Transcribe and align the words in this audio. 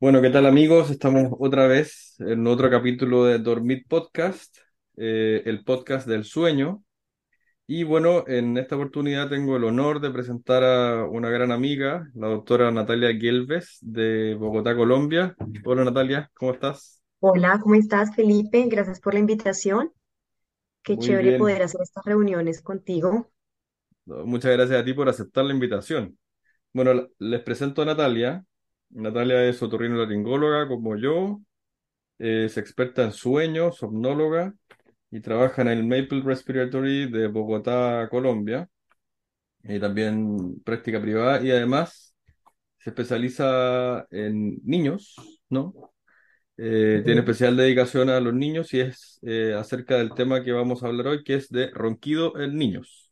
Bueno, 0.00 0.22
¿qué 0.22 0.30
tal 0.30 0.46
amigos? 0.46 0.90
Estamos 0.90 1.32
otra 1.40 1.66
vez 1.66 2.14
en 2.20 2.46
otro 2.46 2.70
capítulo 2.70 3.24
de 3.24 3.38
Dormit 3.38 3.86
Podcast, 3.88 4.56
eh, 4.96 5.42
el 5.44 5.64
podcast 5.64 6.06
del 6.06 6.24
sueño. 6.24 6.84
Y 7.66 7.84
bueno, 7.84 8.24
en 8.28 8.58
esta 8.58 8.76
oportunidad 8.76 9.28
tengo 9.30 9.56
el 9.56 9.64
honor 9.64 10.00
de 10.00 10.10
presentar 10.10 10.64
a 10.64 11.06
una 11.06 11.30
gran 11.30 11.52
amiga, 11.52 12.08
la 12.14 12.28
doctora 12.28 12.70
Natalia 12.70 13.10
Gelves 13.18 13.78
de 13.82 14.34
Bogotá, 14.36 14.76
Colombia. 14.76 15.36
Hola 15.64 15.84
Natalia, 15.84 16.30
¿cómo 16.34 16.52
estás? 16.52 17.02
Hola, 17.20 17.60
¿cómo 17.62 17.76
estás, 17.76 18.12
Felipe? 18.16 18.64
Gracias 18.68 18.98
por 19.00 19.14
la 19.14 19.20
invitación. 19.20 19.92
Qué 20.82 20.96
Muy 20.96 21.06
chévere 21.06 21.30
bien. 21.30 21.38
poder 21.38 21.62
hacer 21.62 21.80
estas 21.82 22.04
reuniones 22.04 22.60
contigo. 22.62 23.30
Muchas 24.06 24.52
gracias 24.52 24.80
a 24.80 24.84
ti 24.84 24.94
por 24.94 25.08
aceptar 25.08 25.44
la 25.44 25.52
invitación. 25.52 26.18
Bueno, 26.72 27.08
les 27.18 27.42
presento 27.42 27.82
a 27.82 27.86
Natalia. 27.86 28.44
Natalia 28.90 29.44
es 29.44 29.62
otorrinolaringóloga 29.62 30.68
como 30.68 30.96
yo, 30.96 31.40
es 32.18 32.56
experta 32.58 33.04
en 33.04 33.12
sueños, 33.12 33.76
somnóloga 33.78 34.54
y 35.10 35.20
trabaja 35.20 35.62
en 35.62 35.68
el 35.68 35.84
Maple 35.84 36.22
Respiratory 36.24 37.10
de 37.10 37.28
Bogotá, 37.28 38.08
Colombia, 38.10 38.68
y 39.62 39.78
también 39.80 40.60
práctica 40.64 41.00
privada 41.00 41.42
y 41.42 41.50
además 41.50 42.14
se 42.78 42.90
especializa 42.90 44.06
en 44.10 44.58
niños, 44.64 45.16
¿no? 45.48 45.74
Eh, 46.56 47.02
tiene 47.04 47.20
especial 47.20 47.56
dedicación 47.56 48.10
a 48.10 48.20
los 48.20 48.34
niños 48.34 48.74
y 48.74 48.80
es 48.80 49.20
eh, 49.22 49.54
acerca 49.56 49.96
del 49.96 50.12
tema 50.14 50.42
que 50.42 50.52
vamos 50.52 50.82
a 50.82 50.88
hablar 50.88 51.08
hoy, 51.08 51.24
que 51.24 51.34
es 51.34 51.48
de 51.50 51.70
ronquido 51.70 52.38
en 52.40 52.56
niños. 52.56 53.07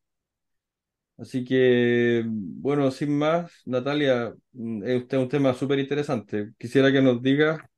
Así 1.19 1.45
que, 1.45 2.25
bueno, 2.29 2.91
sin 2.91 3.17
más, 3.17 3.51
Natalia, 3.65 4.35
mm, 4.53 4.83
es 4.85 5.13
un 5.15 5.29
tema 5.29 5.55
súper 5.55 5.79
interesante. 5.79 6.53
Quisiera 6.59 6.93
que 6.93 7.01
nos 7.03 7.23
diga 7.23 7.69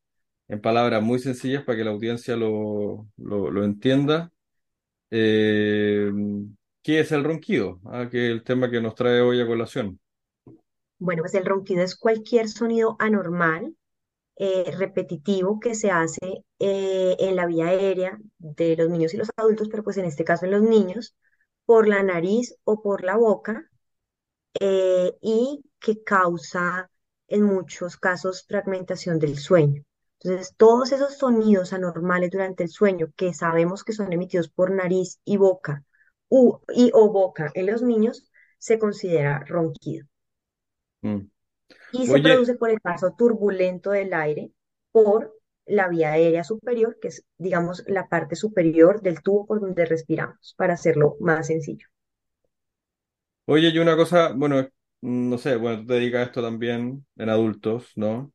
en 0.48 0.60
palabras 0.60 1.02
muy 1.02 1.18
sencillas 1.20 1.64
para 1.64 1.78
que 1.78 1.84
la 1.84 1.92
audiencia 1.92 2.36
lo, 2.36 3.08
lo, 3.18 3.50
lo 3.50 3.64
entienda 3.64 4.32
Eh, 5.10 6.10
¿qué 6.82 7.00
es 7.00 7.12
el 7.12 7.24
ronquido? 7.24 7.80
Ah, 7.86 8.08
que 8.10 8.26
es 8.28 8.32
el 8.32 8.44
tema 8.44 8.70
que 8.70 8.80
nos 8.80 8.94
trae 8.94 9.20
hoy 9.22 9.40
a 9.40 9.46
colación. 9.46 10.00
Bueno, 10.98 11.22
pues 11.22 11.34
el 11.34 11.44
ronquido 11.46 11.82
es 11.82 11.96
cualquier 11.96 12.48
sonido 12.48 12.96
anormal, 12.98 13.74
eh, 14.36 14.72
repetitivo 14.78 15.60
que 15.60 15.74
se 15.74 15.90
hace 15.90 16.44
eh, 16.60 17.16
en 17.20 17.36
la 17.36 17.46
vía 17.46 17.68
aérea 17.68 18.18
de 18.38 18.76
los 18.76 18.90
niños 18.90 19.14
y 19.14 19.18
los 19.18 19.30
adultos, 19.36 19.68
pero 19.70 19.84
pues 19.84 19.98
en 19.98 20.06
este 20.06 20.24
caso 20.24 20.46
en 20.46 20.52
los 20.52 20.62
niños, 20.62 21.14
por 21.68 21.86
la 21.86 22.02
nariz 22.02 22.56
o 22.64 22.80
por 22.80 23.04
la 23.04 23.16
boca, 23.18 23.68
eh, 24.58 25.14
y 25.20 25.62
que 25.78 26.02
causa 26.02 26.90
en 27.26 27.42
muchos 27.42 27.98
casos 27.98 28.46
fragmentación 28.48 29.18
del 29.18 29.36
sueño. 29.36 29.82
Entonces, 30.20 30.54
todos 30.56 30.92
esos 30.92 31.18
sonidos 31.18 31.74
anormales 31.74 32.30
durante 32.30 32.62
el 32.64 32.70
sueño 32.70 33.08
que 33.16 33.34
sabemos 33.34 33.84
que 33.84 33.92
son 33.92 34.10
emitidos 34.14 34.48
por 34.48 34.70
nariz 34.70 35.20
y 35.26 35.36
boca 35.36 35.84
u- 36.30 36.58
y 36.74 36.90
o 36.94 37.10
boca 37.12 37.50
en 37.54 37.66
los 37.66 37.82
niños, 37.82 38.30
se 38.58 38.78
considera 38.78 39.44
ronquido. 39.46 40.06
Mm. 41.02 41.18
Y 41.92 42.06
se 42.06 42.20
produce 42.20 42.54
por 42.54 42.70
el 42.70 42.80
paso 42.80 43.12
turbulento 43.12 43.90
del 43.90 44.14
aire 44.14 44.52
por 44.90 45.37
la 45.68 45.88
vía 45.88 46.12
aérea 46.12 46.44
superior, 46.44 46.98
que 47.00 47.08
es, 47.08 47.24
digamos, 47.38 47.84
la 47.86 48.08
parte 48.08 48.36
superior 48.36 49.02
del 49.02 49.22
tubo 49.22 49.46
por 49.46 49.60
donde 49.60 49.84
respiramos, 49.86 50.54
para 50.58 50.74
hacerlo 50.74 51.16
más 51.20 51.46
sencillo. 51.48 51.86
oye, 53.46 53.68
y 53.70 53.78
una 53.78 53.96
cosa, 53.96 54.32
bueno, 54.34 54.68
no 55.00 55.38
sé, 55.38 55.56
bueno, 55.56 55.80
tú 55.80 55.86
te 55.86 55.94
dedicas 55.94 56.20
a 56.20 56.24
esto 56.24 56.42
también 56.42 57.06
en 57.16 57.28
adultos, 57.28 57.92
¿no? 57.96 58.32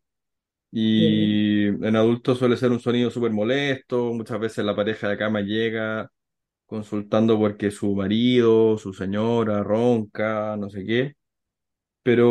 Bien. 0.95 1.41
Y 1.41 1.67
en 1.67 1.95
adultos 1.95 2.39
suele 2.39 2.57
ser 2.57 2.71
un 2.71 2.79
sonido 2.81 3.11
súper 3.11 3.31
molesto, 3.31 4.13
muchas 4.13 4.39
veces 4.39 4.65
la 4.65 4.75
pareja 4.75 5.09
de 5.09 5.17
cama 5.17 5.41
llega 5.41 6.11
consultando 6.67 7.39
porque 7.39 7.71
su 7.71 7.95
marido, 7.95 8.77
su 8.77 8.93
señora 8.93 9.63
ronca, 9.63 10.57
no 10.57 10.69
sé 10.69 10.85
qué, 10.85 11.15
pero, 12.03 12.27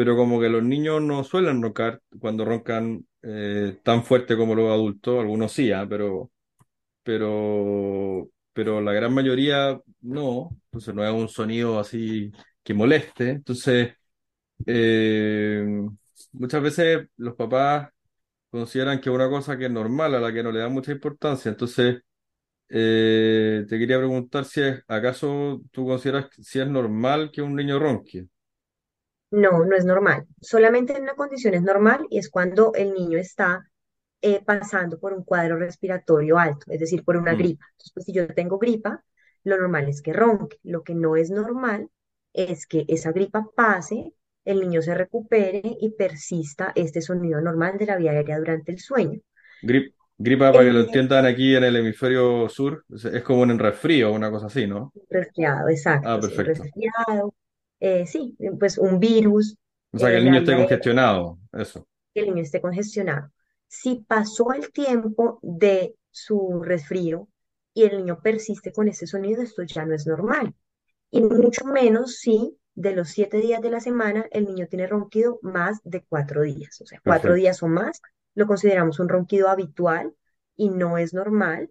pero 0.00 0.16
como 0.16 0.40
que 0.40 0.48
los 0.48 0.62
niños 0.62 1.02
no 1.02 1.24
suelen 1.24 1.60
roncar 1.62 2.00
cuando 2.18 2.46
roncan 2.46 3.06
eh, 3.22 3.78
tan 3.82 4.02
fuerte 4.02 4.34
como 4.34 4.54
los 4.54 4.70
adultos, 4.72 5.20
algunos 5.20 5.52
sí, 5.52 5.72
ah, 5.72 5.86
Pero 5.88 6.30
pero, 7.02 8.30
pero 8.52 8.80
la 8.82 8.92
gran 8.92 9.14
mayoría 9.14 9.80
no, 10.02 10.50
entonces 10.66 10.94
no 10.94 11.04
es 11.06 11.12
un 11.12 11.28
sonido 11.28 11.78
así 11.80 12.32
que 12.62 12.74
moleste. 12.74 13.30
Entonces, 13.30 13.94
eh, 14.66 15.64
muchas 16.32 16.62
veces 16.62 17.08
los 17.16 17.34
papás 17.36 17.90
consideran 18.50 19.00
que 19.00 19.10
es 19.10 19.14
una 19.16 19.28
cosa 19.30 19.58
que 19.58 19.66
es 19.66 19.72
normal, 19.72 20.14
a 20.16 20.20
la 20.20 20.32
que 20.32 20.42
no 20.42 20.52
le 20.52 20.60
dan 20.60 20.72
mucha 20.72 20.92
importancia. 20.92 21.50
Entonces, 21.50 22.02
eh, 22.70 23.64
te 23.68 23.78
quería 23.78 23.98
preguntar 23.98 24.44
si 24.46 24.62
es, 24.62 24.82
¿acaso 24.88 25.62
tú 25.72 25.86
consideras 25.86 26.28
si 26.42 26.60
es 26.60 26.68
normal 26.68 27.30
que 27.32 27.42
un 27.42 27.56
niño 27.56 27.78
ronque? 27.78 28.28
No, 29.30 29.64
no 29.64 29.76
es 29.76 29.84
normal. 29.84 30.26
Solamente 30.40 30.96
en 30.96 31.02
una 31.04 31.14
condición 31.14 31.54
es 31.54 31.62
normal 31.62 32.06
y 32.10 32.18
es 32.18 32.30
cuando 32.30 32.72
el 32.74 32.92
niño 32.94 33.18
está 33.18 33.68
eh, 34.22 34.42
pasando 34.44 34.98
por 35.00 35.12
un 35.14 35.24
cuadro 35.24 35.56
respiratorio 35.58 36.38
alto, 36.38 36.66
es 36.70 36.80
decir, 36.80 37.04
por 37.04 37.16
una 37.16 37.34
Mm. 37.34 37.36
gripa. 37.36 37.66
Entonces, 37.72 37.92
pues, 37.94 38.06
si 38.06 38.12
yo 38.12 38.28
tengo 38.34 38.58
gripa, 38.58 39.04
lo 39.44 39.56
normal 39.58 39.88
es 39.88 40.02
que 40.02 40.12
ronque. 40.12 40.58
Lo 40.64 40.82
que 40.84 40.94
no 40.94 41.16
es 41.16 41.30
normal 41.30 41.90
es 42.32 42.66
que 42.66 42.84
esa 42.88 43.12
gripa 43.12 43.46
pase, 43.56 44.12
el 44.44 44.60
niño 44.60 44.82
se 44.82 44.94
recupere 44.94 45.62
y 45.80 45.90
persista 45.92 46.72
este 46.76 47.00
sonido 47.02 47.40
normal 47.40 47.78
de 47.78 47.86
la 47.86 47.96
vía 47.96 48.12
aérea 48.12 48.38
durante 48.38 48.72
el 48.72 48.80
sueño. 48.80 49.20
Grip- 49.62 49.94
gripa, 50.18 50.52
para 50.52 50.64
que 50.66 50.72
lo 50.72 50.80
entiendan 50.80 51.26
aquí 51.26 51.54
en 51.56 51.64
el 51.64 51.76
hemisferio 51.76 52.48
sur, 52.48 52.84
es, 52.90 53.22
como 53.22 53.42
un 53.42 53.58
resfrío, 53.58 54.12
una 54.12 54.30
cosa 54.30 54.46
así, 54.46 54.66
¿no? 54.66 54.94
resfriado, 55.10 55.68
Ah, 56.02 56.18
exacto, 56.18 56.22
sí, 56.22 56.34
un 56.34 56.44
perfecto. 56.44 56.62
resfriado, 56.62 57.34
eh, 57.80 58.06
sí, 58.06 58.36
pues 58.58 58.78
un 58.78 58.98
virus 59.00 59.56
O 59.92 59.98
sea, 59.98 60.10
que 60.10 60.16
eh, 60.16 60.18
el 60.18 60.24
de 60.24 60.24
niño 60.24 60.38
esté 60.40 60.56
congestionado, 60.56 61.38
eso. 61.52 61.86
que 62.14 62.20
el 62.20 62.26
niño 62.28 62.42
esté 62.42 62.60
congestionado. 62.60 63.30
Si 63.68 64.04
pasó 64.06 64.52
el 64.52 64.72
tiempo 64.72 65.38
de 65.42 65.94
su 66.10 66.60
resfrío 66.62 67.28
y 67.74 67.84
el 67.84 67.98
niño 67.98 68.20
persiste 68.20 68.72
con 68.72 68.88
ese 68.88 69.06
sonido, 69.06 69.42
esto 69.42 69.62
ya 69.62 69.84
no 69.86 69.94
es 69.94 70.06
normal. 70.06 70.54
Y 71.10 71.22
mucho 71.22 71.64
menos 71.66 72.16
si 72.18 72.58
de 72.74 72.94
los 72.94 73.10
siete 73.10 73.38
días 73.38 73.62
de 73.62 73.70
la 73.70 73.80
semana 73.80 74.26
el 74.32 74.46
niño 74.46 74.66
tiene 74.68 74.86
ronquido 74.86 75.38
más 75.42 75.80
de 75.84 76.04
cuatro 76.04 76.42
días. 76.42 76.80
O 76.82 76.86
sea, 76.86 77.00
cuatro 77.04 77.34
Perfecto. 77.34 77.34
días 77.34 77.62
o 77.62 77.68
más 77.68 78.00
lo 78.34 78.46
consideramos 78.46 79.00
un 79.00 79.08
ronquido 79.08 79.48
habitual 79.48 80.14
y 80.56 80.70
no 80.70 80.98
es 80.98 81.14
normal 81.14 81.70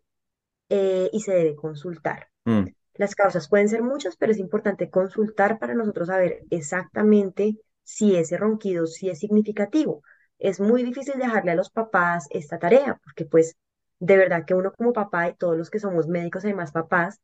eh, 0.70 1.10
y 1.14 1.22
se 1.22 1.34
debe 1.34 1.56
consultar. 1.56 2.30
Mm, 2.46 2.70
Las 3.00 3.16
causas 3.16 3.50
pueden 3.50 3.70
ser 3.70 3.84
muchas, 3.84 4.16
pero 4.18 4.32
es 4.34 4.40
importante 4.40 4.92
consultar 4.92 5.60
para 5.60 5.74
nosotros 5.76 6.10
saber 6.10 6.44
exactamente 6.52 7.58
si 7.84 8.16
ese 8.16 8.38
ronquido 8.38 8.88
sí 8.88 9.10
es 9.10 9.20
significativo. 9.20 10.04
Es 10.40 10.60
muy 10.62 10.84
difícil 10.84 11.16
dejarle 11.20 11.52
a 11.54 11.56
los 11.56 11.72
papás 11.72 12.28
esta 12.32 12.60
tarea, 12.60 13.00
porque 13.04 13.26
pues 13.26 13.58
de 14.00 14.18
verdad 14.18 14.46
que 14.46 14.54
uno 14.56 14.74
como 14.74 14.94
papá 14.94 15.30
y 15.30 15.36
todos 15.36 15.58
los 15.58 15.72
que 15.72 15.80
somos 15.80 16.08
médicos, 16.08 16.46
además 16.46 16.74
papás, 16.74 17.22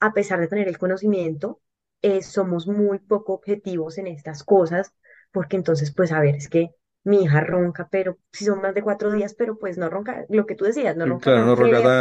a 0.00 0.14
pesar 0.14 0.40
de 0.40 0.48
tener 0.48 0.68
el 0.68 0.78
conocimiento, 0.78 1.60
eh, 2.02 2.22
somos 2.22 2.66
muy 2.68 2.98
poco 3.00 3.34
objetivos 3.34 3.98
en 3.98 4.06
estas 4.08 4.44
cosas, 4.44 4.92
porque 5.32 5.56
entonces 5.56 5.92
pues 5.94 6.12
a 6.12 6.20
ver, 6.20 6.36
es 6.36 6.48
que 6.48 6.70
mi 7.04 7.22
hija 7.24 7.40
ronca, 7.42 7.88
pero 7.90 8.18
si 8.32 8.44
son 8.46 8.60
más 8.62 8.74
de 8.74 8.82
cuatro 8.82 9.12
días, 9.12 9.34
pero 9.34 9.58
pues 9.58 9.78
no 9.78 9.90
ronca, 9.90 10.24
lo 10.30 10.46
que 10.46 10.54
tú 10.56 10.64
decías, 10.64 10.96
no 10.96 11.06
ronca 11.06 11.30
claro, 11.32 11.46
no 11.46 11.54
feo 11.54 11.70
tanto. 11.70 11.96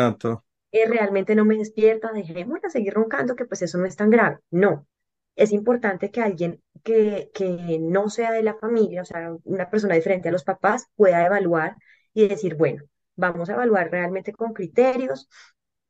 Eh, 0.84 0.88
realmente 0.88 1.36
no 1.36 1.46
me 1.46 1.58
despierta, 1.58 2.12
dejémosla 2.14 2.70
seguir 2.70 2.94
roncando, 2.94 3.36
que 3.36 3.46
pues 3.46 3.62
eso 3.62 3.78
no 3.78 3.86
es 3.86 3.96
tan 3.96 4.10
grave. 4.10 4.40
No, 4.52 4.88
es 5.36 5.52
importante 5.52 6.12
que 6.12 6.22
alguien 6.22 6.62
que, 6.84 7.32
que 7.34 7.80
no 7.80 8.10
sea 8.10 8.32
de 8.32 8.44
la 8.44 8.56
familia, 8.56 9.02
o 9.02 9.06
sea, 9.06 9.36
una 9.44 9.70
persona 9.70 9.96
diferente 9.96 10.30
a 10.30 10.32
los 10.32 10.44
papás, 10.44 10.88
pueda 10.96 11.26
evaluar 11.26 11.76
y 12.14 12.28
decir, 12.28 12.56
bueno, 12.56 12.84
vamos 13.16 13.50
a 13.50 13.54
evaluar 13.54 13.92
realmente 13.92 14.34
con 14.34 14.54
criterios, 14.54 15.30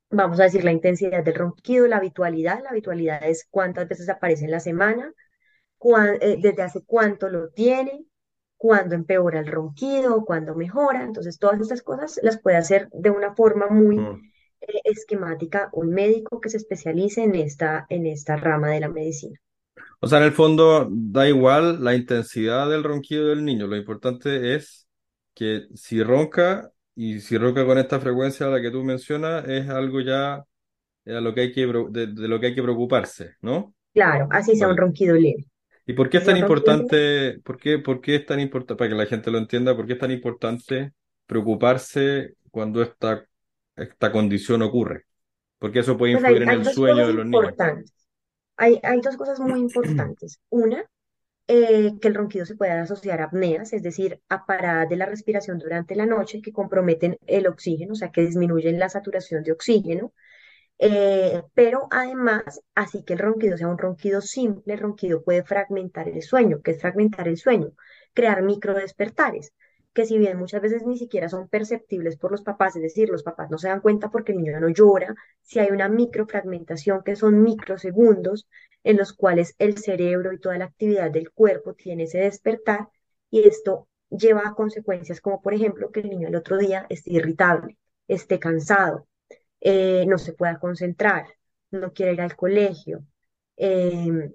vamos 0.10 0.39
a 0.39 0.44
decir 0.44 0.63
la 0.63 0.71
intensidad 0.71 1.24
del 1.24 1.36
ronquido, 1.36 1.88
la 1.88 1.98
habitualidad, 1.98 2.62
la 2.63 2.69
habitualidad 2.71 3.24
es 3.24 3.48
cuántas 3.50 3.88
veces 3.88 4.10
aparece 4.10 4.45
en 4.45 4.51
la 4.51 4.60
semana, 4.60 5.13
cuán- 5.77 6.18
eh, 6.21 6.38
desde 6.42 6.63
hace 6.63 6.83
cuánto 6.86 7.30
lo 7.30 7.50
tiene, 7.51 8.06
cuándo 8.57 8.95
empeora 8.95 9.39
el 9.39 9.48
ronquido, 9.48 10.25
cuándo 10.25 10.56
mejora. 10.56 11.04
Entonces, 11.04 11.39
todas 11.39 11.60
estas 11.62 11.81
cosas 11.83 12.19
las 12.24 12.42
puede 12.42 12.57
hacer 12.57 12.89
de 12.94 13.10
una 13.12 13.36
forma 13.36 13.68
muy 13.69 13.98
Mm. 14.00 14.21
Eh, 14.62 14.81
esquemática 14.86 15.69
un 15.74 15.90
médico 15.92 16.42
que 16.42 16.50
se 16.50 16.57
especialice 16.57 17.24
en 17.24 17.36
esta, 17.36 17.86
en 17.90 18.06
esta 18.06 18.36
rama 18.38 18.69
de 18.69 18.80
la 18.81 18.90
medicina. 18.90 19.40
O 20.00 20.07
sea, 20.07 20.19
en 20.19 20.25
el 20.25 20.31
fondo 20.34 20.88
da 20.92 21.28
igual 21.28 21.84
la 21.84 21.96
intensidad 21.96 22.69
del 22.69 22.84
ronquido 22.84 23.28
del 23.30 23.44
niño. 23.44 23.68
Lo 23.68 23.75
importante 23.75 24.56
es 24.56 24.88
que 25.34 25.68
si 25.74 26.02
ronca 26.04 26.72
y 26.96 27.19
si 27.19 27.38
ronca 27.38 27.66
con 27.66 27.78
esta 27.78 28.00
frecuencia 28.00 28.48
a 28.48 28.50
la 28.50 28.62
que 28.62 28.72
tú 28.72 28.84
mencionas, 28.84 29.48
es 29.48 29.68
algo 29.69 30.02
ya 30.02 30.44
eh, 31.06 31.16
a 31.16 31.22
lo 31.22 31.34
que 31.34 31.42
hay 31.42 31.51
que, 31.54 31.66
de, 31.92 32.08
de 32.08 32.28
lo 32.28 32.40
que 32.40 32.48
hay 32.48 32.56
que 32.56 32.63
preocuparse, 32.63 33.36
¿no? 33.42 33.75
Claro, 33.94 34.28
así 34.31 34.56
sea 34.56 34.68
un 34.68 34.75
Vale. 34.75 34.81
ronquido 34.81 35.16
leve. 35.16 35.48
¿Y 35.86 35.94
por 35.94 36.10
qué 36.10 36.18
es 36.18 36.25
tan 36.25 36.36
un 36.36 36.42
importante, 36.42 37.40
por 37.44 37.58
qué, 37.58 37.80
por 37.80 38.01
qué 38.01 38.16
es 38.16 38.25
tan 38.25 38.40
importante, 38.40 38.78
para 38.78 38.90
que 38.90 38.96
la 38.96 39.06
gente 39.06 39.31
lo 39.31 39.38
entienda, 39.38 39.75
por 39.75 39.86
qué 39.86 39.94
es 39.94 40.00
tan 40.00 40.12
importante 40.12 40.94
preocuparse 41.28 42.36
cuando 42.51 42.81
esta, 42.81 43.25
esta 43.75 44.12
condición 44.12 44.62
ocurre? 44.62 45.06
Porque 45.60 45.80
eso 45.80 45.98
puede 45.98 46.13
Pues 46.13 46.25
hay, 46.25 46.33
influir 46.33 46.44
en 46.44 46.50
hay 46.50 46.68
el 46.68 46.74
sueño 46.74 47.07
de 47.07 47.13
los 47.13 47.25
niños. 47.25 47.54
Hay, 48.57 48.80
hay 48.83 49.01
dos 49.01 49.18
cosas 49.18 49.39
muy 49.39 49.60
importantes. 49.60 50.39
Una, 50.50 50.86
eh, 51.48 51.94
que 52.01 52.07
el 52.07 52.16
ronquido 52.16 52.45
se 52.45 52.56
puede 52.56 52.72
asociar 52.72 53.22
a 53.22 53.25
apneas, 53.25 53.74
es 53.74 53.83
decir, 53.83 54.22
a 54.30 54.45
paradas 54.45 54.89
de 54.89 54.95
la 54.95 55.06
respiración 55.06 55.60
durante 55.60 55.95
la 55.95 56.06
noche 56.06 56.42
que 56.42 56.51
comprometen 56.51 57.18
el 57.27 57.48
oxígeno, 57.48 57.94
o 57.94 57.95
sea, 57.95 58.12
que 58.12 58.22
disminuyen 58.22 58.80
la 58.80 58.89
saturación 58.89 59.44
de 59.44 59.51
oxígeno. 59.51 60.13
Eh, 60.80 61.42
pero 61.54 61.88
además, 61.92 62.62
así 62.75 63.04
que 63.04 63.13
el 63.13 63.19
ronquido 63.19 63.57
sea 63.57 63.68
un 63.69 63.77
ronquido 63.77 64.22
simple, 64.22 64.74
el 64.74 64.80
ronquido 64.80 65.24
puede 65.24 65.44
fragmentar 65.44 66.10
el 66.10 66.22
sueño. 66.22 66.62
¿Qué 66.63 66.72
es 66.72 66.81
fragmentar 66.81 67.27
el 67.27 67.38
sueño? 67.38 67.72
Crear 68.13 68.42
microdespertares, 68.44 69.54
que 69.95 70.06
si 70.06 70.18
bien 70.19 70.38
muchas 70.38 70.62
veces 70.62 70.83
ni 70.86 70.97
siquiera 70.97 71.30
son 71.30 71.47
perceptibles 71.50 72.18
por 72.18 72.31
los 72.31 72.44
papás, 72.44 72.75
es 72.75 72.83
decir, 72.83 73.09
los 73.09 73.24
papás 73.24 73.50
no 73.51 73.57
se 73.57 73.69
dan 73.69 73.81
cuenta 73.81 74.12
porque 74.12 74.33
el 74.33 74.39
niño 74.39 74.59
no 74.59 74.69
llora, 74.69 75.15
si 75.42 75.59
hay 75.59 75.71
una 75.71 75.89
microfragmentación 75.89 77.03
que 77.03 77.15
son 77.15 77.42
microsegundos 77.44 78.47
en 78.83 78.97
los 78.97 79.13
cuales 79.13 79.56
el 79.59 79.77
cerebro 79.80 80.33
y 80.33 80.39
toda 80.39 80.57
la 80.57 80.65
actividad 80.65 81.12
del 81.12 81.31
cuerpo 81.31 81.74
tiene 81.74 82.03
ese 82.03 82.19
despertar 82.19 82.89
y 83.31 83.47
esto 83.47 83.88
lleva 84.09 84.44
a 84.47 84.53
consecuencias 84.56 85.21
como 85.21 85.42
por 85.42 85.53
ejemplo 85.53 85.92
que 85.92 86.01
el 86.01 86.09
niño 86.09 86.27
el 86.27 86.36
otro 86.36 86.57
día 86.57 86.86
esté 86.89 87.13
irritable, 87.13 87.77
esté 88.07 88.39
cansado 88.39 89.07
eh, 89.62 90.06
no 90.07 90.18
se 90.18 90.33
pueda 90.33 90.59
concentrar, 90.59 91.25
no 91.71 91.91
quiere 91.94 92.13
ir 92.13 92.21
al 92.21 92.36
colegio, 92.36 93.03
eh, 93.57 94.31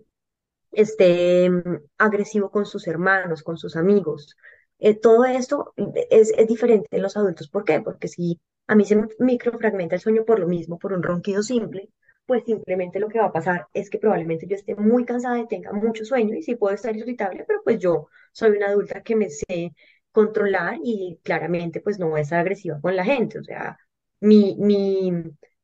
esté 0.73 1.49
mm, 1.51 1.77
agresivo 1.99 2.51
con 2.51 2.67
sus 2.67 2.87
hermanos, 2.89 3.43
con 3.43 3.57
sus 3.59 3.77
amigos. 3.77 4.37
Eh, 4.81 4.95
todo 4.95 5.25
esto 5.25 5.73
es, 6.11 6.33
es 6.37 6.47
diferente 6.49 6.89
en 6.91 7.03
los 7.03 7.17
adultos. 7.17 7.49
¿Por 7.49 7.65
qué? 7.65 7.81
Porque 7.81 8.09
si 8.09 8.41
a 8.67 8.75
mí 8.75 8.85
se 8.85 8.97
me 8.97 9.09
microfragmenta 9.19 9.95
el 9.97 10.01
sueño 10.01 10.25
por 10.25 10.39
lo 10.39 10.47
mismo, 10.49 10.79
por 10.79 10.93
un 10.93 11.03
ronquido 11.03 11.43
simple, 11.43 11.91
pues 12.27 12.45
simplemente 12.45 13.01
lo 13.01 13.09
que 13.09 13.19
va 13.19 13.27
a 13.27 13.33
pasar 13.33 13.67
es 13.75 13.91
que 13.91 13.99
probablemente 13.99 14.47
yo 14.47 14.57
esté 14.57 14.77
muy 14.77 15.05
cansada 15.05 15.39
y 15.41 15.47
tenga 15.49 15.73
mucho 15.73 16.05
sueño 16.05 16.35
y 16.37 16.43
sí 16.43 16.55
puedo 16.57 16.75
estar 16.75 16.97
irritable, 16.97 17.45
pero 17.47 17.61
pues 17.65 17.79
yo 17.79 18.09
soy 18.33 18.51
una 18.57 18.69
adulta 18.69 19.03
que 19.03 19.17
me 19.17 19.29
sé 19.31 19.73
controlar 20.13 20.79
y 20.83 21.19
claramente 21.23 21.81
pues 21.81 21.99
no 21.99 22.09
voy 22.09 22.21
a 22.21 22.23
estar 22.23 22.41
agresiva 22.41 22.81
con 22.81 22.97
la 22.97 23.05
gente. 23.05 23.39
O 23.39 23.45
sea, 23.45 23.77
mi, 24.21 24.57
mi 24.59 25.13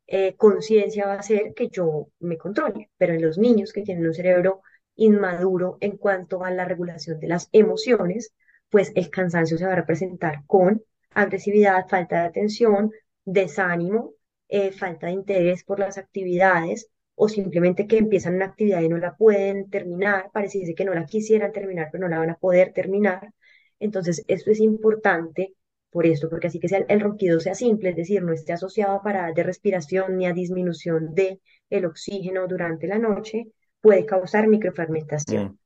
eh, 0.06 0.34
conciencia 0.36 1.06
va 1.06 1.14
a 1.14 1.22
ser 1.22 1.54
que 1.54 1.68
yo 1.68 2.08
me 2.20 2.38
controle, 2.38 2.90
pero 2.96 3.14
en 3.14 3.22
los 3.22 3.38
niños 3.38 3.72
que 3.72 3.82
tienen 3.82 4.06
un 4.06 4.14
cerebro 4.14 4.62
inmaduro 4.96 5.78
en 5.80 5.96
cuanto 5.96 6.44
a 6.44 6.50
la 6.50 6.64
regulación 6.64 7.18
de 7.20 7.28
las 7.28 7.48
emociones, 7.52 8.32
pues 8.76 8.93
el 8.94 9.08
cansancio 9.08 9.56
se 9.56 9.64
va 9.64 9.73
a 9.73 9.76
representar 9.76 10.44
con 10.46 10.82
agresividad, 11.14 11.88
falta 11.88 12.20
de 12.20 12.26
atención, 12.26 12.90
desánimo, 13.25 14.12
eh, 14.49 14.70
falta 14.70 15.06
de 15.06 15.14
interés 15.14 15.64
por 15.64 15.78
las 15.78 15.96
actividades 15.96 16.90
o 17.14 17.26
simplemente 17.31 17.87
que 17.87 17.96
empiezan 17.96 18.34
una 18.34 18.44
actividad 18.44 18.82
y 18.82 18.90
no 18.90 18.99
la 18.99 19.17
pueden 19.17 19.70
terminar, 19.70 20.31
pareciese 20.31 20.75
que 20.75 20.84
no 20.84 20.93
la 20.93 21.06
quisieran 21.06 21.52
terminar, 21.52 21.88
pero 21.90 22.02
no 22.02 22.11
la 22.11 22.19
van 22.19 22.28
a 22.28 22.37
poder 22.37 22.75
terminar. 22.75 23.32
Entonces, 23.81 24.23
esto 24.28 24.50
es 24.50 24.61
importante 24.61 25.55
por 25.88 26.05
esto, 26.05 26.28
porque 26.28 26.49
así 26.49 26.61
que 26.61 26.69
sea, 26.69 26.84
el 26.87 27.00
ronquido 27.00 27.40
sea 27.40 27.55
simple, 27.55 27.88
es 27.88 27.96
decir, 27.96 28.23
no 28.23 28.34
esté 28.34 28.52
asociado 28.52 28.96
a 28.96 29.02
paradas 29.02 29.34
de 29.34 29.43
respiración 29.43 30.19
ni 30.19 30.26
a 30.26 30.34
disminución 30.34 31.14
de 31.14 31.40
el 31.70 31.87
oxígeno 31.87 32.46
durante 32.46 32.87
la 32.88 32.99
noche, 32.99 33.46
puede 33.81 34.05
causar 34.05 34.49
microfragmentación. 34.49 35.44
Mm. 35.46 35.65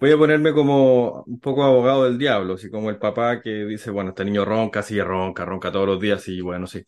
Voy 0.00 0.10
a 0.12 0.16
ponerme 0.18 0.52
como 0.52 1.22
un 1.24 1.38
poco 1.40 1.62
abogado 1.62 2.04
del 2.04 2.18
diablo, 2.18 2.54
así 2.54 2.70
como 2.70 2.90
el 2.90 2.98
papá 2.98 3.40
que 3.40 3.64
dice, 3.66 3.90
bueno, 3.90 4.10
este 4.10 4.24
niño 4.24 4.44
ronca, 4.44 4.82
sí, 4.82 5.00
ronca, 5.00 5.44
ronca 5.44 5.70
todos 5.70 5.86
los 5.86 6.00
días, 6.00 6.26
y 6.28 6.40
bueno, 6.40 6.66
sí. 6.66 6.82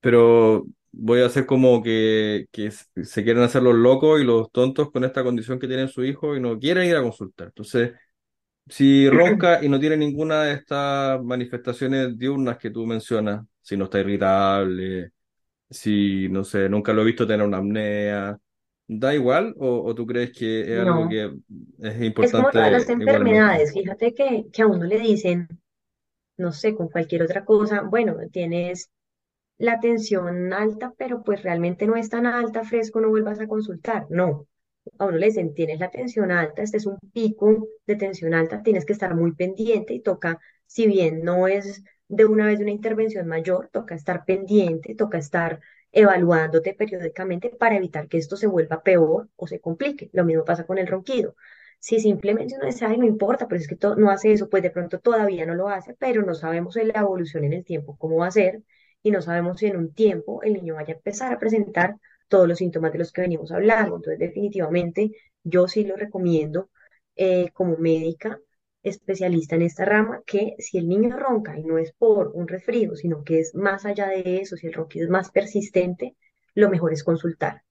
Pero 0.00 0.66
voy 0.92 1.20
a 1.22 1.26
hacer 1.26 1.46
como 1.46 1.82
que, 1.82 2.46
que 2.52 2.70
se 2.70 3.24
quieren 3.24 3.42
hacer 3.42 3.62
los 3.62 3.74
locos 3.74 4.20
y 4.20 4.24
los 4.24 4.50
tontos 4.52 4.90
con 4.90 5.04
esta 5.04 5.22
condición 5.24 5.58
que 5.58 5.66
tiene 5.68 5.88
su 5.88 6.04
hijo 6.04 6.36
y 6.36 6.40
no 6.40 6.58
quieren 6.58 6.88
ir 6.88 6.96
a 6.96 7.02
consultar. 7.02 7.48
Entonces, 7.48 7.92
si 8.68 9.08
ronca 9.10 9.64
y 9.64 9.68
no 9.68 9.80
tiene 9.80 9.96
ninguna 9.96 10.44
de 10.44 10.54
estas 10.54 11.22
manifestaciones 11.24 12.18
diurnas 12.18 12.58
que 12.58 12.70
tú 12.70 12.86
mencionas, 12.86 13.46
si 13.62 13.76
no 13.76 13.84
está 13.86 14.00
irritable, 14.00 15.12
si, 15.70 16.28
no 16.30 16.44
sé, 16.44 16.68
nunca 16.68 16.92
lo 16.92 17.02
he 17.02 17.06
visto 17.06 17.26
tener 17.26 17.46
una 17.46 17.58
apnea, 17.58 18.38
¿da 18.88 19.14
igual 19.14 19.54
o, 19.58 19.82
o 19.84 19.94
tú 19.94 20.06
crees 20.06 20.32
que 20.32 20.62
es 20.62 20.80
algo 20.80 21.06
No, 21.06 21.08
que 21.08 21.32
es 21.80 22.02
es 22.20 22.34
como 22.34 22.52
todas 22.52 22.72
las 22.72 22.88
importante 22.88 23.04
igualmente? 23.04 23.48
enfermedades. 23.48 23.72
Fíjate 23.72 24.14
que, 24.14 24.46
que 24.52 24.62
a 24.62 24.66
uno 24.66 24.84
le 24.84 24.98
dicen, 25.00 25.48
no 26.38 26.52
sé, 26.52 26.74
con 26.76 26.88
cualquier 26.88 27.22
otra 27.24 27.44
cosa, 27.44 27.82
bueno, 27.82 28.16
tienes 28.32 28.90
la 29.58 29.80
tensión 29.80 30.52
alta, 30.54 30.94
pero 30.98 31.22
pues 31.24 31.42
realmente 31.42 31.86
no 31.86 31.96
es 31.96 32.10
tan 32.10 32.26
alta, 32.26 32.64
fresco, 32.64 33.00
no 33.00 33.10
vuelvas 33.10 33.40
a 33.40 33.48
consultar. 33.48 34.06
No, 34.10 34.48
a 34.98 35.06
uno 35.06 35.18
le 35.18 35.26
dicen, 35.26 35.54
tienes 35.54 35.80
la 35.80 35.90
tensión 35.90 36.30
alta, 36.32 36.62
este 36.62 36.78
es 36.78 36.86
un 36.86 36.98
pico 37.12 37.68
de 37.86 37.96
tensión 37.96 38.34
alta, 38.34 38.62
tienes 38.62 38.86
que 38.86 38.94
estar 38.94 39.14
muy 39.16 39.34
pendiente 39.34 39.94
y 39.94 40.00
toca, 40.02 40.40
si 40.66 40.86
bien 40.88 41.22
no 41.24 41.48
es 41.48 41.84
de 42.08 42.26
una 42.26 42.46
vez 42.46 42.58
de 42.58 42.64
una 42.66 42.72
intervención 42.72 43.26
mayor, 43.28 43.70
toca 43.72 43.94
estar 43.96 44.24
pendiente, 44.26 44.94
toca 44.96 45.18
estar 45.18 45.60
evaluándote 45.98 46.74
periódicamente 46.74 47.50
para 47.50 47.76
evitar 47.76 48.08
que 48.08 48.18
esto 48.18 48.36
se 48.36 48.46
vuelva 48.46 48.82
peor 48.82 49.28
o 49.36 49.46
se 49.46 49.60
complique. 49.60 50.10
Lo 50.12 50.24
mismo 50.24 50.44
pasa 50.44 50.66
con 50.66 50.78
el 50.78 50.86
ronquido. 50.86 51.34
Si 51.80 52.00
simplemente 52.00 52.54
uno 52.56 52.66
dice, 52.66 52.84
ay, 52.86 52.98
no 52.98 53.06
importa, 53.06 53.46
pero 53.48 53.60
es 53.60 53.68
que 53.68 53.76
no 53.96 54.10
hace 54.10 54.32
eso, 54.32 54.48
pues 54.48 54.62
de 54.62 54.70
pronto 54.70 54.98
todavía 55.00 55.46
no 55.46 55.54
lo 55.54 55.68
hace, 55.68 55.94
pero 55.94 56.22
no 56.22 56.34
sabemos 56.34 56.76
la 56.76 57.00
evolución 57.00 57.44
en 57.44 57.52
el 57.52 57.64
tiempo 57.64 57.96
cómo 57.98 58.16
va 58.18 58.26
a 58.28 58.30
ser 58.30 58.62
y 59.02 59.10
no 59.10 59.22
sabemos 59.22 59.58
si 59.58 59.66
en 59.66 59.76
un 59.76 59.92
tiempo 59.94 60.42
el 60.42 60.54
niño 60.54 60.74
vaya 60.74 60.94
a 60.94 60.96
empezar 60.96 61.32
a 61.32 61.38
presentar 61.38 61.96
todos 62.28 62.48
los 62.48 62.58
síntomas 62.58 62.92
de 62.92 62.98
los 62.98 63.12
que 63.12 63.22
venimos 63.22 63.52
hablando. 63.52 63.96
Entonces, 63.96 64.18
definitivamente, 64.18 65.12
yo 65.44 65.68
sí 65.68 65.84
lo 65.84 65.96
recomiendo 65.96 66.70
eh, 67.16 67.50
como 67.52 67.76
médica 67.76 68.40
especialista 68.82 69.56
en 69.56 69.62
esta 69.62 69.84
rama, 69.84 70.22
que 70.26 70.54
si 70.58 70.78
el 70.78 70.88
niño 70.88 71.16
ronca 71.18 71.58
y 71.58 71.64
no 71.64 71.78
es 71.78 71.92
por 71.92 72.28
un 72.34 72.48
resfrío, 72.48 72.96
sino 72.96 73.24
que 73.24 73.40
es 73.40 73.54
más 73.54 73.84
allá 73.86 74.08
de 74.08 74.38
eso, 74.40 74.56
si 74.56 74.66
el 74.66 74.72
ronquido 74.74 75.04
es 75.06 75.10
más 75.10 75.30
persistente, 75.30 76.16
lo 76.54 76.70
mejor 76.70 76.92
es 76.92 77.04
consultar. 77.04 77.62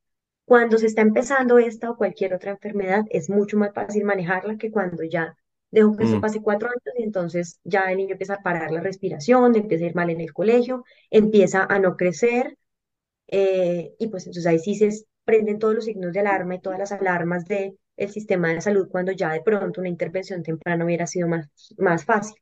Cuando 0.45 0.77
se 0.77 0.88
está 0.88 1.01
empezando 1.01 1.59
esta 1.59 1.92
o 1.92 1.98
cualquier 1.98 2.33
otra 2.33 2.51
enfermedad, 2.51 3.06
es 3.12 3.30
mucho 3.30 3.57
más 3.57 3.74
fácil 3.74 4.04
manejarla 4.06 4.57
que 4.57 4.71
cuando 4.71 5.04
ya 5.04 5.35
dejo 5.71 5.95
que 5.97 6.06
eso 6.06 6.19
Mm, 6.19 6.21
pase 6.21 6.42
cuatro 6.42 6.69
años 6.69 6.95
y 6.97 7.04
entonces 7.04 7.59
ya 7.64 7.92
el 7.92 7.97
niño 7.97 8.14
empieza 8.14 8.35
a 8.35 8.44
parar 8.44 8.71
la 8.71 8.81
respiración, 8.81 9.56
empieza 9.56 9.85
a 9.85 9.87
ir 9.90 9.95
mal 9.95 10.09
en 10.09 10.21
el 10.21 10.33
colegio, 10.33 10.85
empieza 11.11 11.66
a 11.66 11.80
no 11.80 11.97
crecer 11.97 12.57
eh, 13.28 13.94
y 13.99 14.07
pues 14.07 14.26
entonces 14.26 14.47
ahí 14.47 14.59
sí 14.59 14.76
se 14.76 15.06
prenden 15.26 15.59
todos 15.59 15.76
los 15.76 15.85
signos 15.85 16.14
de 16.14 16.19
alarma 16.21 16.56
y 16.56 16.61
todas 16.61 16.80
las 16.80 16.92
alarmas 16.92 17.45
del 17.97 18.09
sistema 18.11 18.49
de 18.54 18.61
salud 18.61 18.87
cuando 18.92 19.11
ya 19.13 19.31
de 19.33 19.42
pronto 19.42 19.81
una 19.81 19.89
intervención 19.89 20.44
temprana 20.44 20.85
hubiera 20.85 21.07
sido 21.07 21.27
más, 21.27 21.49
más 21.77 22.06
fácil. 22.06 22.35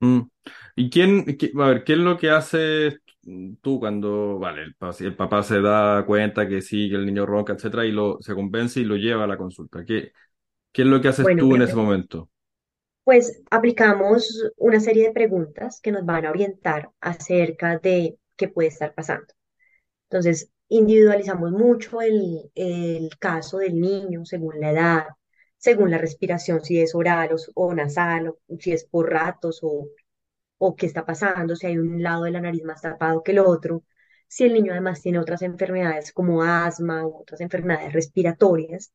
mm. 0.00 0.20
¿Y 0.76 0.90
quién, 0.90 1.24
qué- 1.38 1.50
a 1.58 1.66
ver, 1.68 1.84
qué 1.84 1.94
es 1.94 1.98
lo 1.98 2.16
que 2.18 2.30
haces 2.30 2.98
tú 3.60 3.78
cuando, 3.80 4.38
vale, 4.38 4.62
el, 4.62 4.76
el 5.00 5.16
papá 5.16 5.42
se 5.42 5.60
da 5.60 6.04
cuenta 6.06 6.48
que 6.48 6.62
sí, 6.62 6.88
que 6.88 6.96
el 6.96 7.04
niño 7.06 7.26
ronca, 7.26 7.52
etcétera, 7.52 7.84
y 7.86 7.92
lo, 7.92 8.18
se 8.22 8.34
convence 8.34 8.80
y 8.80 8.84
lo 8.84 8.96
lleva 8.96 9.24
a 9.24 9.26
la 9.26 9.36
consulta? 9.36 9.84
¿Qué, 9.84 10.12
qué 10.72 10.82
es 10.82 10.88
lo 10.88 11.00
que 11.02 11.08
haces 11.08 11.30
Bueno, 11.30 11.38
tú 11.38 11.54
en 11.56 11.62
ese 11.62 11.76
momento? 11.76 12.30
pues 13.04 13.42
aplicamos 13.50 14.44
una 14.56 14.80
serie 14.80 15.06
de 15.06 15.12
preguntas 15.12 15.80
que 15.80 15.92
nos 15.92 16.04
van 16.04 16.26
a 16.26 16.30
orientar 16.30 16.90
acerca 17.00 17.78
de 17.78 18.18
qué 18.36 18.48
puede 18.48 18.68
estar 18.68 18.94
pasando. 18.94 19.26
Entonces, 20.10 20.50
individualizamos 20.68 21.50
mucho 21.52 22.00
el, 22.02 22.50
el 22.54 23.10
caso 23.18 23.58
del 23.58 23.80
niño 23.80 24.24
según 24.24 24.60
la 24.60 24.70
edad, 24.72 25.06
según 25.56 25.90
la 25.90 25.98
respiración, 25.98 26.62
si 26.64 26.80
es 26.80 26.94
oral 26.94 27.30
o, 27.32 27.36
o 27.54 27.74
nasal, 27.74 28.28
o 28.28 28.38
si 28.58 28.72
es 28.72 28.84
por 28.84 29.10
ratos 29.10 29.60
o, 29.62 29.88
o 30.58 30.76
qué 30.76 30.86
está 30.86 31.04
pasando, 31.04 31.56
si 31.56 31.66
hay 31.66 31.78
un 31.78 32.02
lado 32.02 32.24
de 32.24 32.32
la 32.32 32.40
nariz 32.40 32.64
más 32.64 32.82
tapado 32.82 33.22
que 33.22 33.32
el 33.32 33.38
otro, 33.40 33.84
si 34.28 34.44
el 34.44 34.52
niño 34.54 34.72
además 34.72 35.02
tiene 35.02 35.18
otras 35.18 35.42
enfermedades 35.42 36.12
como 36.12 36.42
asma 36.42 37.06
u 37.06 37.18
otras 37.20 37.40
enfermedades 37.40 37.92
respiratorias, 37.92 38.92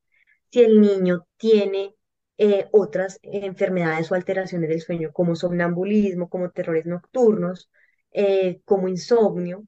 si 0.52 0.62
el 0.62 0.82
niño 0.82 1.28
tiene 1.38 1.96
eh, 2.38 2.68
otras 2.72 3.20
enfermedades 3.24 4.12
o 4.12 4.16
alteraciones 4.16 4.70
del 4.70 4.82
sueño 4.82 5.12
como 5.14 5.36
somnambulismo, 5.36 6.30
como 6.30 6.52
terrores 6.52 6.86
nocturnos, 6.86 7.70
eh, 8.12 8.62
como 8.66 8.88
insomnio 8.88 9.66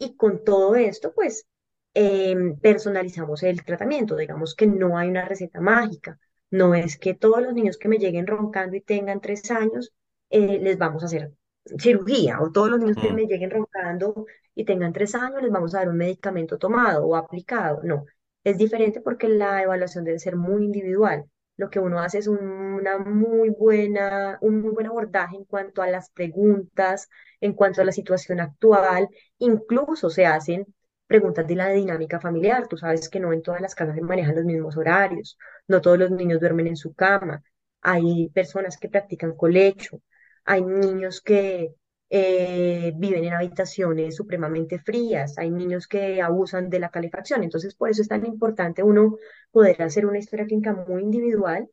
y 0.00 0.16
con 0.16 0.44
todo 0.44 0.74
esto, 0.76 1.12
pues, 1.14 1.46
em, 1.94 2.58
personalizamos 2.58 3.42
el 3.44 3.64
tratamiento. 3.64 4.16
Digamos 4.16 4.54
que 4.56 4.66
no 4.66 4.98
hay 4.98 5.08
una 5.10 5.26
receta 5.26 5.60
mágica. 5.60 6.18
No 6.50 6.74
es 6.74 6.98
que 6.98 7.14
todos 7.14 7.42
los 7.42 7.54
niños 7.54 7.78
que 7.78 7.88
me 7.88 7.98
lleguen 7.98 8.26
roncando 8.26 8.76
y 8.76 8.80
tengan 8.82 9.20
tres 9.20 9.50
años, 9.52 9.92
eh, 10.30 10.58
les 10.60 10.78
vamos 10.78 11.02
a 11.02 11.06
hacer 11.06 11.32
cirugía, 11.78 12.40
o 12.40 12.50
todos 12.52 12.70
los 12.70 12.80
niños 12.80 12.98
que 13.00 13.10
Mm, 13.10 13.14
me 13.14 13.26
lleguen 13.26 13.50
roncando 13.50 14.26
y 14.54 14.64
tengan 14.64 14.92
tres 14.92 15.14
años, 15.14 15.42
les 15.42 15.50
vamos 15.52 15.74
a 15.74 15.78
dar 15.78 15.88
un 15.88 15.96
medicamento 15.98 16.58
tomado 16.58 17.06
o 17.06 17.16
aplicado. 17.16 17.80
No. 17.84 18.06
Es 18.44 18.58
diferente 18.58 19.00
porque 19.00 19.28
la 19.28 19.62
evaluación 19.62 20.04
debe 20.04 20.18
ser 20.18 20.36
muy 20.36 20.64
individual. 20.64 21.26
Lo 21.60 21.70
que 21.70 21.78
uno 21.80 22.00
hace 22.00 22.18
es 22.18 22.26
un- 22.28 22.38
una 22.40 22.98
muy 22.98 23.50
buena, 23.50 24.38
un 24.40 24.60
muy 24.62 24.70
buen 24.72 24.86
abordaje 24.86 25.36
en 25.36 25.44
cuanto 25.44 25.82
a 25.82 25.88
las 25.88 26.10
preguntas, 26.10 27.08
en 27.40 27.52
cuanto 27.54 27.80
a 27.82 27.84
la 27.84 27.92
situación 27.92 28.40
actual. 28.40 29.08
Incluso 29.38 30.10
se 30.10 30.26
hacen 30.26 30.66
preguntas 31.06 31.46
de 31.46 31.56
la 31.56 31.68
dinámica 31.70 32.20
familiar. 32.20 32.66
Tú 32.68 32.76
sabes 32.76 33.08
que 33.08 33.20
no 33.20 33.32
en 33.32 33.42
todas 33.42 33.60
las 33.60 33.74
casas 33.74 33.94
se 33.96 34.02
manejan 34.02 34.36
los 34.36 34.44
mismos 34.44 34.76
horarios, 34.76 35.36
no 35.68 35.80
todos 35.80 35.98
los 35.98 36.10
niños 36.10 36.40
duermen 36.40 36.66
en 36.68 36.76
su 36.76 36.94
cama. 36.94 37.42
Hay 37.82 38.28
personas 38.30 38.76
que 38.78 38.88
practican 38.88 39.34
colecho, 39.36 40.00
hay 40.44 40.62
niños 40.62 41.20
que 41.20 41.74
eh, 42.10 42.92
viven 42.96 43.24
en 43.24 43.34
habitaciones 43.34 44.16
supremamente 44.16 44.78
frías, 44.78 45.38
hay 45.38 45.50
niños 45.50 45.86
que 45.88 46.20
abusan 46.22 46.70
de 46.70 46.80
la 46.80 46.90
calefacción, 46.90 47.42
entonces 47.44 47.74
por 47.76 47.90
eso 47.90 48.02
es 48.02 48.08
tan 48.08 48.26
importante 48.26 48.82
uno 48.82 49.16
poder 49.52 49.82
hacer 49.82 50.06
una 50.06 50.18
historia 50.18 50.46
clínica 50.46 50.72
muy 50.74 51.02
individual 51.02 51.68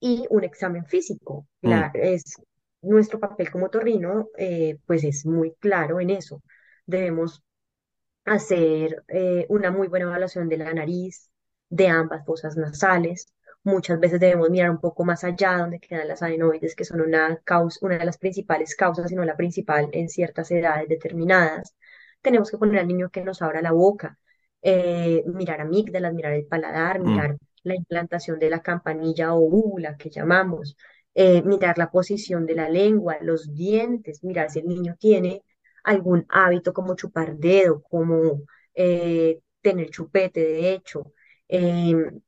y 0.00 0.26
un 0.30 0.44
examen 0.44 0.86
físico. 0.86 1.46
Mm, 1.64 1.70
La- 1.70 1.90
es, 1.94 2.36
nuestro 2.82 3.20
papel 3.20 3.50
como 3.50 3.70
torrino, 3.70 4.28
eh, 4.38 4.78
pues 4.86 5.04
es 5.04 5.26
muy 5.26 5.54
claro 5.60 6.00
en 6.00 6.10
eso. 6.10 6.42
Debemos 6.86 7.42
hacer 8.24 9.04
eh, 9.08 9.46
una 9.48 9.70
muy 9.70 9.88
buena 9.88 10.06
evaluación 10.06 10.48
de 10.48 10.58
la 10.58 10.72
nariz, 10.74 11.30
de 11.70 11.88
ambas 11.88 12.24
fosas 12.26 12.56
nasales. 12.56 13.26
Muchas 13.64 13.98
veces 13.98 14.20
debemos 14.20 14.50
mirar 14.50 14.70
un 14.70 14.78
poco 14.80 15.04
más 15.04 15.24
allá, 15.24 15.56
donde 15.58 15.80
quedan 15.80 16.08
las 16.08 16.22
adenoides, 16.22 16.74
que 16.76 16.84
son 16.84 17.00
una 17.00 17.38
causa, 17.44 17.78
una 17.82 17.96
de 17.98 18.04
las 18.04 18.18
principales 18.18 18.74
causas, 18.76 19.08
si 19.08 19.14
no 19.16 19.24
la 19.24 19.36
principal, 19.36 19.88
en 19.92 20.08
ciertas 20.10 20.50
edades 20.50 20.88
determinadas. 20.88 21.74
Tenemos 22.20 22.50
que 22.50 22.58
poner 22.58 22.80
al 22.80 22.88
niño 22.88 23.10
que 23.10 23.22
nos 23.24 23.40
abra 23.42 23.62
la 23.62 23.72
boca, 23.72 24.18
eh, 24.62 25.22
mirar 25.26 25.60
amígdalas, 25.62 26.12
mirar 26.14 26.32
el 26.34 26.46
paladar, 26.46 27.00
mm, 27.00 27.04
mirar 27.06 27.36
la 27.62 27.74
implantación 27.74 28.38
de 28.38 28.50
la 28.50 28.62
campanilla 28.62 29.34
o 29.34 29.40
úvula 29.40 29.96
que 29.96 30.10
llamamos, 30.10 30.76
eh, 31.14 31.42
mirar 31.42 31.78
la 31.78 31.90
posición 31.90 32.44
de 32.46 32.54
la 32.56 32.68
lengua, 32.68 33.16
los 33.22 33.54
dientes, 33.54 34.22
mirar 34.24 34.50
si 34.50 34.58
el 34.60 34.66
niño 34.68 34.96
tiene 34.98 35.42
algún 35.84 36.26
hábito 36.28 36.72
como 36.74 36.96
chupar 36.96 37.36
dedo, 37.36 37.82
como 37.82 38.42
eh, 38.74 39.40
tener 39.62 39.90
chupete, 39.90 40.40
de 40.40 40.72
hecho, 40.72 41.12
em, 41.48 42.20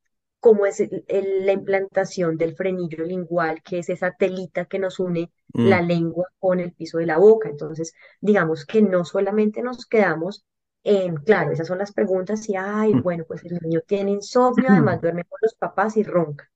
cómo 0.47 0.67
es 0.67 0.81
el- 0.81 1.05
el- 1.09 1.47
la 1.47 1.53
implantación 1.53 2.37
del 2.37 2.55
frenillo 2.57 3.05
lingual, 3.05 3.63
que 3.63 3.79
es 3.81 3.89
esa 3.91 4.13
telita 4.13 4.67
que 4.67 4.79
nos 4.79 4.99
une 5.01 5.31
la 5.63 5.81
mm, 5.81 5.83
lengua 5.83 6.27
con 6.39 6.61
el 6.61 6.73
piso 6.73 6.99
de 6.99 7.07
la 7.07 7.19
boca. 7.19 7.49
Entonces, 7.49 7.93
digamos 8.21 8.65
que 8.67 8.83
no 8.83 9.05
solamente 9.05 9.63
nos 9.63 9.87
quedamos 9.87 10.45
en, 10.85 11.17
claro, 11.17 11.51
esas 11.53 11.67
son 11.69 11.79
las 11.79 11.93
preguntas 11.93 12.49
y, 12.49 12.55
ay, 12.57 12.95
bueno, 12.95 13.25
pues 13.27 13.45
el 13.45 13.59
niño 13.63 13.81
tiene 13.87 14.13
insomnio, 14.13 14.71
además 14.71 14.99
mm. 14.99 15.01
duerme 15.03 15.25
con 15.25 15.39
los 15.43 15.55
papás 15.55 15.97
y 15.97 16.03
ronca 16.05 16.49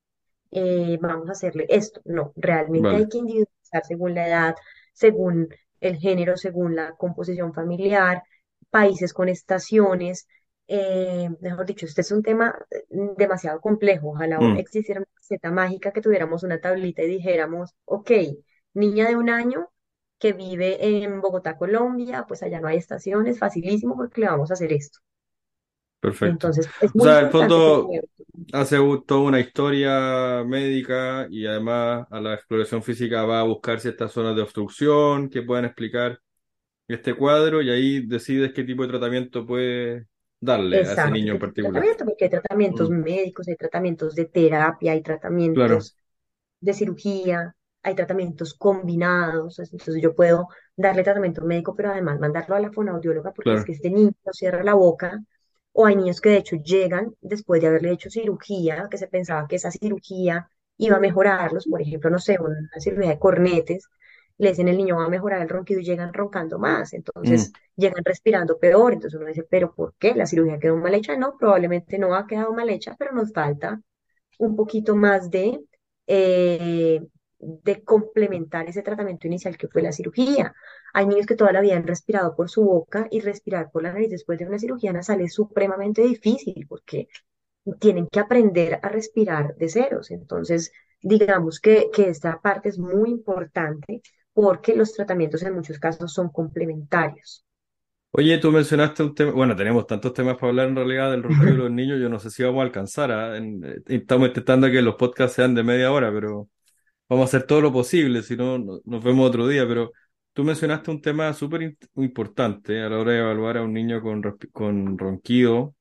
eh, 0.50 0.98
vamos 1.00 1.28
a 1.28 1.32
hacerle 1.32 1.66
esto. 1.68 2.00
No, 2.04 2.32
realmente 2.36 2.94
hay 2.96 3.08
que 3.08 3.18
individualizar 3.18 3.84
según 3.86 4.14
la 4.14 4.28
edad, 4.28 4.54
según 4.92 5.48
el 5.80 5.96
género, 5.98 6.36
según 6.36 6.76
la 6.76 6.92
composición 6.96 7.54
familiar, 7.54 8.22
países 8.70 9.12
con 9.12 9.28
estaciones. 9.28 10.26
Eh, 10.70 11.30
mejor 11.40 11.66
dicho, 11.66 11.86
este 11.86 12.02
es 12.02 12.12
un 12.12 12.22
tema 12.22 12.56
eh, 12.70 12.84
demasiado 13.18 13.60
complejo. 13.60 14.10
Ojalá 14.12 14.40
Mm, 14.40 14.56
existiera 14.56 15.00
una 15.00 15.08
receta 15.16 15.50
mágica 15.52 15.92
que 15.92 16.00
tuviéramos 16.02 16.42
una 16.44 16.60
tablita 16.60 17.02
y 17.02 17.08
dijéramos, 17.08 17.74
ok, 17.86 18.10
niña 18.74 19.08
de 19.08 19.16
un 19.16 19.30
año 19.30 19.70
que 20.18 20.32
vive 20.34 21.04
en 21.04 21.20
Bogotá, 21.20 21.56
Colombia, 21.58 22.24
pues 22.28 22.42
allá 22.42 22.60
no 22.60 22.68
hay 22.68 22.78
estaciones, 22.78 23.38
facilísimo 23.38 23.96
porque 23.96 24.22
le 24.22 24.28
vamos 24.28 24.50
a 24.50 24.54
hacer 24.54 24.72
esto. 24.72 25.00
perfecto. 26.00 26.46
Entonces, 26.46 26.70
es 26.78 26.94
O 26.96 26.98
muy 26.98 27.10
sea, 27.10 27.20
en 27.20 27.20
el 27.20 27.30
fondo 27.30 27.96
hace 28.52 28.76
toda 29.06 29.20
una 29.22 29.40
historia 29.40 30.44
médica 30.46 31.26
y 31.30 31.46
además 31.46 32.06
a 32.10 32.20
la 32.20 32.34
exploración 32.34 32.82
física 32.82 33.24
va 33.24 33.40
a 33.40 33.44
buscar 33.44 33.80
ciertas 33.80 34.12
zonas 34.12 34.36
de 34.36 34.42
obstrucción 34.42 35.28
que 35.30 35.42
puedan 35.42 35.64
explicar 35.66 36.20
este 36.88 37.14
cuadro 37.16 37.62
y 37.62 37.70
ahí 37.70 38.06
decides 38.06 38.52
qué 38.54 38.64
tipo 38.64 38.82
de 38.84 38.90
tratamiento 38.90 39.46
puedes 39.46 40.06
darle 40.40 40.84
a 40.84 40.92
ese 40.92 41.10
niño 41.10 41.32
¿qué 41.32 41.38
en 41.62 41.72
particular. 41.72 41.86
Porque 42.04 42.24
hay 42.24 42.30
tratamientos 42.30 42.88
Mm, 42.88 42.90
médicos, 42.90 43.48
hay 43.48 43.56
tratamientos 43.56 44.14
de 44.14 44.26
terapia, 44.26 44.92
hay 44.92 45.02
claro, 45.52 45.78
tratamientos 45.82 45.96
de 46.60 46.74
cirugía, 46.74 47.56
hay 47.82 47.94
tratamientos 47.94 48.54
combinados. 48.54 49.58
es- 49.58 49.72
Entonces 49.72 50.02
yo 50.02 50.14
puedo 50.14 50.48
darle 50.76 51.02
tratamiento 51.04 51.42
médico, 51.44 51.74
pero 51.76 51.90
además 51.92 52.20
mandarlo 52.20 52.56
a 52.56 52.60
la 52.60 52.72
fonoaudióloga 52.72 53.32
porque 53.34 53.56
es 53.56 53.64
que 53.64 53.72
este 53.72 53.90
niño 53.90 54.12
cierra 54.32 54.62
la 54.64 54.74
boca. 54.74 55.20
O 55.72 55.86
hay 55.86 55.96
niños 55.96 56.20
que 56.20 56.30
de 56.30 56.38
hecho 56.38 56.56
llegan 56.56 57.14
después 57.20 57.60
de 57.60 57.68
haberle 57.68 57.92
hecho 57.92 58.10
cirugía, 58.10 58.88
que 58.90 58.98
se 58.98 59.08
pensaba 59.08 59.46
que 59.48 59.56
esa 59.56 59.70
cirugía 59.70 60.48
iba 60.78 60.96
a 60.96 61.00
mejorarlos, 61.00 61.66
por 61.68 61.80
ejemplo, 61.82 62.10
no 62.10 62.18
sé, 62.18 62.38
una 62.40 62.68
cirugía 62.80 63.10
de 63.10 63.18
cornetes, 63.18 63.88
le 64.40 64.50
dicen 64.50 64.68
el 64.68 64.76
niño 64.78 64.96
va 64.96 65.04
a 65.06 65.08
mejorar 65.08 65.42
el 65.42 65.48
ronquido 65.48 65.80
y 65.80 65.84
llegan 65.84 66.12
roncando 66.14 66.58
más. 66.58 66.92
Mm, 67.24 67.32
Entonces 67.32 67.52
llegan 67.76 68.04
respirando 68.04 68.58
peor. 68.58 68.92
Entonces 68.94 69.18
uno 69.18 69.28
dice, 69.28 69.44
¿pero 69.48 69.74
por 69.74 69.94
qué? 69.98 70.14
¿La 70.14 70.26
cirugía 70.26 70.58
quedó 70.58 70.76
mal 70.76 70.94
hecha? 70.94 71.16
No, 71.16 71.36
probablemente 71.38 71.98
no 71.98 72.14
ha 72.14 72.26
quedado 72.26 72.52
mal 72.54 72.70
hecha, 72.70 72.96
pero 72.98 73.12
nos 73.12 73.32
falta 73.32 73.80
un 74.38 74.56
poquito 74.56 74.96
más 74.96 75.30
de, 75.30 75.60
eh, 76.06 77.00
de 77.38 77.84
complementar 77.84 78.68
ese 78.68 78.82
tratamiento 78.82 79.26
inicial 79.26 79.56
que 79.58 79.68
fue 79.68 79.82
la 79.82 79.92
cirugía. 79.92 80.54
Hay 80.94 81.06
niños 81.06 81.26
que 81.26 81.36
toda 81.36 81.52
la 81.52 81.60
vida 81.60 81.76
han 81.76 81.86
respirado 81.86 82.34
por 82.36 82.50
su 82.50 82.64
boca 82.64 83.06
y 83.10 83.20
respirar 83.20 83.70
por 83.70 83.82
la 83.82 83.92
nariz 83.92 84.10
después 84.10 84.38
de 84.38 84.46
una 84.46 84.58
cirugía 84.58 84.92
nasal 84.92 85.20
es 85.20 85.34
supremamente 85.34 86.02
difícil 86.02 86.66
porque 86.68 87.08
tienen 87.80 88.08
que 88.08 88.20
aprender 88.20 88.80
a 88.82 88.88
respirar 88.88 89.56
de 89.56 89.68
ceros. 89.68 90.10
Entonces, 90.10 90.72
digamos 91.02 91.60
que, 91.60 91.90
que 91.92 92.08
esta 92.08 92.40
parte 92.40 92.68
es 92.68 92.78
muy 92.78 93.10
importante 93.10 94.02
porque 94.34 94.74
los 94.76 94.92
tratamientos 94.94 95.42
en 95.42 95.54
muchos 95.54 95.78
casos 95.78 96.12
son 96.12 96.30
complementarios. 96.30 97.44
Oye, 98.12 98.38
tú 98.38 98.50
mencionaste 98.50 99.04
un 99.04 99.14
tema, 99.14 99.30
bueno, 99.32 99.54
tenemos 99.54 99.86
tantos 99.86 100.12
temas 100.12 100.34
para 100.36 100.48
hablar 100.48 100.68
en 100.68 100.74
realidad 100.76 101.10
del 101.12 101.22
ronquido 101.22 101.52
de 101.52 101.58
los 101.58 101.70
niños, 101.70 102.00
yo 102.00 102.08
no 102.08 102.18
sé 102.18 102.30
si 102.30 102.42
vamos 102.42 102.60
a 102.60 102.64
alcanzar, 102.64 103.12
¿ah? 103.12 103.36
En- 103.36 103.62
eh, 103.64 103.76
estamos 103.86 104.28
intentando 104.28 104.66
que 104.68 104.82
los 104.82 104.96
podcasts 104.96 105.36
sean 105.36 105.54
de 105.54 105.62
media 105.62 105.92
hora, 105.92 106.10
pero 106.12 106.48
vamos 107.08 107.24
a 107.26 107.36
hacer 107.38 107.46
todo 107.46 107.60
lo 107.62 107.72
posible, 107.72 108.22
si 108.22 108.36
no, 108.36 108.58
no- 108.58 108.80
nos 108.84 109.04
vemos 109.04 109.28
otro 109.28 109.48
día, 109.48 109.66
pero 109.68 109.92
tú 110.34 110.44
mencionaste 110.44 110.90
un 110.92 111.02
tema 111.02 111.32
súper 111.34 111.76
importante 111.96 112.82
a 112.82 112.88
la 112.90 112.98
hora 112.98 113.12
de 113.12 113.20
evaluar 113.20 113.58
a 113.58 113.62
un 113.64 113.74
niño 113.74 114.02
con, 114.02 114.22
con 114.52 114.98
ronquido, 114.98 115.76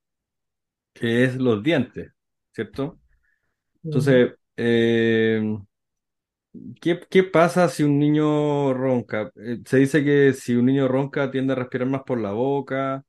que 0.94 1.24
es 1.26 1.36
los 1.38 1.64
dientes, 1.64 2.12
¿cierto? 2.52 3.00
Entonces, 3.86 4.34
eh, 4.58 5.42
¿Qué, 6.82 7.00
qué 7.10 7.24
pasa 7.24 7.70
si 7.70 7.84
un 7.84 8.00
niño 8.00 8.74
ronca? 8.74 9.32
Eh, 9.36 9.60
se 9.66 9.78
dice 9.78 10.04
que 10.04 10.34
si 10.34 10.56
un 10.56 10.66
niño 10.66 10.88
ronca 10.88 11.30
tiende 11.32 11.54
a 11.54 11.56
respirar 11.56 11.88
más 11.88 12.02
por 12.04 12.20
la 12.20 12.32
boca. 12.32 13.04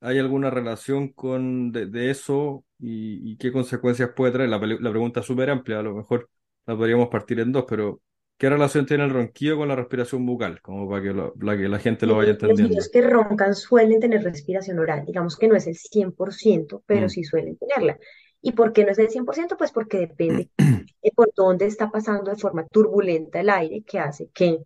¿Hay 0.00 0.18
alguna 0.18 0.50
relación 0.50 1.08
con 1.12 1.72
de, 1.72 1.86
de 1.86 2.10
eso 2.10 2.64
y, 2.78 3.32
y 3.32 3.36
qué 3.38 3.50
consecuencias 3.52 4.10
puede 4.14 4.32
traer? 4.32 4.50
La, 4.50 4.60
pregunta 4.60 5.20
es 5.20 5.26
súper 5.26 5.50
amplia, 5.50 5.80
a 5.80 5.82
lo 5.82 5.94
mejor 5.94 6.30
la 6.66 6.76
podríamos 6.76 7.08
partir 7.08 7.40
en 7.40 7.52
dos, 7.52 7.64
pero 7.68 8.00
¿qué 8.38 8.50
relación 8.50 8.86
tiene 8.86 9.04
el 9.04 9.10
ronquido 9.10 9.56
con 9.56 9.68
la 9.68 9.76
respiración 9.76 10.26
bucal? 10.26 10.60
Como 10.62 10.88
para 10.88 11.02
que, 11.02 11.12
lo- 11.14 11.34
para 11.34 11.56
que 11.58 11.68
la 11.68 11.78
gente 11.80 12.06
lo 12.06 12.16
vaya 12.16 12.32
Y 12.40 12.46
los 12.46 12.60
entendiendo. 12.60 12.62
niños 12.62 12.88
que 12.92 13.00
roncan 13.02 13.54
suelen 13.54 14.00
tener 14.00 14.22
respiración 14.22 14.78
oral, 14.78 15.04
digamos 15.06 15.36
que 15.36 15.48
no 15.48 15.56
es 15.56 15.66
el 15.66 15.76
100%, 15.76 16.82
pero 16.86 17.08
Mm, 17.08 17.10
sí 17.10 17.24
suelen 17.24 17.56
tenerla. 17.56 17.98
¿Y 18.44 18.52
por 18.52 18.72
qué 18.72 18.84
no 18.84 18.92
es 18.92 18.98
el 18.98 19.08
100%? 19.08 19.56
Pues 19.56 19.72
porque 19.72 19.98
depende 19.98 20.50
eh, 21.02 21.10
por 21.14 21.32
dónde 21.34 21.66
está 21.66 21.90
pasando 21.90 22.30
de 22.30 22.36
forma 22.36 22.66
turbulenta 22.66 23.40
el 23.40 23.50
aire 23.50 23.82
que 23.82 23.98
hace 23.98 24.28
que, 24.28 24.58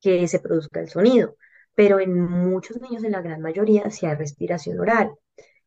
que 0.00 0.26
se 0.28 0.40
produzca 0.40 0.80
el 0.80 0.88
sonido. 0.88 1.36
Pero 1.74 2.00
en 2.00 2.18
muchos 2.20 2.80
niños, 2.80 3.04
en 3.04 3.12
la 3.12 3.22
gran 3.22 3.40
mayoría, 3.40 3.90
sí 3.90 4.06
hay 4.06 4.16
respiración 4.16 4.80
oral. 4.80 5.12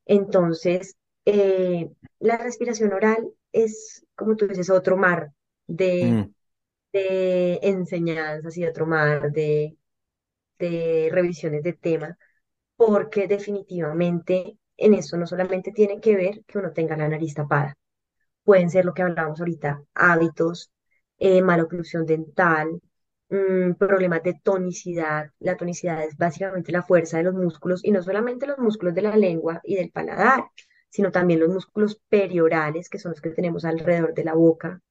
Entonces, 0.06 0.98
eh, 1.26 1.90
la 2.20 2.38
respiración 2.38 2.92
oral 2.94 3.30
es, 3.52 4.06
como 4.16 4.36
tú 4.36 4.48
dices, 4.48 4.70
otro 4.70 4.98
mar 4.98 5.32
de, 5.68 6.04
mm. 6.06 6.34
de 6.94 7.60
enseñanzas 7.62 8.58
y 8.58 8.66
otro 8.66 8.86
mar 8.88 9.32
de 9.32 9.78
de 10.62 11.10
revisiones 11.12 11.64
de 11.64 11.74
tema, 11.74 12.18
porque 12.78 13.28
definitivamente 13.28 14.58
en 14.82 14.94
eso 14.94 15.18
no 15.18 15.28
solamente 15.28 15.72
tiene 15.72 16.00
que 16.02 16.16
ver 16.16 16.44
que 16.46 16.58
uno 16.60 16.72
tenga 16.74 16.98
la 16.98 17.08
nariz 17.10 17.34
tapada, 17.36 17.78
pueden 18.44 18.70
ser 18.70 18.86
lo 18.86 18.94
que 18.94 19.04
hablábamos 19.04 19.40
ahorita, 19.40 19.84
hábitos, 19.94 20.72
eh, 21.20 21.42
mala 21.42 21.64
oclusión 21.64 22.06
dental, 22.06 22.82
mm, 23.30 23.74
problemas 23.74 24.24
de 24.24 24.40
tonicidad. 24.44 25.32
La 25.40 25.58
tonicidad 25.58 26.04
es 26.04 26.18
básicamente 26.18 26.72
la 26.72 26.84
fuerza 26.84 27.18
de 27.18 27.24
los 27.24 27.36
músculos 27.36 27.84
y 27.84 27.92
no 27.92 28.04
solamente 28.04 28.48
los 28.48 28.58
músculos 28.60 28.96
de 28.96 29.04
la 29.04 29.16
lengua 29.16 29.62
y 29.64 29.76
del 29.76 29.92
paladar, 29.92 30.46
sino 30.90 31.12
también 31.12 31.40
los 31.40 31.50
músculos 31.50 32.02
periorales, 32.10 32.90
que 32.90 33.00
son 33.00 33.12
los 33.12 33.22
que 33.22 33.30
tenemos 33.32 33.66
alrededor 33.66 34.14
de 34.14 34.24
la 34.26 34.34
boca 34.34 34.82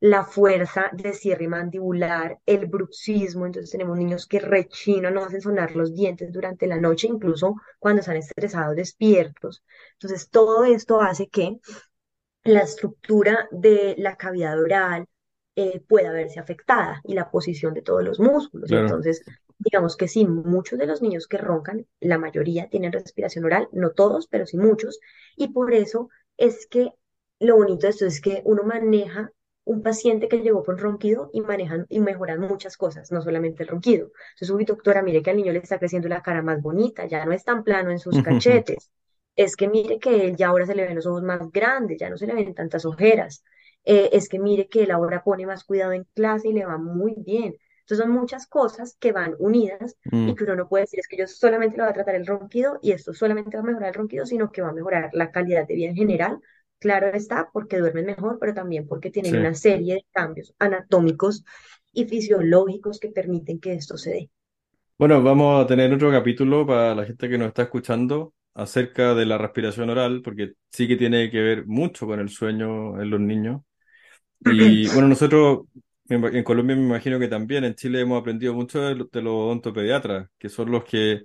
la 0.00 0.24
fuerza 0.24 0.90
de 0.92 1.12
cierre 1.12 1.48
mandibular, 1.48 2.38
el 2.46 2.66
bruxismo, 2.66 3.46
entonces 3.46 3.70
tenemos 3.70 3.98
niños 3.98 4.26
que 4.26 4.38
rechinan, 4.38 5.14
no 5.14 5.24
hacen 5.24 5.40
sonar 5.40 5.74
los 5.74 5.94
dientes 5.94 6.32
durante 6.32 6.66
la 6.66 6.78
noche, 6.78 7.08
incluso 7.08 7.56
cuando 7.78 8.00
están 8.00 8.16
estresados 8.16 8.76
despiertos. 8.76 9.64
Entonces 9.94 10.30
todo 10.30 10.64
esto 10.64 11.00
hace 11.00 11.28
que 11.28 11.58
la 12.44 12.60
estructura 12.60 13.48
de 13.50 13.96
la 13.98 14.16
cavidad 14.16 14.60
oral 14.60 15.06
eh, 15.56 15.80
pueda 15.80 16.12
verse 16.12 16.38
afectada 16.38 17.00
y 17.02 17.14
la 17.14 17.30
posición 17.30 17.74
de 17.74 17.82
todos 17.82 18.04
los 18.04 18.20
músculos. 18.20 18.68
Claro. 18.68 18.84
entonces, 18.84 19.22
digamos 19.58 19.96
que 19.96 20.06
sí, 20.06 20.24
muchos 20.24 20.78
de 20.78 20.86
los 20.86 21.02
niños 21.02 21.26
que 21.26 21.38
roncan, 21.38 21.84
la 21.98 22.18
mayoría 22.18 22.68
tienen 22.68 22.92
respiración 22.92 23.44
oral, 23.44 23.68
no 23.72 23.90
todos, 23.90 24.28
pero 24.28 24.46
sí 24.46 24.56
muchos. 24.56 25.00
Y 25.36 25.48
por 25.48 25.74
eso 25.74 26.10
es 26.36 26.68
que 26.68 26.92
lo 27.40 27.56
bonito 27.56 27.86
de 27.86 27.90
esto 27.90 28.06
es 28.06 28.20
que 28.20 28.42
uno 28.44 28.62
maneja 28.62 29.32
un 29.68 29.82
paciente 29.82 30.28
que 30.28 30.40
llegó 30.40 30.64
con 30.64 30.78
ronquido 30.78 31.30
y 31.32 31.40
manejan 31.42 31.86
y 31.88 32.00
mejoran 32.00 32.40
muchas 32.40 32.76
cosas, 32.76 33.12
no 33.12 33.22
solamente 33.22 33.62
el 33.62 33.68
ronquido. 33.68 34.10
Entonces, 34.34 34.50
uy, 34.50 34.64
doctora, 34.64 35.02
mire 35.02 35.22
que 35.22 35.30
al 35.30 35.36
niño 35.36 35.52
le 35.52 35.58
está 35.60 35.78
creciendo 35.78 36.08
la 36.08 36.22
cara 36.22 36.42
más 36.42 36.60
bonita, 36.62 37.06
ya 37.06 37.24
no 37.24 37.32
es 37.32 37.44
tan 37.44 37.64
plano 37.64 37.90
en 37.90 37.98
sus 37.98 38.20
cachetes 38.20 38.90
es 39.36 39.56
que 39.56 39.68
mire 39.68 39.98
que 39.98 40.26
él 40.26 40.36
ya 40.36 40.48
ahora 40.48 40.66
se 40.66 40.74
le 40.74 40.84
ven 40.84 40.96
los 40.96 41.06
ojos 41.06 41.22
más 41.22 41.40
grandes, 41.52 41.98
ya 41.98 42.10
no 42.10 42.16
se 42.16 42.26
le 42.26 42.34
ven 42.34 42.54
tantas 42.54 42.84
ojeras. 42.84 43.44
Eh, 43.84 44.10
es 44.12 44.28
que 44.28 44.38
mire 44.38 44.68
que 44.68 44.82
él 44.82 44.90
ahora 44.90 45.22
pone 45.22 45.46
más 45.46 45.64
cuidado 45.64 45.92
en 45.92 46.04
clase 46.14 46.48
y 46.48 46.52
le 46.52 46.66
va 46.66 46.76
muy 46.78 47.14
bien. 47.18 47.54
Entonces 47.80 48.04
son 48.04 48.10
muchas 48.10 48.46
cosas 48.46 48.96
que 49.00 49.12
van 49.12 49.34
unidas 49.38 49.96
y 50.24 50.34
Mm, 50.34 50.34
que 50.34 50.44
uno 50.44 50.56
no 50.56 50.68
puede 50.68 50.84
decir 50.84 51.00
es 51.00 51.08
que 51.08 51.16
yo 51.16 51.26
solamente 51.26 51.76
le 51.76 51.84
voy 51.84 51.90
a 51.90 51.94
tratar 51.94 52.16
el 52.16 52.26
ronquido 52.26 52.78
y 52.82 52.92
esto 52.92 53.14
solamente 53.14 53.56
va 53.56 53.62
a 53.62 53.66
mejorar 53.66 53.88
el 53.88 53.94
ronquido, 53.94 54.26
sino 54.26 54.50
que 54.52 54.60
va 54.62 54.70
a 54.70 54.72
mejorar 54.72 55.10
la 55.12 55.30
calidad 55.30 55.66
de 55.66 55.74
vida 55.74 55.88
en 55.90 55.96
general. 55.96 56.38
Claro 56.78 57.08
está, 57.12 57.48
porque 57.52 57.78
duermen 57.78 58.06
mejor, 58.06 58.38
pero 58.38 58.54
también 58.54 58.86
porque 58.86 59.10
tienen 59.10 59.32
sí. 59.32 59.38
una 59.38 59.54
serie 59.54 59.94
de 59.94 60.06
cambios 60.12 60.54
anatómicos 60.58 61.44
y 61.92 62.04
fisiológicos 62.04 63.00
que 63.00 63.08
permiten 63.08 63.58
que 63.58 63.74
esto 63.74 63.96
se 63.96 64.10
dé. 64.10 64.30
Bueno, 64.96 65.22
vamos 65.22 65.64
a 65.64 65.66
tener 65.66 65.92
otro 65.92 66.10
capítulo 66.10 66.66
para 66.66 66.94
la 66.94 67.04
gente 67.04 67.28
que 67.28 67.38
nos 67.38 67.48
está 67.48 67.62
escuchando 67.62 68.34
acerca 68.54 69.14
de 69.14 69.26
la 69.26 69.38
respiración 69.38 69.90
oral, 69.90 70.22
porque 70.22 70.52
sí 70.70 70.88
que 70.88 70.96
tiene 70.96 71.30
que 71.30 71.40
ver 71.40 71.66
mucho 71.66 72.06
con 72.06 72.20
el 72.20 72.28
sueño 72.28 73.00
en 73.00 73.10
los 73.10 73.20
niños. 73.20 73.62
Y 74.40 74.88
bueno, 74.94 75.08
nosotros 75.08 75.66
en 76.08 76.42
Colombia 76.42 76.74
me 76.74 76.82
imagino 76.82 77.18
que 77.18 77.28
también 77.28 77.64
en 77.64 77.74
Chile 77.74 78.00
hemos 78.00 78.20
aprendido 78.20 78.54
mucho 78.54 78.80
de 78.80 78.94
los 78.96 79.08
odontopediatras, 79.12 80.28
que 80.38 80.48
son 80.48 80.70
los 80.70 80.84
que 80.84 81.24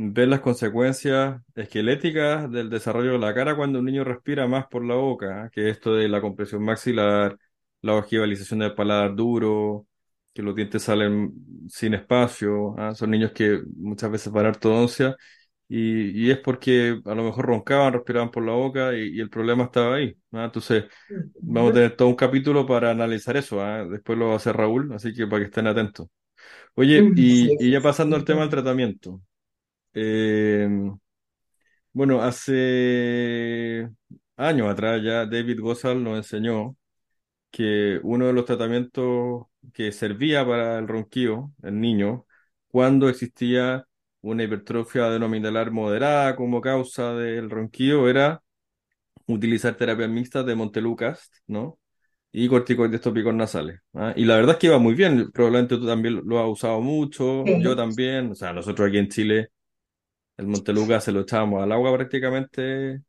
ven 0.00 0.30
las 0.30 0.40
consecuencias 0.40 1.40
esqueléticas 1.56 2.50
del 2.52 2.70
desarrollo 2.70 3.12
de 3.12 3.18
la 3.18 3.34
cara 3.34 3.56
cuando 3.56 3.80
un 3.80 3.84
niño 3.86 4.04
respira 4.04 4.46
más 4.46 4.66
por 4.68 4.84
la 4.84 4.94
boca, 4.94 5.46
¿eh? 5.46 5.50
que 5.52 5.70
esto 5.70 5.94
de 5.94 6.08
la 6.08 6.20
compresión 6.20 6.62
maxilar, 6.62 7.36
la 7.82 7.94
ojivalización 7.96 8.60
del 8.60 8.74
paladar 8.74 9.14
duro, 9.16 9.86
que 10.32 10.42
los 10.42 10.54
dientes 10.54 10.82
salen 10.84 11.32
sin 11.68 11.94
espacio, 11.94 12.76
¿ah? 12.78 12.94
Son 12.94 13.10
niños 13.10 13.32
que 13.32 13.60
muchas 13.76 14.10
veces 14.10 14.32
van 14.32 14.46
a 14.46 14.50
ortodoncia 14.50 15.16
y, 15.68 16.26
y 16.26 16.30
es 16.30 16.38
porque 16.38 17.00
a 17.04 17.14
lo 17.14 17.24
mejor 17.24 17.46
roncaban, 17.46 17.92
respiraban 17.92 18.30
por 18.30 18.44
la 18.44 18.52
boca 18.52 18.94
y, 18.96 19.16
y 19.16 19.20
el 19.20 19.30
problema 19.30 19.64
estaba 19.64 19.96
ahí, 19.96 20.16
¿ah? 20.32 20.44
Entonces 20.44 20.84
vamos 21.40 21.72
a 21.72 21.74
tener 21.74 21.96
todo 21.96 22.08
un 22.08 22.14
capítulo 22.14 22.66
para 22.66 22.90
analizar 22.92 23.36
eso, 23.36 23.60
¿ah? 23.60 23.84
Después 23.84 24.16
lo 24.16 24.28
va 24.28 24.34
a 24.34 24.36
hacer 24.36 24.56
Raúl, 24.56 24.92
así 24.92 25.12
que 25.12 25.26
para 25.26 25.40
que 25.40 25.46
estén 25.46 25.66
atentos. 25.66 26.08
Oye, 26.74 27.10
y, 27.16 27.70
ya 27.70 27.80
pasando 27.80 28.14
al 28.14 28.24
tema 28.24 28.42
del 28.42 28.50
tratamiento. 28.50 29.20
Eh, 29.94 30.68
bueno, 31.92 32.22
hace 32.22 33.88
años 34.36 34.68
atrás 34.68 35.02
ya 35.02 35.26
David 35.26 35.60
Gozal 35.60 36.02
nos 36.02 36.18
enseñó 36.18 36.76
que 37.50 38.00
uno 38.04 38.26
de 38.26 38.32
los 38.34 38.44
tratamientos 38.46 39.46
que 39.74 39.92
servía 39.92 40.46
para 40.46 40.78
el 40.78 40.88
ronquío 40.88 41.52
en 41.62 41.80
niños, 41.80 42.22
cuando 42.68 43.08
existía 43.08 43.86
una 44.22 44.44
hipertrofia 44.44 45.06
adenominal 45.06 45.72
moderada 45.72 46.36
como 46.36 46.60
causa 46.60 47.14
del 47.14 47.50
ronquío, 47.50 48.08
era 48.08 48.42
utilizar 49.26 49.76
terapias 49.76 50.10
mixtas 50.10 50.46
de 50.46 50.54
Montelukast, 50.54 51.34
¿no? 51.46 51.78
Y 52.32 52.48
corticoides 52.48 53.00
tópicos 53.00 53.34
nasales. 53.34 53.80
¿ah? 53.94 54.12
Y 54.16 54.24
la 54.24 54.36
verdad 54.36 54.52
es 54.52 54.58
que 54.58 54.66
iba 54.68 54.78
muy 54.78 54.94
bien. 54.94 55.30
Probablemente 55.32 55.76
tú 55.78 55.86
también 55.86 56.20
lo 56.24 56.40
has 56.40 56.48
usado 56.48 56.80
mucho, 56.80 57.44
yo 57.60 57.74
también. 57.76 58.32
O 58.32 58.34
sea, 58.34 58.52
nosotros 58.52 58.88
aquí 58.88 58.98
en 58.98 59.08
Chile 59.08 59.50
el 60.38 60.48
Monteluca 60.48 61.00
se 61.00 61.12
lo 61.12 61.22
echábamos 61.22 61.62
al 61.64 61.72
agua 61.72 61.94
prácticamente 61.96 63.02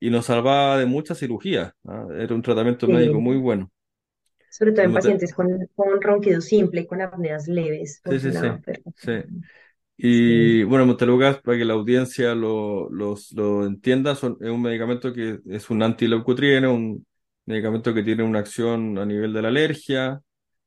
y 0.00 0.10
nos 0.10 0.26
salvaba 0.26 0.78
de 0.78 0.86
muchas 0.86 1.18
cirugías. 1.20 1.72
¿ah? 1.86 2.06
Era 2.18 2.34
un 2.36 2.42
tratamiento 2.42 2.88
médico 2.88 3.20
muy 3.20 3.36
sí. 3.36 3.38
bueno. 3.38 3.72
Sobre 4.48 4.72
todo 4.72 4.86
en 4.86 4.92
Monte- 4.92 4.94
pacientes 4.94 5.34
con, 5.34 5.66
con 5.76 6.00
ronquido 6.00 6.40
simple 6.40 6.80
y 6.82 6.86
con 6.86 7.02
apneas 7.02 7.46
leves, 7.46 8.00
Sí, 8.08 8.20
sí, 8.20 8.32
sí. 8.32 8.46
sí. 8.96 9.12
Sí, 9.12 9.12
Y 9.96 10.64
bueno, 10.64 10.86
Montelucas, 10.86 11.40
para 11.42 11.58
que 11.58 11.64
la 11.64 11.74
audiencia 11.74 12.34
lo, 12.34 12.90
los- 12.90 13.32
lo 13.32 13.66
entienda, 13.66 14.14
son- 14.16 14.36
es 14.40 14.50
un 14.50 14.62
medicamento 14.62 15.12
que 15.12 15.40
es 15.46 15.70
un 15.70 15.82
antileucotrieno, 15.82 16.74
un 16.74 17.06
medicamento 17.46 17.94
que 17.94 18.02
tiene 18.02 18.22
una 18.24 18.40
acción 18.40 18.98
a 18.98 19.06
nivel 19.06 19.32
de 19.32 19.42
la 19.42 19.48
alergia, 19.48 20.20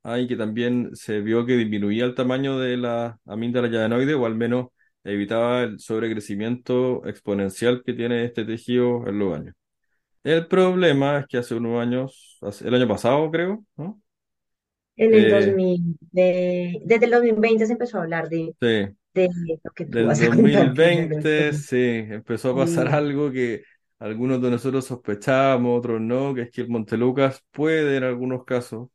ah, 0.04 0.20
y 0.20 0.28
que 0.28 0.38
también 0.38 0.96
se 0.96 1.22
vio 1.22 1.46
que 1.46 1.58
disminuía 1.58 2.06
el 2.06 2.16
tamaño 2.16 2.58
de 2.60 2.78
la 2.78 3.20
amígdala 3.26 3.68
adenoide, 3.68 4.14
o 4.16 4.26
al 4.26 4.36
menos 4.36 4.68
evitaba 5.08 5.64
el 5.64 5.80
sobrecrecimiento 5.80 7.06
exponencial 7.08 7.84
que 7.86 7.94
tiene 7.94 8.26
este 8.26 8.46
tejido 8.46 9.08
en 9.08 9.20
los 9.20 9.36
años. 9.38 9.56
El 10.24 10.48
problema 10.48 11.20
es 11.20 11.28
que 11.28 11.38
hace 11.40 11.56
unos 11.56 11.82
años, 11.82 12.40
el 12.64 12.74
año 12.76 12.88
pasado 12.88 13.32
creo, 13.32 13.66
¿no? 13.78 14.02
en 14.96 15.14
el 15.16 15.28
Eh, 15.28 15.58
2000, 15.58 15.98
de- 16.12 16.82
desde 16.86 17.06
el 17.06 17.12
2020 17.12 17.66
se 17.66 17.74
empezó 17.74 17.98
a 18.00 18.02
hablar 18.04 18.30
de, 18.30 18.56
sí, 18.62 18.96
de 19.14 19.30
lo 19.64 19.72
que 19.74 19.86
tú 19.86 20.04
Del 20.04 20.06
vas 20.06 20.22
a 20.24 20.30
mil 20.36 20.74
contar, 20.74 20.76
sí, 21.54 21.78
empezó 22.10 22.52
a 22.52 22.56
pasar 22.58 22.88
Sí, 22.88 22.94
algo 22.94 23.32
que 23.32 23.64
algunos 24.00 24.42
de 24.42 24.52
nosotros 24.52 24.86
sospechábamos, 24.86 25.80
otros 25.80 26.02
no, 26.02 26.34
que 26.36 26.42
es 26.44 26.52
que 26.52 26.62
el 26.62 26.70
Montelucas 26.70 27.44
puede 27.52 27.98
en 27.98 28.04
algunos 28.04 28.44
casos 28.46 28.90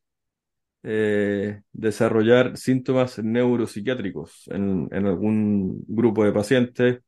eh, 0.82 1.62
desarrollar 1.72 2.56
síntomas 2.56 3.18
neuropsiquiátricos 3.18 4.48
en, 4.48 4.88
en 4.90 5.06
algún 5.06 5.84
grupo 5.86 6.24
de 6.24 6.32
pacientes 6.32 7.00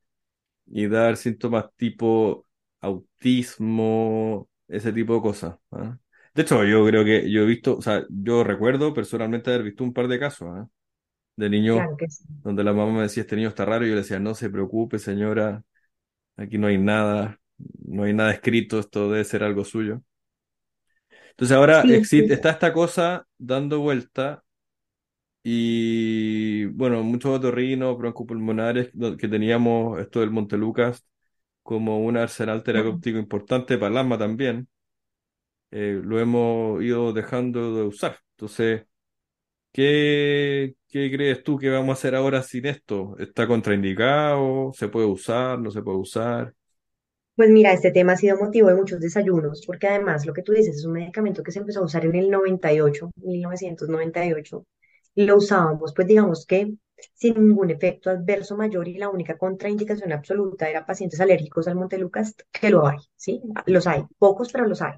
y 0.66 0.86
dar 0.88 1.16
síntomas 1.16 1.66
tipo 1.76 2.46
autismo, 2.80 4.48
ese 4.68 4.92
tipo 4.92 5.14
de 5.14 5.20
cosas. 5.22 5.56
¿ah? 5.72 5.98
De 6.34 6.42
hecho, 6.42 6.64
yo 6.64 6.84
creo 6.86 7.04
que 7.04 7.30
yo 7.30 7.42
he 7.42 7.46
visto, 7.46 7.78
o 7.78 7.82
sea, 7.82 8.04
yo 8.08 8.44
recuerdo 8.44 8.92
personalmente 8.94 9.50
haber 9.50 9.64
visto 9.64 9.84
un 9.84 9.92
par 9.92 10.08
de 10.08 10.18
casos, 10.18 10.48
¿ah? 10.50 10.68
de 11.36 11.50
niños 11.50 11.76
claro 11.76 11.96
que 11.96 12.08
sí. 12.08 12.24
donde 12.42 12.64
la 12.64 12.72
mamá 12.72 12.92
me 12.92 13.02
decía, 13.02 13.22
este 13.22 13.36
niño 13.36 13.48
está 13.48 13.64
raro, 13.64 13.84
y 13.84 13.88
yo 13.88 13.94
le 13.94 14.02
decía, 14.02 14.18
no 14.20 14.34
se 14.34 14.50
preocupe, 14.50 14.98
señora, 14.98 15.64
aquí 16.36 16.58
no 16.58 16.68
hay 16.68 16.78
nada, 16.78 17.40
no 17.86 18.04
hay 18.04 18.14
nada 18.14 18.32
escrito, 18.32 18.78
esto 18.80 19.10
debe 19.10 19.24
ser 19.24 19.42
algo 19.44 19.64
suyo. 19.64 20.02
Entonces 21.34 21.56
ahora 21.56 21.82
Sí, 21.82 21.88
existe, 21.90 22.34
está 22.34 22.50
esta 22.50 22.72
cosa 22.72 23.26
dando 23.38 23.80
vuelta 23.80 24.44
y 25.42 26.66
bueno, 26.66 27.02
muchos 27.02 27.36
otorrinos, 27.38 27.98
broncopulmonares, 27.98 28.90
que 29.18 29.28
teníamos 29.28 30.00
esto 30.00 30.20
del 30.20 30.30
Montelucas 30.30 31.04
como 31.62 32.00
un 32.00 32.16
arsenal 32.18 32.62
terapéutico 32.64 33.18
importante 33.18 33.78
para 33.78 33.92
el 33.92 33.98
asma 33.98 34.18
también, 34.18 34.68
eh, 35.70 36.00
lo 36.02 36.20
hemos 36.20 36.82
ido 36.82 37.12
dejando 37.12 37.74
de 37.76 37.82
usar. 37.84 38.18
Entonces, 38.32 38.86
¿qué, 39.72 40.76
qué 40.88 41.10
crees 41.12 41.44
tú 41.44 41.58
que 41.58 41.70
vamos 41.70 41.90
a 41.90 41.94
hacer 41.94 42.14
ahora 42.14 42.42
sin 42.42 42.66
esto? 42.66 43.16
¿Está 43.18 43.46
contraindicado? 43.48 44.72
¿Se 44.74 44.88
puede 44.88 45.06
usar? 45.08 45.60
¿No 45.60 45.70
se 45.70 45.82
puede 45.82 45.98
usar? 45.98 46.54
Pues 47.36 47.50
mira, 47.50 47.72
este 47.72 47.90
tema 47.90 48.12
ha 48.12 48.16
sido 48.16 48.36
motivo 48.38 48.68
de 48.68 48.76
muchos 48.76 49.00
desayunos, 49.00 49.64
porque 49.66 49.88
además 49.88 50.24
lo 50.26 50.32
que 50.32 50.42
tú 50.42 50.52
dices 50.52 50.76
es 50.76 50.84
un 50.84 50.92
medicamento 50.92 51.42
que 51.42 51.52
se 51.52 51.58
empezó 51.58 51.80
a 51.80 51.84
usar 51.84 52.04
en 52.04 52.14
el 52.14 52.30
98, 52.30 53.10
1998, 53.16 54.66
y 55.16 55.24
lo 55.24 55.36
usábamos, 55.36 55.92
pues 55.94 56.06
digamos 56.06 56.46
que 56.46 56.74
sin 57.14 57.34
ningún 57.48 57.70
efecto 57.70 58.10
adverso 58.10 58.56
mayor 58.56 58.88
y 58.88 58.98
la 58.98 59.08
única 59.08 59.36
contraindicación 59.36 60.12
absoluta 60.12 60.68
era 60.68 60.86
pacientes 60.86 61.20
alérgicos 61.20 61.66
al 61.68 61.74
Montelukast, 61.74 62.42
que 62.52 62.70
lo 62.70 62.86
hay, 62.86 62.98
¿sí? 63.16 63.42
Los 63.66 63.86
hay, 63.86 64.04
pocos, 64.18 64.52
pero 64.52 64.66
los 64.66 64.80
hay. 64.80 64.94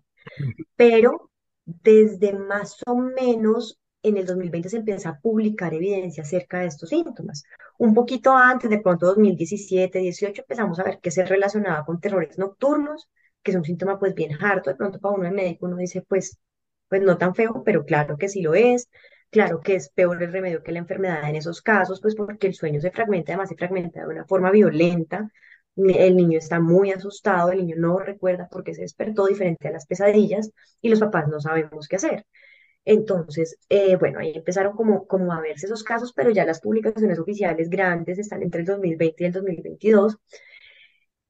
pero 0.77 1.31
desde 1.65 2.33
más 2.33 2.77
o 2.87 2.97
menos 2.97 3.79
en 4.09 4.17
el 4.17 4.27
2020 4.27 4.69
se 4.69 4.77
empieza 4.79 5.11
a 5.11 5.21
publicar 5.21 5.75
evidencia 5.75 6.23
acerca 6.23 6.61
de 6.61 6.67
estos 6.67 6.89
síntomas. 6.91 7.45
Un 7.79 7.95
poquito 7.95 8.33
antes, 8.37 8.71
de 8.71 8.81
pronto 8.81 9.07
2017, 9.07 9.99
18, 9.99 10.43
empezamos 10.43 10.79
a 10.79 10.85
ver 10.85 11.01
que 11.01 11.11
se 11.11 11.25
relacionaba 11.25 11.85
con 11.85 12.01
terrores 12.01 12.39
nocturnos, 12.39 13.09
que 13.43 13.51
es 13.51 13.57
un 13.57 13.65
síntoma 13.65 13.99
pues 13.99 14.15
bien 14.15 14.33
harto, 14.43 14.71
de 14.71 14.77
pronto 14.77 15.01
para 15.01 15.15
uno 15.15 15.25
de 15.25 15.31
médico 15.33 15.67
uno 15.67 15.77
dice 15.77 16.03
pues, 16.03 16.39
pues 16.89 17.03
no 17.03 17.19
tan 17.19 17.35
feo, 17.35 17.63
pero 17.65 17.85
claro 17.85 18.17
que 18.17 18.29
sí 18.29 18.43
lo 18.43 18.55
es. 18.55 18.89
Claro 19.31 19.61
que 19.61 19.75
es 19.75 19.89
peor 19.91 20.23
el 20.23 20.33
remedio 20.33 20.63
que 20.63 20.73
la 20.73 20.79
enfermedad 20.79 21.29
en 21.29 21.37
esos 21.37 21.61
casos, 21.61 22.01
pues 22.01 22.15
porque 22.15 22.47
el 22.47 22.55
sueño 22.55 22.81
se 22.81 22.91
fragmenta, 22.91 23.33
además 23.33 23.49
se 23.49 23.57
fragmenta 23.57 24.01
de 24.01 24.07
una 24.07 24.25
forma 24.25 24.51
violenta. 24.51 25.31
El 25.77 26.17
niño 26.17 26.39
está 26.39 26.59
muy 26.61 26.91
asustado, 26.93 27.51
el 27.51 27.59
niño 27.59 27.77
no 27.79 27.99
recuerda 27.99 28.49
por 28.49 28.65
qué 28.65 28.73
se 28.75 28.83
despertó 28.83 29.27
diferente 29.27 29.69
a 29.69 29.73
las 29.73 29.87
pesadillas 29.87 30.51
y 30.81 30.89
los 30.89 31.01
papás 31.01 31.29
no 31.29 31.41
sabemos 31.41 31.89
qué 31.89 31.97
hacer. 31.97 32.25
Entonces, 32.87 33.59
eh, 33.71 33.97
bueno, 33.97 34.21
ahí 34.21 34.33
empezaron 34.37 34.77
como, 34.77 35.07
como 35.09 35.33
a 35.35 35.43
verse 35.43 35.67
esos 35.67 35.85
casos, 35.85 36.15
pero 36.15 36.31
ya 36.31 36.47
las 36.47 36.61
publicaciones 36.63 37.19
oficiales 37.21 37.71
grandes 37.71 38.19
están 38.21 38.43
entre 38.45 38.63
el 38.63 38.67
2020 38.69 39.25
y 39.25 39.27
el 39.29 39.35
2022 39.35 40.19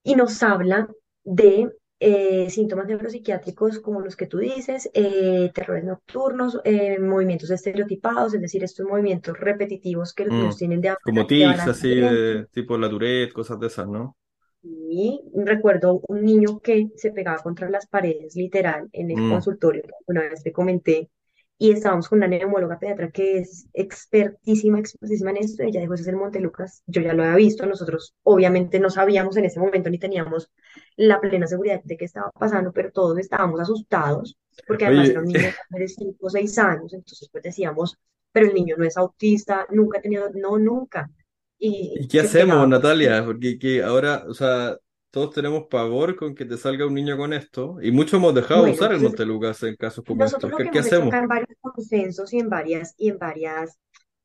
y 0.02 0.14
nos 0.16 0.42
habla 0.42 0.88
de 1.24 1.70
eh, 2.00 2.50
síntomas 2.50 2.86
neuropsiquiátricos 2.86 3.80
como 3.80 4.00
los 4.00 4.16
que 4.16 4.26
tú 4.26 4.38
dices, 4.38 4.90
eh, 4.94 5.50
terrores 5.54 5.84
nocturnos, 5.84 6.60
eh, 6.64 6.98
movimientos 6.98 7.50
estereotipados, 7.50 8.34
es 8.34 8.40
decir, 8.40 8.62
estos 8.64 8.86
movimientos 8.86 9.38
repetitivos 9.38 10.12
que 10.14 10.26
los 10.26 10.34
Mm. 10.34 10.36
niños 10.36 10.56
tienen 10.58 10.80
de, 10.80 10.94
Como 11.02 11.26
tics, 11.26 11.66
así 11.68 11.88
de 11.94 12.46
tipo 12.52 12.76
la 12.78 12.88
Tourette, 12.90 13.32
cosas 13.32 13.58
de 13.60 13.68
esas, 13.68 13.86
¿no? 13.88 14.16
Y 14.62 15.22
recuerdo 15.34 16.02
un 16.08 16.24
niño 16.24 16.60
que 16.60 16.88
se 16.96 17.10
pegaba 17.12 17.38
contra 17.42 17.70
las 17.70 17.86
paredes, 17.86 18.36
literal, 18.36 18.88
en 18.92 19.10
el 19.10 19.22
Mm, 19.22 19.22
consultorio, 19.24 19.84
una 20.06 20.22
vez 20.28 20.42
te 20.42 20.52
comenté, 20.52 21.10
y 21.58 21.72
estábamos 21.72 22.08
con 22.08 22.18
una 22.18 22.28
neumóloga 22.28 22.78
pediatra 22.78 23.10
que 23.10 23.38
es 23.38 23.66
expertísima, 23.72 24.78
expertísima 24.78 25.30
en 25.30 25.38
esto, 25.38 25.62
ella 25.62 25.80
dijo, 25.80 25.94
ese 25.94 26.02
es 26.02 26.08
el 26.08 26.16
Montelucas, 26.16 26.82
yo 26.86 27.00
ya 27.00 27.14
lo 27.14 27.22
había 27.24 27.36
visto, 27.36 27.66
nosotros 27.66 28.14
obviamente 28.22 28.78
no 28.78 28.90
sabíamos 28.90 29.36
en 29.36 29.46
ese 29.46 29.60
momento 29.60 29.88
ni 29.90 29.98
teníamos 29.98 30.50
la 30.96 31.20
plena 31.20 31.46
seguridad 31.46 31.82
de 31.84 31.96
qué 31.96 32.04
estaba 32.04 32.30
pasando, 32.38 32.72
pero 32.72 32.92
todos 32.92 33.18
estábamos 33.18 33.60
asustados, 33.60 34.36
porque 34.66 34.86
además 34.86 35.08
era 35.08 35.20
Oye, 35.20 35.26
un 35.26 35.26
niño 35.26 35.48
de 35.70 35.88
5 35.88 36.16
o 36.26 36.30
6 36.30 36.58
años, 36.58 36.92
entonces 36.92 37.28
pues 37.32 37.42
decíamos, 37.44 37.96
pero 38.32 38.46
el 38.48 38.54
niño 38.54 38.76
no 38.76 38.84
es 38.84 38.96
autista, 38.96 39.66
nunca 39.70 39.98
ha 39.98 40.02
tenido, 40.02 40.28
no, 40.34 40.58
nunca, 40.58 41.10
y 41.58 41.94
¿y 41.94 42.08
qué 42.08 42.20
hacemos, 42.20 42.48
pegaba 42.48 42.66
Natalia? 42.68 43.24
Porque 43.24 43.58
que 43.58 43.82
ahora, 43.82 44.24
o 44.28 44.34
sea, 44.34 44.76
todos 45.16 45.33
tenemos 45.33 45.64
pavor 45.70 46.14
con 46.14 46.35
que 46.35 46.44
te 46.44 46.59
salga 46.59 46.87
un 46.87 46.92
niño 46.92 47.16
con 47.16 47.33
esto, 47.33 47.79
y 47.81 47.90
muchos 47.90 48.18
hemos 48.18 48.35
dejado 48.35 48.64
de 48.64 48.72
Bueno, 48.72 48.74
usar 48.74 48.92
el 48.92 49.00
Montelucas 49.00 49.62
en 49.62 49.74
casos 49.74 50.05
como 50.05 50.22
estos. 50.22 50.52
¿Qué, 50.55 50.68
qué 50.70 50.81
hacemos? 50.81 51.14
en 51.14 51.26
varios 51.26 51.59
consensos 51.59 52.35
y 52.35 52.38
en 52.38 52.50
varias, 52.50 52.94
y 52.98 53.09
en 53.09 53.18
varias, 53.18 53.79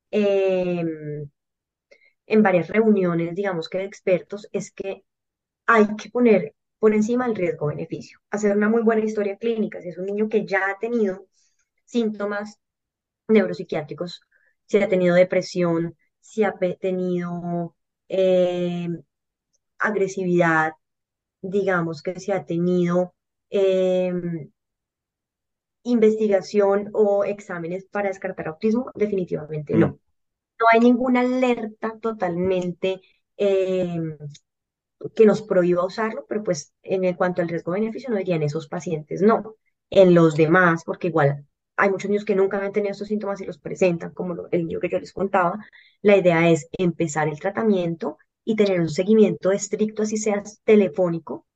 em, 0.09 1.29
en 2.25 2.43
varias 2.43 2.67
reuniones, 2.67 3.33
digamos 3.35 3.69
que 3.69 3.77
de 3.77 3.85
expertos, 3.85 4.49
es 4.51 4.73
que 4.73 5.05
hay 5.65 5.95
que 5.95 6.09
poner 6.09 6.55
por 6.77 6.93
encima 6.93 7.25
el 7.25 7.37
riesgo-beneficio, 7.37 8.19
hacer 8.29 8.57
una 8.57 8.67
muy 8.67 8.81
buena 8.81 9.05
historia 9.05 9.37
clínica. 9.37 9.81
Si 9.81 9.87
es 9.87 9.97
un 9.97 10.07
niño 10.07 10.27
que 10.27 10.45
ya 10.45 10.71
ha 10.71 10.77
tenido 10.77 11.25
síntomas 11.85 12.59
neuropsiquiátricos, 13.29 14.19
si 14.65 14.77
ha 14.79 14.89
tenido 14.89 15.15
depresión, 15.15 15.95
si 16.19 16.43
ha 16.43 16.51
tenido 16.51 17.77
em, 18.09 19.01
agresividad, 19.79 20.73
digamos 21.41 22.01
que 22.01 22.19
si 22.19 22.31
ha 22.31 22.45
tenido 22.45 23.13
em, 23.49 24.51
investigación 25.83 26.89
o 26.93 27.23
exámenes 27.23 27.85
para 27.85 28.09
descartar 28.09 28.47
autismo? 28.47 28.91
Definitivamente 28.95 29.73
no. 29.75 29.99
No 30.59 30.65
hay 30.71 30.79
ninguna 30.79 31.21
alerta 31.21 31.97
totalmente 31.99 33.01
eh, 33.37 33.99
que 35.15 35.25
nos 35.25 35.41
prohíba 35.41 35.85
usarlo, 35.85 36.25
pero 36.27 36.43
pues 36.43 36.73
en 36.83 37.13
cuanto 37.15 37.41
al 37.41 37.49
riesgo-beneficio 37.49 38.09
no 38.09 38.17
diría 38.17 38.35
en 38.35 38.43
esos 38.43 38.67
pacientes 38.67 39.21
no. 39.21 39.55
En 39.89 40.13
los 40.13 40.35
demás, 40.35 40.83
porque 40.85 41.07
igual 41.07 41.45
hay 41.75 41.89
muchos 41.89 42.09
niños 42.09 42.25
que 42.25 42.35
nunca 42.35 42.63
han 42.63 42.71
tenido 42.71 42.91
estos 42.91 43.07
síntomas 43.07 43.41
y 43.41 43.45
los 43.45 43.57
presentan, 43.57 44.13
como 44.13 44.47
el 44.51 44.65
niño 44.67 44.79
que 44.79 44.89
yo 44.89 44.99
les 44.99 45.13
contaba, 45.13 45.65
la 46.01 46.15
idea 46.17 46.49
es 46.49 46.67
empezar 46.77 47.27
el 47.27 47.39
tratamiento 47.39 48.17
y 48.45 48.55
tener 48.55 48.81
un 48.81 48.89
seguimiento 48.89 49.51
estricto, 49.51 50.03
así 50.03 50.17
sea 50.17 50.43
telefónico, 50.63 51.47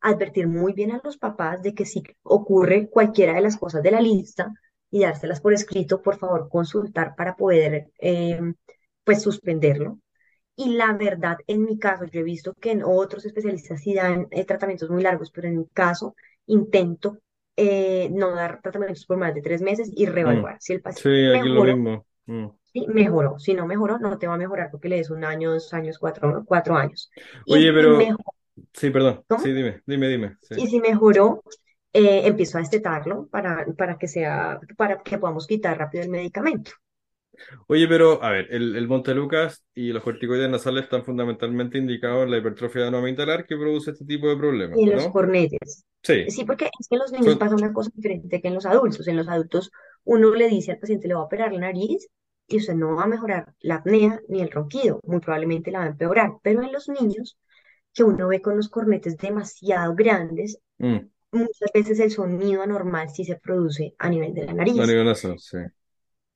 advertir 0.00 0.48
muy 0.48 0.72
bien 0.72 0.92
a 0.92 1.00
los 1.04 1.18
papás 1.18 1.62
de 1.62 1.74
que 1.74 1.86
si 1.86 2.02
ocurre 2.22 2.88
cualquiera 2.90 3.34
de 3.34 3.40
las 3.42 3.56
cosas 3.56 3.82
de 3.82 3.90
la 3.92 4.00
lista 4.00 4.52
y 4.90 5.00
dárselas 5.02 5.40
por 5.40 5.52
escrito, 5.54 6.02
por 6.02 6.18
favor, 6.18 6.48
consultar 6.50 7.14
para 7.16 7.36
poder, 7.36 7.90
eh, 8.00 8.40
pues, 9.04 9.22
suspenderlo. 9.22 10.00
Y 10.56 10.74
la 10.76 10.92
verdad, 10.94 11.38
en 11.46 11.64
mi 11.64 11.78
caso, 11.78 12.04
yo 12.06 12.20
he 12.20 12.24
visto 12.24 12.54
que 12.54 12.72
en 12.72 12.82
otros 12.84 13.24
especialistas 13.26 13.82
sí 13.82 13.94
dan 13.94 14.28
eh, 14.30 14.44
tratamientos 14.44 14.90
muy 14.90 15.02
largos, 15.02 15.30
pero 15.30 15.48
en 15.48 15.58
mi 15.58 15.66
caso 15.68 16.14
intento 16.46 17.18
eh, 17.56 18.08
no 18.12 18.34
dar 18.34 18.60
tratamientos 18.62 19.06
por 19.06 19.18
más 19.18 19.34
de 19.34 19.42
tres 19.42 19.62
meses 19.62 19.90
y 19.94 20.06
mm. 20.06 20.08
reevaluar. 20.08 20.58
Si 20.60 20.72
el 20.74 20.82
Sí, 20.88 21.08
paciente 21.08 21.28
lo 21.48 21.62
mejoró, 21.62 21.76
mismo. 21.76 22.06
Mm. 22.26 22.46
Sí, 22.72 22.86
mejoró. 22.88 23.38
Si 23.38 23.54
no 23.54 23.66
mejoró, 23.66 23.98
no 23.98 24.18
te 24.18 24.26
va 24.26 24.34
a 24.34 24.38
mejorar 24.38 24.70
porque 24.70 24.88
le 24.88 24.96
des 24.96 25.10
un 25.10 25.24
año, 25.24 25.52
dos 25.52 25.72
años, 25.74 25.98
cuatro, 25.98 26.44
cuatro 26.46 26.76
años. 26.76 27.10
Oye, 27.46 27.72
pero, 27.72 27.96
mejoró, 27.96 28.24
sí, 28.72 28.90
perdón, 28.90 29.24
sí, 29.42 29.52
dime, 29.52 29.82
dime, 29.86 30.08
dime, 30.08 30.36
sí. 30.42 30.54
y 30.58 30.66
si 30.66 30.80
mejoró, 30.80 31.42
eh, 31.92 32.22
empiezo 32.26 32.58
a 32.58 32.60
destetarlo 32.60 33.26
para, 33.28 33.66
para 33.76 33.98
que 33.98 34.08
sea, 34.08 34.60
para 34.76 35.02
que 35.02 35.18
podamos 35.18 35.46
quitar 35.46 35.78
rápido 35.78 36.04
el 36.04 36.10
medicamento. 36.10 36.72
Oye, 37.68 37.86
pero, 37.86 38.22
a 38.22 38.30
ver, 38.30 38.48
el, 38.50 38.76
el 38.76 38.88
Montelucas 38.88 39.64
y 39.74 39.92
los 39.92 40.02
corticoides 40.02 40.50
nasales 40.50 40.84
están 40.84 41.04
fundamentalmente 41.04 41.78
indicados 41.78 42.24
en 42.24 42.30
la 42.32 42.38
hipertrofia 42.38 42.88
anovimitalar 42.88 43.46
que 43.46 43.56
produce 43.56 43.92
este 43.92 44.04
tipo 44.04 44.28
de 44.28 44.36
problemas, 44.36 44.78
Y 44.78 44.84
en 44.84 44.90
los 44.90 45.08
cornetes. 45.08 45.84
Sí, 46.02 46.24
Sí, 46.28 46.44
porque 46.44 46.66
es 46.66 46.88
que 46.88 46.96
en 46.96 47.00
los 47.00 47.12
niños 47.12 47.26
son, 47.26 47.38
pasa 47.38 47.54
una 47.54 47.72
cosa 47.72 47.90
diferente 47.94 48.40
que 48.40 48.48
en 48.48 48.54
los 48.54 48.66
adultos. 48.66 49.06
En 49.08 49.16
los 49.16 49.28
adultos 49.28 49.70
uno 50.04 50.34
le 50.34 50.48
dice 50.48 50.72
al 50.72 50.78
paciente 50.78 51.08
le 51.08 51.14
va 51.14 51.20
a 51.20 51.24
operar 51.24 51.52
la 51.52 51.60
nariz 51.60 52.08
y 52.48 52.58
usted 52.58 52.74
no 52.74 52.96
va 52.96 53.04
a 53.04 53.08
mejorar 53.08 53.54
la 53.60 53.76
apnea 53.76 54.20
ni 54.28 54.40
el 54.42 54.50
ronquido, 54.50 55.00
muy 55.04 55.20
probablemente 55.20 55.70
la 55.70 55.80
va 55.80 55.84
a 55.86 55.88
empeorar. 55.88 56.32
Pero 56.42 56.62
en 56.62 56.72
los 56.72 56.88
niños 56.88 57.38
que 57.94 58.04
uno 58.04 58.28
ve 58.28 58.42
con 58.42 58.56
los 58.56 58.68
cornetes 58.70 59.18
demasiado 59.18 59.94
grandes, 59.96 60.58
mm, 60.78 61.08
muchas 61.32 61.70
veces 61.74 62.00
el 62.00 62.10
sonido 62.12 62.62
anormal 62.62 63.10
sí 63.10 63.24
se 63.24 63.36
produce 63.36 63.94
a 63.98 64.08
nivel 64.10 64.34
de 64.34 64.46
la 64.46 64.52
a 64.52 64.54
nariz. 64.54 64.76
nivel 64.86 65.04
nasal, 65.06 65.38
sí. 65.38 65.58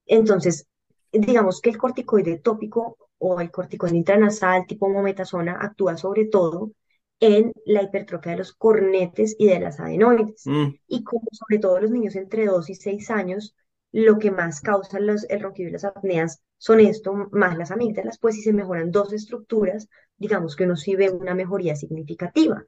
Entonces, 0.06 0.66
digamos 1.12 1.60
que 1.60 1.70
el 1.70 1.78
corticoide 1.78 2.38
tópico 2.38 2.96
o 3.18 3.40
el 3.40 3.50
corticoide 3.50 3.96
intranasal 3.96 4.66
tipo 4.66 4.88
mometasona 4.88 5.58
actúa 5.60 5.96
sobre 5.96 6.26
todo 6.26 6.72
en 7.20 7.52
la 7.66 7.82
hipertrofia 7.82 8.32
de 8.32 8.38
los 8.38 8.52
cornetes 8.54 9.36
y 9.38 9.46
de 9.46 9.60
las 9.60 9.78
adenoides. 9.80 10.46
Mm, 10.46 10.74
Y 10.88 11.04
como 11.04 11.26
sobre 11.32 11.58
todo 11.58 11.80
los 11.80 11.90
niños 11.90 12.16
entre 12.16 12.46
2 12.46 12.68
y 12.70 12.74
6 12.74 13.10
años, 13.10 13.54
lo 13.92 14.18
que 14.18 14.30
más 14.30 14.60
causa 14.60 15.00
los, 15.00 15.24
el 15.30 15.40
ronquido 15.40 15.68
y 15.68 15.72
las 15.72 15.84
apneas 15.84 16.42
son 16.58 16.80
esto, 16.80 17.14
más 17.32 17.56
las 17.58 17.70
amígdalas, 17.70 18.18
pues 18.18 18.34
si 18.36 18.42
se 18.42 18.52
mejoran 18.52 18.90
dos 18.90 19.12
estructuras, 19.12 19.88
digamos 20.16 20.56
que 20.56 20.64
uno 20.64 20.76
sí 20.76 20.96
ve 20.96 21.10
una 21.10 21.34
mejoría 21.34 21.76
significativa. 21.76 22.64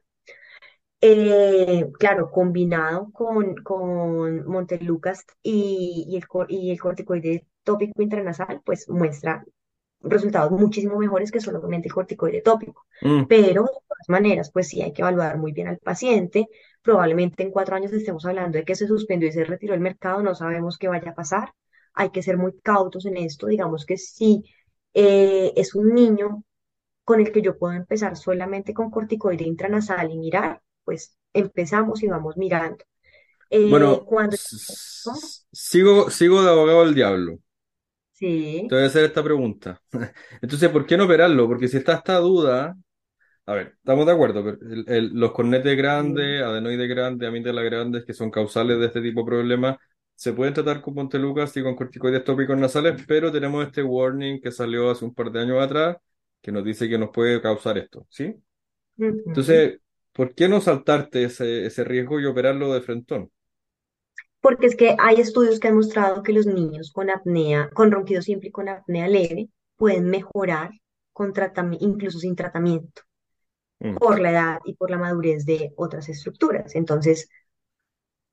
Eh, 1.01 1.91
claro, 1.99 2.31
combinado 2.31 3.11
con, 3.11 3.55
con 3.57 4.45
Montelucas 4.47 5.25
y, 5.43 6.05
y 6.09 6.15
el, 6.17 6.23
y 6.49 6.71
el 6.71 6.79
corticoide 6.79 7.45
tópico 7.63 8.01
intranasal, 8.01 8.61
pues 8.65 8.89
muestra 8.89 9.45
resultados 10.01 10.51
muchísimo 10.51 10.97
mejores 10.97 11.31
que 11.31 11.41
solamente 11.41 11.87
el 11.89 11.93
corticoide 11.93 12.41
tópico. 12.41 12.85
mm. 13.01 13.27
Pero 13.27 13.63
de 13.63 13.69
todas 13.87 14.09
maneras, 14.09 14.51
pues 14.51 14.67
sí 14.69 14.81
hay 14.81 14.93
que 14.93 15.01
evaluar 15.01 15.37
muy 15.37 15.51
bien 15.51 15.67
al 15.67 15.77
paciente. 15.79 16.47
Probablemente 16.85 17.43
en 17.43 17.51
cuatro 17.51 17.75
años 17.75 17.93
estemos 17.93 18.25
hablando 18.27 18.57
de 18.59 18.65
que 18.65 18.75
se 18.75 18.87
suspendió 18.87 19.29
y 19.29 19.33
se 19.33 19.45
retiró 19.45 19.73
del 19.73 19.81
mercado, 19.81 20.23
no 20.23 20.35
sabemos 20.35 20.77
qué 20.79 20.87
vaya 20.89 21.11
a 21.11 21.15
pasar. 21.15 21.53
Hay 21.95 22.11
que 22.11 22.23
ser 22.23 22.37
muy 22.37 22.59
cautos 22.61 23.05
en 23.07 23.17
esto. 23.17 23.47
Digamos 23.47 23.85
que 23.85 23.97
si 23.97 24.43
eh, 24.93 25.53
es 25.57 25.75
un 25.75 25.93
niño 25.95 26.43
con 27.05 27.21
el 27.21 27.31
que 27.31 27.41
yo 27.43 27.57
puedo 27.59 27.73
empezar 27.75 28.17
solamente 28.17 28.73
con 28.73 28.91
corticoide 28.91 29.45
intranasal 29.45 30.11
y 30.11 30.17
mirar, 30.19 30.61
pues 30.85 31.17
empezamos 31.33 32.03
y 32.03 32.07
vamos 32.09 32.37
mirando. 32.37 32.85
Eh, 33.49 33.69
Bueno, 33.69 34.05
sigo, 35.51 36.09
sigo 36.09 36.43
de 36.43 36.49
abogado 36.49 36.85
del 36.85 36.95
diablo. 36.95 37.39
Te 37.39 37.41
Sí. 38.13 38.75
voy 38.75 38.83
a 38.83 38.87
hacer 38.87 39.05
esta 39.05 39.23
pregunta. 39.23 39.81
Entonces, 40.41 40.69
¿por 40.69 40.85
qué 40.85 40.97
no 40.97 41.05
operarlo? 41.05 41.47
Porque 41.47 41.67
si 41.67 41.77
está 41.77 41.93
esta 41.95 42.17
duda, 42.19 42.75
a 43.47 43.53
ver, 43.53 43.67
estamos 43.77 44.05
de 44.05 44.11
acuerdo, 44.13 44.43
pero 44.43 44.57
el- 44.73 44.85
el- 44.89 45.13
los 45.13 45.31
cornetes 45.31 45.77
grandes, 45.77 46.41
adenoides 46.41 46.89
grandes, 46.89 47.29
amígdalas 47.29 47.65
grandes, 47.65 48.05
que 48.05 48.13
son 48.13 48.31
causales 48.31 48.79
de 48.79 48.87
este 48.87 49.01
tipo 49.01 49.21
de 49.21 49.25
problemas, 49.27 49.77
se 50.15 50.33
pueden 50.33 50.53
tratar 50.53 50.81
con 50.81 50.95
Montelukast 50.95 51.55
y 51.57 51.63
con 51.63 51.75
corticoides 51.75 52.23
tópicos 52.23 52.57
nasales, 52.57 53.03
pero 53.07 53.31
tenemos 53.31 53.65
este 53.67 53.83
warning 53.83 54.41
que 54.41 54.51
salió 54.51 54.89
hace 54.89 55.05
un 55.05 55.13
par 55.13 55.31
de 55.31 55.41
años 55.41 55.61
atrás, 55.61 55.97
que 56.41 56.51
nos 56.51 56.63
dice 56.63 56.89
que 56.89 56.97
nos 56.97 57.09
puede 57.11 57.41
causar 57.41 57.77
esto, 57.77 58.07
¿sí? 58.09 58.35
Entonces, 59.27 59.79
¿por 60.13 60.33
qué 60.35 60.47
no 60.49 60.61
saltarte 60.61 61.23
ese, 61.25 61.65
ese 61.65 61.83
riesgo 61.83 62.19
y 62.19 62.25
operarlo 62.25 62.73
de 62.73 62.81
frentón? 62.81 63.31
Porque 64.39 64.67
es 64.67 64.77
que 64.77 64.95
hay 64.97 65.15
estudios 65.19 65.59
que 65.59 65.67
han 65.67 65.75
mostrado 65.75 66.23
que 66.23 66.31
los 66.31 66.45
niños 66.45 66.91
con 66.93 67.09
apnea, 67.09 67.69
con 67.73 67.91
ronquido 67.91 68.21
simple 68.21 68.47
y 68.47 68.51
con 68.51 68.69
apnea 68.69 69.07
leve, 69.09 69.49
pueden 69.75 70.05
mejorar 70.05 70.71
con 71.11 71.33
tratami- 71.33 71.77
incluso 71.81 72.19
sin 72.19 72.35
tratamiento, 72.35 73.01
Mm, 73.83 73.97
por 73.97 74.19
la 74.19 74.31
edad 74.31 74.59
y 74.65 74.75
por 74.75 74.91
la 74.91 74.97
madurez 74.97 75.45
de 75.45 75.73
otras 75.77 76.09
estructuras. 76.09 76.75
Entonces, 76.75 77.29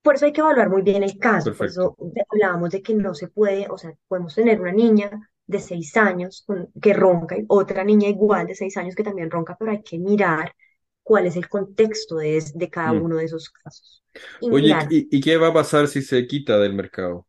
por 0.02 0.16
eso 0.16 0.24
hay 0.26 0.32
que 0.32 0.40
evaluar 0.40 0.68
muy 0.70 0.82
bien 0.82 1.02
el 1.02 1.18
caso. 1.18 1.54
Por 1.56 1.66
eso 1.66 1.96
hablábamos 2.30 2.70
de 2.70 2.82
que 2.82 2.94
no 2.94 3.14
se 3.14 3.28
puede, 3.28 3.68
o 3.70 3.78
sea, 3.78 3.92
podemos 4.08 4.34
tener 4.34 4.60
una 4.60 4.72
niña 4.72 5.10
de 5.46 5.60
seis 5.60 5.96
años 5.96 6.44
que 6.80 6.92
ronca 6.94 7.36
y 7.38 7.44
otra 7.48 7.84
niña 7.84 8.08
igual 8.08 8.46
de 8.46 8.54
seis 8.54 8.76
años 8.76 8.94
que 8.94 9.04
también 9.04 9.30
ronca, 9.30 9.56
pero 9.58 9.70
hay 9.72 9.82
que 9.82 9.98
mirar 9.98 10.54
cuál 11.02 11.26
es 11.26 11.36
el 11.36 11.48
contexto 11.48 12.16
de, 12.16 12.42
de 12.54 12.70
cada 12.70 12.92
Mm. 12.92 13.02
uno 13.02 13.16
de 13.16 13.24
esos 13.26 13.50
casos. 13.50 14.04
Y 14.40 14.50
Oye, 14.50 14.70
mirar 14.70 14.88
¿y, 14.88 15.08
y 15.16 15.20
qué 15.20 15.36
va 15.36 15.48
a 15.48 15.52
pasar 15.54 15.88
si 15.88 16.02
se 16.02 16.26
quita 16.26 16.58
del 16.58 16.74
mercado? 16.74 17.26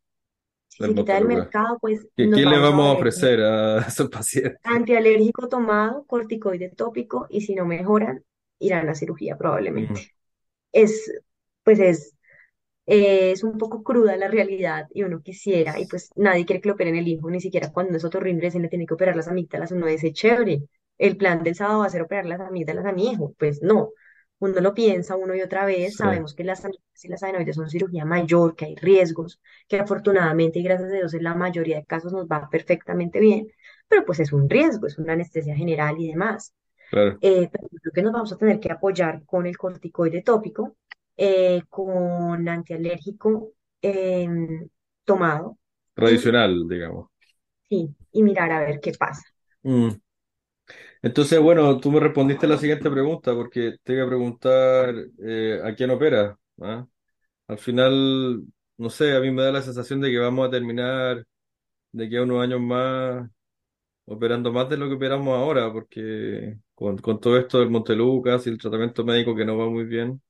Se 0.78 0.92
quita 0.94 1.14
del 1.14 1.26
mercado, 1.26 1.78
pues 1.80 2.06
¿Qué, 2.16 2.30
qué 2.30 2.46
le 2.46 2.58
vamos 2.58 2.86
a 2.86 2.92
ofrecer 2.92 3.40
a 3.40 3.78
esos 3.88 4.08
pacientes? 4.08 4.60
antialérgico 4.62 5.48
tomado, 5.48 6.04
corticoide 6.06 6.70
tópico 6.70 7.26
y 7.30 7.42
si 7.42 7.54
no 7.54 7.66
mejoran, 7.66 8.24
irán 8.58 8.88
a 8.88 8.94
cirugía 8.94 9.36
probablemente. 9.36 10.12
Es, 10.72 11.12
pues 11.64 11.80
es, 11.80 12.14
eh, 12.86 13.32
es 13.32 13.44
un 13.44 13.58
poco 13.58 13.82
cruda 13.84 14.16
la 14.16 14.28
realidad 14.28 14.88
y 14.92 15.04
uno 15.04 15.22
quisiera, 15.22 15.78
y 15.80 15.86
pues 15.86 16.10
nadie 16.16 16.46
quiere 16.46 16.60
que 16.62 16.68
le 16.70 16.74
operen 16.74 16.96
el 16.96 17.08
hijo, 17.08 17.30
ni 17.30 17.40
siquiera 17.40 17.72
cuando 17.72 17.96
es 17.96 18.04
otorrino 18.04 18.46
y 18.46 18.50
se 18.50 18.60
le 18.60 18.68
tiene 18.68 18.86
que 18.86 18.94
operar 18.94 19.16
las 19.16 19.28
amígdalas, 19.28 19.72
uno 19.72 19.86
dice, 19.86 20.12
chévere, 20.12 20.64
el 20.98 21.16
plan 21.16 21.42
del 21.42 21.54
sábado 21.56 21.80
va 21.80 21.86
a 21.86 21.90
ser 21.90 22.02
operar 22.02 22.26
las 22.26 22.40
amígdalas 22.40 22.86
a 22.86 22.92
mi 22.92 23.10
hijo. 23.10 23.34
Pues 23.38 23.62
no, 23.62 23.90
uno 24.40 24.60
lo 24.60 24.74
piensa 24.74 25.16
uno 25.16 25.34
y 25.34 25.42
otra 25.42 25.64
vez, 25.66 25.96
sí, 25.96 25.96
sabemos 25.96 26.34
que 26.34 26.44
las 26.44 26.64
amígdalas 26.64 27.04
y 27.04 27.08
las 27.08 27.22
adenoides 27.22 27.56
son 27.56 27.68
cirugía 27.70 28.04
mayor, 28.04 28.56
que 28.56 28.66
hay 28.66 28.76
riesgos, 28.76 29.40
que 29.68 29.78
afortunadamente 29.78 30.58
y 30.58 30.62
gracias 30.64 30.90
a 30.90 30.94
Dios 30.96 31.14
en 31.14 31.24
la 31.24 31.34
mayoría 31.34 31.76
de 31.78 31.84
casos 31.86 32.12
nos 32.12 32.26
va 32.26 32.48
perfectamente 32.50 33.20
bien, 33.20 33.48
pero 33.88 34.04
pues 34.04 34.20
es 34.20 34.32
un 34.32 34.48
riesgo, 34.50 34.86
es 34.86 34.98
una 34.98 35.14
anestesia 35.14 35.56
general 35.56 35.96
y 35.98 36.08
demás. 36.08 36.54
claro, 36.90 37.22
Eh, 37.22 37.48
pero 37.50 37.68
creo 37.82 37.92
que 37.92 38.02
nos 38.02 38.12
vamos 38.12 38.32
a 38.32 38.36
tener 38.38 38.60
que 38.60 38.70
apoyar 38.72 39.24
con 39.26 39.46
el 39.46 39.56
corticoide 39.56 40.22
tópico, 40.22 40.76
eh, 41.16 41.62
con 41.68 42.48
antialérgico 42.48 43.52
em, 43.82 44.68
tomado 45.04 45.58
y, 46.04 46.16
tradicional, 46.16 46.68
digamos. 46.68 47.08
sí, 47.68 47.94
y 48.12 48.22
mirar 48.22 48.50
a 48.52 48.60
ver 48.60 48.80
qué 48.80 48.92
pasa. 48.98 49.22
Mm. 49.64 49.98
Entonces, 51.04 51.38
bueno, 51.40 51.78
tú 51.80 51.90
me 51.92 52.00
respondiste 52.00 52.46
la 52.46 52.56
siguiente 52.58 52.90
pregunta, 52.90 53.34
porque 53.34 53.76
te 53.82 53.92
iba 53.94 54.04
a 54.04 54.06
preguntar 54.08 54.94
eh, 55.22 55.60
a 55.62 55.74
quién 55.74 55.90
opera. 55.90 56.38
¿ah? 56.62 56.86
Al 57.48 57.58
final, 57.58 58.44
no 58.78 58.90
sé, 58.90 59.16
a 59.16 59.20
mí 59.20 59.30
me 59.32 59.42
da 59.42 59.52
la 59.52 59.62
sensación 59.62 60.00
de 60.00 60.10
que 60.10 60.18
vamos 60.18 60.48
a 60.48 60.50
terminar 60.50 61.24
de 61.92 62.08
que 62.10 62.18
a 62.18 62.22
unos 62.24 62.42
años 62.42 62.60
más 62.60 63.30
operando 64.06 64.52
más 64.52 64.68
de 64.70 64.76
lo 64.78 64.88
que 64.88 64.94
operamos 64.96 65.36
ahora, 65.38 65.72
porque 65.72 66.58
con, 66.74 66.98
con 66.98 67.20
todo 67.20 67.38
esto 67.38 67.60
del 67.60 67.70
Montelucas 67.70 68.46
y 68.46 68.50
el 68.50 68.58
tratamiento 68.58 69.04
médico 69.04 69.34
que 69.36 69.44
no 69.46 69.58
va 69.58 69.68
muy 69.70 69.84
bien, 69.84 70.22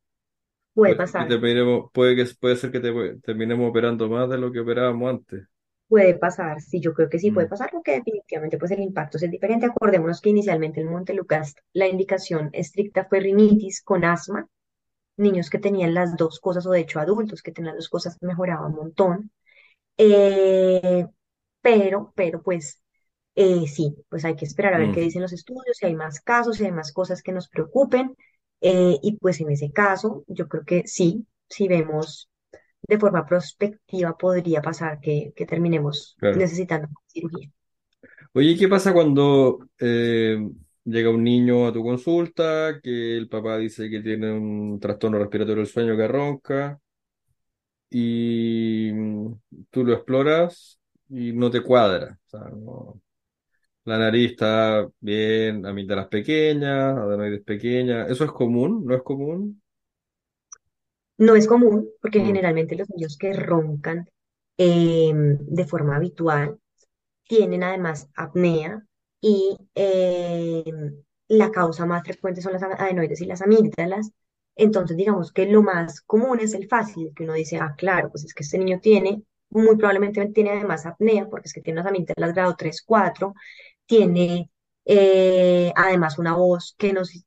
Puede 0.74 0.96
puede 0.96 0.96
que 0.96 1.04
pasar, 1.04 1.28
terminemos, 1.28 1.90
puede 1.92 2.16
que, 2.16 2.26
puede 2.40 2.56
ser 2.56 2.72
que 2.72 2.80
te- 2.80 3.18
terminemos 3.22 3.70
operando 3.70 4.08
más 4.08 4.28
de 4.30 4.38
lo 4.38 4.52
que 4.52 4.60
operábamos 4.60 5.10
antes. 5.10 5.48
Puede 5.88 6.14
pasar, 6.14 6.60
sí, 6.60 6.80
yo 6.80 6.94
creo 6.94 7.08
que 7.10 7.18
sí 7.18 7.30
puede 7.30 7.46
Mm, 7.46 7.48
pasar, 7.48 7.70
porque 7.72 7.92
definitivamente 7.92 8.58
pues 8.58 8.70
el 8.72 8.80
impacto 8.80 9.18
es 9.18 9.30
diferente. 9.30 9.66
Acordémonos 9.66 10.20
que 10.20 10.30
inicialmente 10.30 10.80
en 10.80 10.90
Montelucas 10.90 11.54
la 11.72 11.86
indicación 11.88 12.50
estricta 12.52 13.04
fue 13.06 13.20
rinitis 13.20 13.82
con 13.82 14.04
asma, 14.04 14.48
niños 15.16 15.50
que 15.50 15.58
tenían 15.58 15.94
las 15.94 16.16
dos 16.16 16.40
cosas, 16.40 16.66
o 16.66 16.70
de 16.72 16.80
hecho 16.80 17.00
adultos 17.00 17.42
que 17.42 17.52
tenían 17.52 17.74
las 17.76 17.84
dos 17.84 17.88
cosas, 17.90 18.18
mejoraba 18.22 18.66
un 18.66 18.74
montón. 18.76 19.30
Eh, 19.98 21.06
pero, 21.62 22.12
pero 22.16 22.42
pues 22.42 22.82
eh, 23.36 23.66
sí, 23.68 23.96
pues 24.08 24.24
hay 24.24 24.36
que 24.36 24.44
esperar 24.46 24.74
a 24.74 24.78
ver 24.78 24.90
qué 24.90 25.00
mm, 25.00 25.02
dicen 25.02 25.22
los 25.22 25.32
estudios, 25.32 25.76
si 25.78 25.86
hay 25.86 25.94
más 25.94 26.20
casos, 26.20 26.56
si 26.58 26.64
hay 26.64 26.72
más 26.72 26.92
cosas 26.92 27.22
que 27.22 27.32
nos 27.32 27.48
preocupen. 27.48 28.16
eh, 28.60 28.98
y 29.02 29.16
pues 29.18 29.40
en 29.40 29.50
ese 29.52 29.72
caso, 29.72 30.24
yo 30.28 30.48
creo 30.48 30.64
que 30.64 30.84
sí, 30.86 31.26
si 31.48 31.68
vemos 31.68 32.30
de 32.88 32.98
forma 32.98 33.26
prospectiva, 33.26 34.16
podría 34.16 34.62
pasar 34.62 35.00
que, 35.00 35.32
que 35.36 35.46
terminemos 35.46 36.18
claro. 36.18 36.42
necesitando 36.42 36.88
cirugía. 37.08 37.50
Oye, 38.32 38.56
¿qué 38.56 38.68
pasa 38.68 38.92
cuando 38.92 39.58
eh, 39.78 40.36
llega 40.84 41.10
un 41.10 41.22
niño 41.24 41.66
a 41.66 41.72
tu 41.72 41.82
consulta, 41.82 42.80
que 42.82 43.16
el 43.16 43.28
papá 43.28 43.56
dice 43.58 43.88
que 43.90 44.00
tiene 44.00 44.32
un 44.32 44.78
trastorno 44.80 45.18
respiratorio 45.18 45.62
del 45.62 45.72
sueño 45.72 45.96
que 45.96 46.08
ronca 46.08 46.80
y 47.90 48.92
tú 49.70 49.84
lo 49.84 49.92
exploras 49.94 50.80
y 51.08 51.32
no 51.32 51.50
te 51.50 51.62
cuadra? 51.62 52.18
O 52.26 52.30
sea, 52.30 52.40
no- 52.50 53.00
la 53.86 53.98
nariz 53.98 54.32
está 54.32 54.88
bien, 55.00 55.66
amígdalas 55.66 56.08
pequeñas, 56.08 56.96
adenoides 56.98 57.44
pequeñas. 57.44 58.10
¿Eso 58.10 58.24
es 58.24 58.32
común? 58.32 58.84
¿No 58.86 58.96
es 58.96 59.02
común? 59.02 59.62
No 61.18 61.36
es 61.36 61.46
común, 61.46 61.88
porque 62.00 62.20
Mm, 62.20 62.26
generalmente 62.26 62.76
los 62.76 62.88
niños 62.90 63.16
que 63.18 63.32
roncan 63.32 64.08
em, 64.56 65.38
de 65.40 65.66
forma 65.66 65.96
habitual 65.96 66.58
tienen 67.28 67.64
además 67.64 68.08
apnea 68.16 68.84
y 69.20 69.56
eh, 69.74 70.64
la 71.28 71.50
causa 71.52 71.86
más 71.86 72.02
frecuente 72.04 72.42
son 72.42 72.52
las 72.54 72.62
adenoides 72.62 73.20
y 73.20 73.26
las 73.26 73.42
amígdalas. 73.42 74.10
Entonces, 74.56 74.96
digamos 74.96 75.32
que 75.32 75.46
lo 75.46 75.62
más 75.62 76.00
común 76.02 76.40
es 76.40 76.54
el 76.54 76.68
fácil, 76.68 77.12
que 77.14 77.24
uno 77.24 77.34
dice, 77.34 77.58
ah, 77.58 77.74
claro, 77.76 78.10
pues 78.10 78.24
es 78.24 78.34
que 78.34 78.44
este 78.44 78.58
niño 78.58 78.80
tiene, 78.80 79.22
muy 79.50 79.76
probablemente 79.76 80.24
tiene 80.28 80.50
además 80.52 80.86
apnea, 80.86 81.28
porque 81.28 81.48
es 81.48 81.54
que 81.54 81.60
tiene 81.62 81.80
unas 81.80 81.90
amígdalas 81.90 82.34
grado 82.34 82.54
3 82.58 82.82
cuatro 82.86 83.34
tiene 83.86 84.50
eh, 84.84 85.72
además 85.76 86.18
una 86.18 86.34
voz 86.36 86.74
que 86.78 86.92
nos 86.92 87.24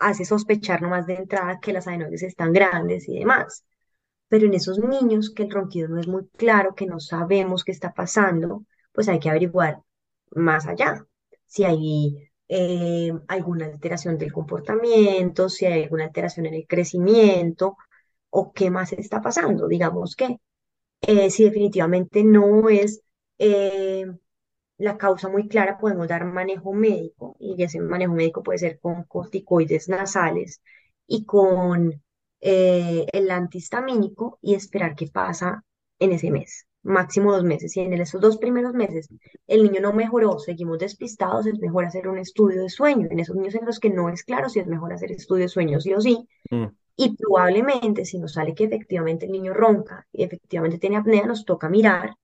hace 0.00 0.24
sospechar 0.24 0.82
nomás 0.82 1.06
de 1.06 1.14
entrada 1.14 1.60
que 1.60 1.72
las 1.72 1.86
adenoides 1.86 2.22
están 2.22 2.52
grandes 2.52 3.08
y 3.08 3.18
demás. 3.18 3.64
Pero 4.28 4.46
en 4.46 4.54
esos 4.54 4.78
niños 4.78 5.30
que 5.34 5.44
el 5.44 5.50
ronquido 5.50 5.88
no 5.88 6.00
es 6.00 6.08
muy 6.08 6.26
claro, 6.36 6.74
que 6.74 6.86
no 6.86 7.00
sabemos 7.00 7.64
qué 7.64 7.72
está 7.72 7.92
pasando, 7.94 8.64
pues 8.92 9.08
hay 9.08 9.20
que 9.20 9.30
averiguar 9.30 9.82
más 10.32 10.66
allá. 10.66 11.06
Si 11.46 11.64
hay 11.64 12.30
eh, 12.48 13.12
alguna 13.28 13.66
alteración 13.66 14.18
del 14.18 14.32
comportamiento, 14.32 15.48
si 15.48 15.66
hay 15.66 15.84
alguna 15.84 16.04
alteración 16.06 16.46
en 16.46 16.54
el 16.54 16.66
crecimiento 16.66 17.76
o 18.30 18.52
qué 18.52 18.70
más 18.70 18.92
está 18.92 19.20
pasando. 19.22 19.68
Digamos 19.68 20.16
que 20.16 20.38
eh, 21.02 21.30
si 21.30 21.44
definitivamente 21.44 22.24
no 22.24 22.68
es 22.68 23.02
eh, 23.38 24.06
la 24.80 24.96
causa 24.96 25.28
muy 25.28 25.46
clara, 25.46 25.76
podemos 25.78 26.08
dar 26.08 26.24
manejo 26.24 26.72
médico 26.72 27.36
y 27.38 27.62
ese 27.62 27.80
manejo 27.80 28.14
médico 28.14 28.42
puede 28.42 28.58
ser 28.58 28.80
con 28.80 29.04
corticoides 29.04 29.90
nasales 29.90 30.62
y 31.06 31.26
con 31.26 32.02
eh, 32.40 33.06
el 33.12 33.30
antihistamínico 33.30 34.38
y 34.40 34.54
esperar 34.54 34.94
qué 34.94 35.06
pasa 35.08 35.62
en 35.98 36.12
ese 36.12 36.30
mes, 36.30 36.66
máximo 36.82 37.30
dos 37.30 37.44
meses. 37.44 37.72
Si 37.72 37.80
en 37.80 37.92
esos 37.92 38.22
dos 38.22 38.38
primeros 38.38 38.72
meses 38.72 39.08
el 39.46 39.64
niño 39.64 39.82
no 39.82 39.92
mejoró, 39.92 40.38
seguimos 40.38 40.78
despistados, 40.78 41.46
es 41.46 41.58
mejor 41.58 41.84
hacer 41.84 42.08
un 42.08 42.16
estudio 42.18 42.62
de 42.62 42.70
sueño. 42.70 43.06
En 43.10 43.20
esos 43.20 43.36
niños 43.36 43.56
en 43.56 43.66
los 43.66 43.80
que 43.80 43.90
no 43.90 44.08
es 44.08 44.24
claro 44.24 44.48
si 44.48 44.60
es 44.60 44.66
mejor 44.66 44.94
hacer 44.94 45.12
estudio 45.12 45.42
de 45.42 45.48
sueño 45.48 45.78
sí 45.80 45.92
o 45.92 46.00
sí. 46.00 46.26
mm. 46.50 46.66
Y 46.96 47.16
probablemente 47.16 48.06
si 48.06 48.18
nos 48.18 48.32
sale 48.32 48.54
que 48.54 48.64
efectivamente 48.64 49.26
el 49.26 49.32
niño 49.32 49.52
ronca 49.52 50.06
y 50.10 50.22
efectivamente 50.22 50.78
tiene 50.78 50.96
apnea, 50.96 51.26
nos 51.26 51.44
toca 51.44 51.68
mirar 51.68 52.14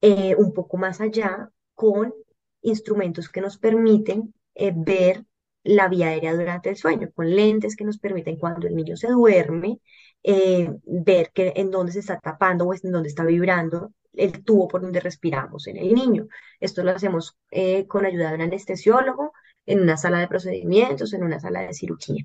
eh, 0.00 0.34
un 0.36 0.52
poco 0.54 0.76
más 0.78 1.00
allá 1.00 1.50
con 1.82 2.14
instrumentos 2.60 3.28
que 3.28 3.40
nos 3.40 3.58
permiten 3.58 4.32
eh, 4.54 4.72
ver 4.72 5.24
la 5.64 5.88
vía 5.88 6.10
aérea 6.10 6.32
durante 6.32 6.68
el 6.70 6.76
sueño, 6.76 7.10
con 7.12 7.28
lentes 7.28 7.74
que 7.74 7.82
nos 7.82 7.98
permiten 7.98 8.36
cuando 8.36 8.68
el 8.68 8.76
niño 8.76 8.96
se 8.96 9.08
duerme, 9.08 9.80
eh, 10.22 10.70
ver 10.84 11.32
que 11.34 11.52
en 11.56 11.72
dónde 11.72 11.90
se 11.90 11.98
está 11.98 12.20
tapando 12.20 12.66
o 12.66 12.72
en 12.72 12.92
dónde 12.92 13.08
está 13.08 13.24
vibrando 13.24 13.92
el 14.12 14.44
tubo 14.44 14.68
por 14.68 14.80
donde 14.80 15.00
respiramos 15.00 15.66
en 15.66 15.78
el 15.78 15.92
niño. 15.92 16.28
Esto 16.60 16.84
lo 16.84 16.92
hacemos 16.92 17.36
eh, 17.50 17.84
con 17.88 18.06
ayuda 18.06 18.28
de 18.28 18.36
un 18.36 18.42
anestesiólogo 18.42 19.32
en 19.66 19.80
una 19.80 19.96
sala 19.96 20.20
de 20.20 20.28
procedimientos, 20.28 21.12
en 21.14 21.24
una 21.24 21.40
sala 21.40 21.62
de 21.62 21.74
cirugía. 21.74 22.24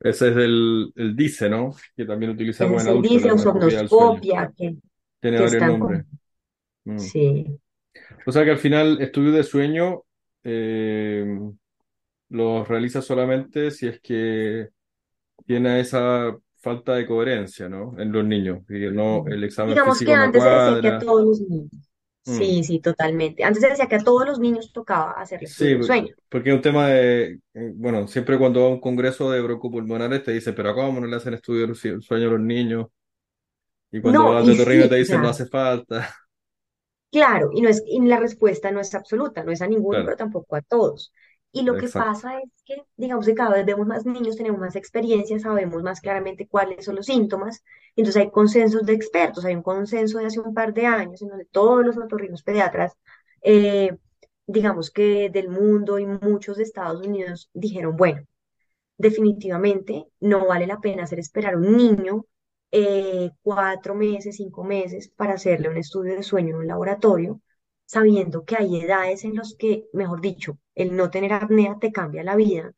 Ese 0.00 0.28
es 0.28 0.36
el, 0.36 0.92
el 0.96 1.16
DICE, 1.16 1.48
¿no? 1.48 1.74
Que 1.96 2.04
también 2.04 2.32
utilizamos 2.32 2.82
Ese 2.82 2.90
en 2.90 2.90
adultos, 2.90 3.22
la 3.24 3.32
dice, 3.32 3.38
sueño. 3.38 3.38
somnoscopia, 3.38 4.52
que, 4.54 4.76
Tiene 5.18 5.38
que 5.38 5.42
varios 5.42 5.64
nombres. 5.64 6.04
con... 6.04 6.23
Mm. 6.86 7.10
Sí. 7.10 7.60
O 8.26 8.32
sea 8.32 8.44
que 8.44 8.50
al 8.50 8.58
final, 8.58 9.00
estudio 9.02 9.32
de 9.32 9.42
sueño 9.44 10.02
eh, 10.42 11.24
los 12.30 12.68
realiza 12.68 13.02
solamente 13.02 13.70
si 13.70 13.86
es 13.88 14.00
que 14.00 14.68
tiene 15.46 15.80
esa 15.80 16.36
falta 16.60 16.94
de 16.94 17.06
coherencia, 17.06 17.68
¿no? 17.68 17.98
En 18.00 18.12
los 18.12 18.24
niños. 18.24 18.60
Y 18.70 18.90
no, 18.90 19.26
el 19.28 19.44
examen 19.44 19.72
Digamos 19.72 20.02
que 20.04 20.14
no 20.16 20.22
antes 20.24 20.42
se 20.42 20.50
decía 20.50 20.78
que 20.80 20.88
a 20.88 20.98
todos 20.98 21.24
los 21.24 21.40
niños. 21.40 21.70
Mm. 22.26 22.32
Sí, 22.38 22.64
sí, 22.64 22.80
totalmente. 22.80 23.44
Antes 23.44 23.62
se 23.62 23.68
decía 23.70 23.88
que 23.88 23.96
a 23.96 24.04
todos 24.04 24.26
los 24.26 24.38
niños 24.38 24.72
tocaba 24.72 25.12
hacerle 25.12 25.48
Sí, 25.48 25.66
de 25.66 25.82
sueño. 25.82 26.14
porque 26.30 26.50
es 26.50 26.56
un 26.56 26.62
tema 26.62 26.88
de, 26.88 27.40
eh, 27.54 27.72
bueno, 27.76 28.08
siempre 28.08 28.38
cuando 28.38 28.60
va 28.62 28.66
a 28.66 28.70
un 28.70 28.80
congreso 28.80 29.30
de 29.30 29.42
broncopulmonares 29.42 30.22
te 30.24 30.32
dicen, 30.32 30.54
pero 30.54 30.74
¿cómo 30.74 31.00
no 31.00 31.06
le 31.06 31.16
hacen 31.16 31.34
estudio 31.34 31.74
su- 31.74 32.00
sueño 32.02 32.28
a 32.28 32.30
los 32.32 32.40
niños? 32.40 32.86
Y 33.92 34.00
cuando 34.00 34.24
No, 34.24 34.32
vas 34.32 34.46
de 34.46 34.52
y 34.52 34.88
te 34.88 34.96
sí, 34.96 34.96
dicen, 34.96 35.20
no 35.22 35.28
hace 35.28 35.46
falta. 35.46 36.14
Claro, 37.14 37.50
y 37.52 37.60
no 37.60 37.68
es, 37.68 37.82
y 37.86 38.00
la 38.00 38.18
respuesta 38.18 38.72
no 38.72 38.80
es 38.80 38.92
absoluta, 38.94 39.44
no 39.44 39.52
es 39.52 39.62
a 39.62 39.68
ninguno, 39.68 39.90
Claro, 39.90 40.04
pero 40.06 40.16
tampoco 40.16 40.56
a 40.56 40.62
todos. 40.62 41.12
Y 41.52 41.62
lo 41.62 41.76
que 41.76 41.88
pasa 41.88 42.40
es 42.40 42.50
que, 42.64 42.82
digamos 42.96 43.26
que 43.26 43.34
cada 43.34 43.54
vez 43.54 43.64
vemos 43.64 43.86
más 43.86 44.04
niños, 44.04 44.36
tenemos 44.36 44.58
más 44.58 44.74
experiencia, 44.74 45.38
sabemos 45.38 45.80
más 45.84 46.00
claramente 46.00 46.48
cuáles 46.48 46.84
son 46.84 46.96
los 46.96 47.06
síntomas. 47.06 47.62
Entonces 47.94 48.22
hay 48.22 48.30
consensos 48.32 48.84
de 48.84 48.94
expertos, 48.94 49.44
hay 49.44 49.54
un 49.54 49.62
consenso 49.62 50.18
de 50.18 50.26
hace 50.26 50.40
un 50.40 50.52
par 50.52 50.74
de 50.74 50.86
años 50.86 51.22
en 51.22 51.28
donde 51.28 51.44
todos 51.44 51.86
los 51.86 51.96
otorrinos 51.96 52.42
pediatras, 52.42 52.94
eh, 53.42 53.96
digamos 54.46 54.90
que 54.90 55.30
del 55.30 55.48
mundo 55.48 56.00
y 56.00 56.06
muchos 56.06 56.56
de 56.56 56.64
Estados 56.64 57.06
Unidos 57.06 57.48
dijeron, 57.54 57.96
bueno, 57.96 58.22
definitivamente 58.98 60.06
no 60.20 60.46
vale 60.46 60.66
la 60.66 60.80
pena 60.80 61.04
hacer 61.04 61.20
esperar 61.20 61.54
a 61.54 61.58
un 61.58 61.76
niño 61.76 62.26
eh, 62.76 63.30
cuatro 63.42 63.94
meses, 63.94 64.36
cinco 64.36 64.64
meses 64.64 65.08
para 65.08 65.34
hacerle 65.34 65.68
un 65.68 65.76
estudio 65.76 66.16
de 66.16 66.22
sueño 66.24 66.50
en 66.50 66.56
un 66.56 66.66
laboratorio, 66.66 67.40
sabiendo 67.86 68.44
que 68.44 68.56
hay 68.56 68.80
edades 68.80 69.24
en 69.24 69.36
las 69.36 69.54
que, 69.56 69.86
mejor 69.92 70.20
dicho, 70.20 70.58
el 70.74 70.96
no 70.96 71.08
tener 71.10 71.32
apnea 71.32 71.78
te 71.80 71.92
cambia 71.92 72.24
la 72.24 72.34
vida. 72.36 72.72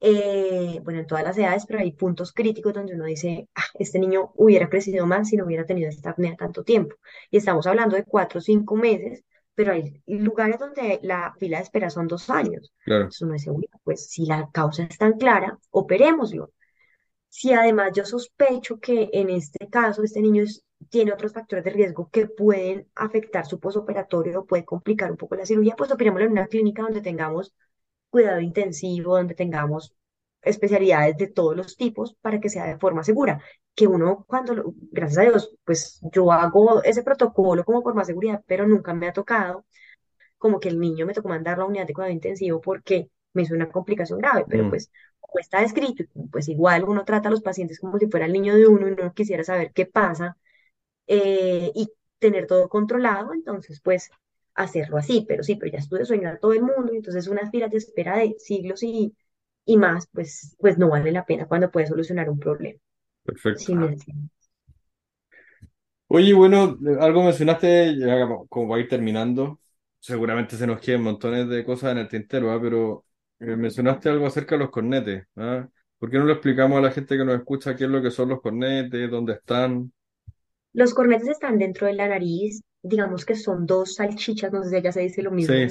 Eh, 0.00 0.80
bueno, 0.84 1.00
en 1.00 1.06
todas 1.06 1.24
las 1.24 1.36
edades, 1.38 1.66
pero 1.66 1.80
hay 1.80 1.92
puntos 1.92 2.32
críticos 2.32 2.72
donde 2.74 2.94
uno 2.94 3.04
dice, 3.04 3.48
ah, 3.54 3.62
este 3.78 3.98
niño 3.98 4.32
hubiera 4.36 4.68
crecido 4.70 5.06
más 5.06 5.28
si 5.28 5.36
no 5.36 5.44
hubiera 5.46 5.66
tenido 5.66 5.88
esta 5.90 6.10
apnea 6.10 6.36
tanto 6.36 6.64
tiempo. 6.64 6.96
Y 7.30 7.36
estamos 7.38 7.66
hablando 7.66 7.96
de 7.96 8.04
cuatro 8.04 8.38
o 8.38 8.42
cinco 8.42 8.76
meses, 8.76 9.24
pero 9.54 9.72
hay 9.72 10.02
lugares 10.06 10.58
donde 10.58 11.00
la 11.02 11.34
fila 11.38 11.58
de 11.58 11.64
espera 11.64 11.90
son 11.90 12.06
dos 12.08 12.30
años. 12.30 12.72
Claro. 12.84 13.02
Entonces 13.02 13.22
uno 13.22 13.32
dice, 13.34 13.50
"Uy, 13.50 13.68
pues 13.82 14.06
si 14.08 14.26
la 14.26 14.48
causa 14.52 14.84
es 14.84 14.98
tan 14.98 15.14
clara, 15.18 15.58
operémoslo. 15.70 16.50
Si 17.36 17.52
además 17.52 17.90
yo 17.94 18.04
sospecho 18.04 18.78
que 18.80 19.10
en 19.12 19.28
este 19.30 19.68
caso 19.68 20.02
este 20.02 20.20
niño 20.22 20.42
es- 20.44 20.62
tiene 20.90 21.12
otros 21.12 21.32
factores 21.32 21.64
de 21.64 21.70
riesgo 21.70 22.08
que 22.12 22.26
pueden 22.28 22.88
afectar 22.94 23.44
su 23.46 23.58
posoperatorio 23.60 24.40
o 24.40 24.46
puede 24.46 24.64
complicar 24.64 25.10
un 25.10 25.16
poco 25.16 25.34
la 25.36 25.46
cirugía, 25.46 25.74
pues 25.76 25.90
operémoslo 25.92 26.26
en 26.26 26.32
una 26.32 26.46
clínica 26.46 26.82
donde 26.82 27.00
tengamos 27.02 27.52
cuidado 28.10 28.40
intensivo, 28.40 29.16
donde 29.16 29.34
tengamos 29.34 29.94
especialidades 30.42 31.16
de 31.18 31.28
todos 31.28 31.56
los 31.56 31.76
tipos 31.76 32.14
para 32.22 32.40
que 32.40 32.50
sea 32.50 32.66
de 32.66 32.78
forma 32.78 33.04
segura. 33.04 33.42
Que 33.74 33.86
uno 33.88 34.24
cuando, 34.28 34.54
lo- 34.54 34.74
gracias 34.92 35.18
a 35.18 35.30
Dios, 35.30 35.56
pues 35.64 36.00
yo 36.12 36.32
hago 36.32 36.82
ese 36.84 37.02
protocolo 37.04 37.64
como 37.64 37.82
por 37.82 37.94
más 37.94 38.06
seguridad, 38.08 38.42
pero 38.46 38.66
nunca 38.68 38.94
me 38.94 39.08
ha 39.08 39.12
tocado 39.14 39.64
como 40.38 40.60
que 40.60 40.68
el 40.68 40.78
niño 40.80 41.06
me 41.06 41.14
tocó 41.14 41.28
mandar 41.28 41.54
a 41.56 41.58
la 41.60 41.64
unidad 41.66 41.86
de 41.86 41.94
cuidado 41.94 42.12
intensivo 42.12 42.60
porque 42.60 43.10
me 43.32 43.42
hizo 43.42 43.54
una 43.54 43.70
complicación 43.70 44.18
grave, 44.18 44.44
pero 44.48 44.64
Mm, 44.64 44.70
pues 44.70 44.90
como 45.28 45.40
está 45.40 45.62
escrito, 45.62 46.04
pues 46.30 46.48
igual 46.48 46.84
uno 46.84 47.04
trata 47.04 47.28
a 47.28 47.30
los 47.32 47.42
pacientes 47.42 47.80
como 47.80 47.98
si 47.98 48.06
fuera 48.08 48.26
el 48.26 48.32
niño 48.32 48.54
de 48.56 48.66
uno 48.68 48.88
y 48.88 48.92
uno 48.92 49.12
quisiera 49.14 49.44
saber 49.44 49.72
qué 49.72 49.86
pasa 49.86 50.36
eh, 51.06 51.72
y 51.74 51.90
tener 52.18 52.46
todo 52.46 52.68
controlado, 52.68 53.34
entonces 53.34 53.80
pues 53.82 54.10
hacerlo 54.54 54.98
así, 54.98 55.24
pero 55.28 55.42
sí, 55.42 55.56
pero 55.56 55.72
ya 55.72 55.78
estuve 55.78 56.04
soñando 56.04 56.36
a 56.36 56.40
todo 56.40 56.52
el 56.52 56.62
mundo, 56.62 56.92
y 56.92 56.96
entonces 56.98 57.28
unas 57.28 57.50
filas 57.50 57.70
de 57.70 57.78
espera 57.78 58.18
de 58.18 58.36
siglos 58.38 58.82
y, 58.82 59.16
y 59.66 59.76
más, 59.76 60.08
pues, 60.12 60.56
pues 60.60 60.78
no 60.78 60.90
vale 60.90 61.12
la 61.12 61.26
pena 61.26 61.46
cuando 61.48 61.70
puedes 61.70 61.88
solucionar 61.90 62.30
un 62.30 62.38
problema. 62.40 62.78
perfecto. 63.24 63.72
Sí. 63.74 63.74
Oye, 66.06 66.32
bueno, 66.34 66.78
algo 67.00 67.22
mencionaste, 67.24 67.96
ya 67.98 68.20
como 68.20 68.46
como 68.48 68.68
va 68.68 68.76
a 68.76 68.80
ir 68.80 68.88
terminando, 68.88 69.60
seguramente 69.98 70.56
se 70.56 70.66
nos 70.66 70.80
queden 70.80 71.02
montones 71.02 71.48
de 71.48 71.64
cosas 71.64 71.92
en 71.92 71.98
el 71.98 72.08
tintero, 72.08 72.52
¿ah? 72.52 72.60
Pero 72.60 73.03
eh, 73.40 73.56
mencionaste 73.56 74.08
algo 74.08 74.26
acerca 74.26 74.54
de 74.56 74.60
los 74.60 74.70
cornetes, 74.70 75.26
¿ah? 75.36 75.68
¿Por 75.98 76.10
qué 76.10 76.18
no 76.18 76.24
le 76.26 76.32
explicamos 76.34 76.78
a 76.78 76.82
la 76.82 76.90
gente 76.90 77.16
que 77.16 77.24
nos 77.24 77.36
escucha 77.36 77.74
qué 77.76 77.84
es 77.84 77.90
lo 77.90 78.02
que 78.02 78.10
son 78.10 78.28
los 78.30 78.40
cornetes, 78.42 79.10
dónde 79.10 79.34
están? 79.34 79.92
Los 80.72 80.92
cornetes 80.94 81.28
están 81.28 81.58
dentro 81.58 81.86
de 81.86 81.94
la 81.94 82.08
nariz, 82.08 82.62
digamos 82.82 83.24
que 83.24 83.34
son 83.36 83.66
dos 83.66 83.94
salchichas, 83.94 84.52
no 84.52 84.62
sé 84.62 84.70
si 84.76 84.82
ya 84.82 84.92
se 84.92 85.00
dice 85.00 85.22
lo 85.22 85.30
Sí, 85.36 85.52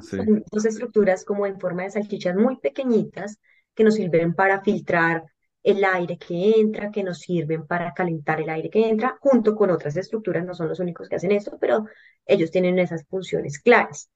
sí. 0.00 0.16
son 0.16 0.44
dos 0.50 0.64
estructuras 0.64 1.24
como 1.24 1.46
en 1.46 1.58
forma 1.60 1.82
de 1.84 1.90
salchichas 1.90 2.36
muy 2.36 2.56
pequeñitas 2.58 3.38
que 3.74 3.84
nos 3.84 3.94
sirven 3.96 4.34
para 4.34 4.62
filtrar 4.62 5.24
el 5.62 5.84
aire 5.84 6.18
que 6.18 6.52
entra, 6.60 6.90
que 6.90 7.02
nos 7.02 7.18
sirven 7.20 7.66
para 7.66 7.92
calentar 7.94 8.40
el 8.40 8.50
aire 8.50 8.70
que 8.70 8.88
entra, 8.88 9.16
junto 9.20 9.54
con 9.56 9.70
otras 9.70 9.96
estructuras, 9.96 10.44
no 10.44 10.54
son 10.54 10.68
los 10.68 10.80
únicos 10.80 11.08
que 11.08 11.16
hacen 11.16 11.32
esto, 11.32 11.58
pero 11.60 11.86
ellos 12.26 12.50
tienen 12.50 12.78
esas 12.78 13.04
funciones 13.06 13.58
claras. 13.58 14.10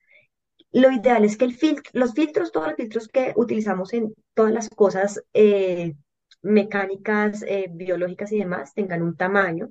Lo 0.72 0.90
ideal 0.92 1.24
es 1.24 1.36
que 1.36 1.44
el 1.46 1.54
filtro, 1.54 1.90
los 1.94 2.12
filtros, 2.14 2.52
todos 2.52 2.66
los 2.68 2.76
filtros 2.76 3.08
que 3.08 3.32
utilizamos 3.36 3.92
en 3.94 4.14
todas 4.34 4.52
las 4.52 4.68
cosas 4.68 5.22
eh, 5.32 5.94
mecánicas, 6.42 7.42
eh, 7.46 7.68
biológicas 7.70 8.32
y 8.32 8.38
demás, 8.38 8.74
tengan 8.74 9.02
un 9.02 9.16
tamaño, 9.16 9.70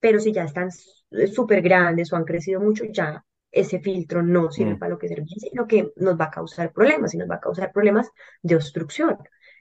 pero 0.00 0.20
si 0.20 0.32
ya 0.32 0.44
están 0.44 0.68
s- 0.68 0.90
súper 1.34 1.60
grandes 1.62 2.12
o 2.12 2.16
han 2.16 2.24
crecido 2.24 2.60
mucho, 2.60 2.84
ya 2.84 3.24
ese 3.50 3.80
filtro 3.80 4.22
no 4.22 4.50
sirve 4.50 4.74
Mm, 4.74 4.78
para 4.78 4.90
lo 4.92 4.98
que 4.98 5.08
sirve, 5.08 5.26
sino 5.28 5.66
que 5.66 5.92
nos 5.96 6.18
va 6.18 6.26
a 6.26 6.30
causar 6.30 6.72
problemas 6.72 7.14
y 7.14 7.18
nos 7.18 7.30
va 7.30 7.36
a 7.36 7.40
causar 7.40 7.72
problemas 7.72 8.08
de 8.42 8.56
obstrucción. 8.56 9.16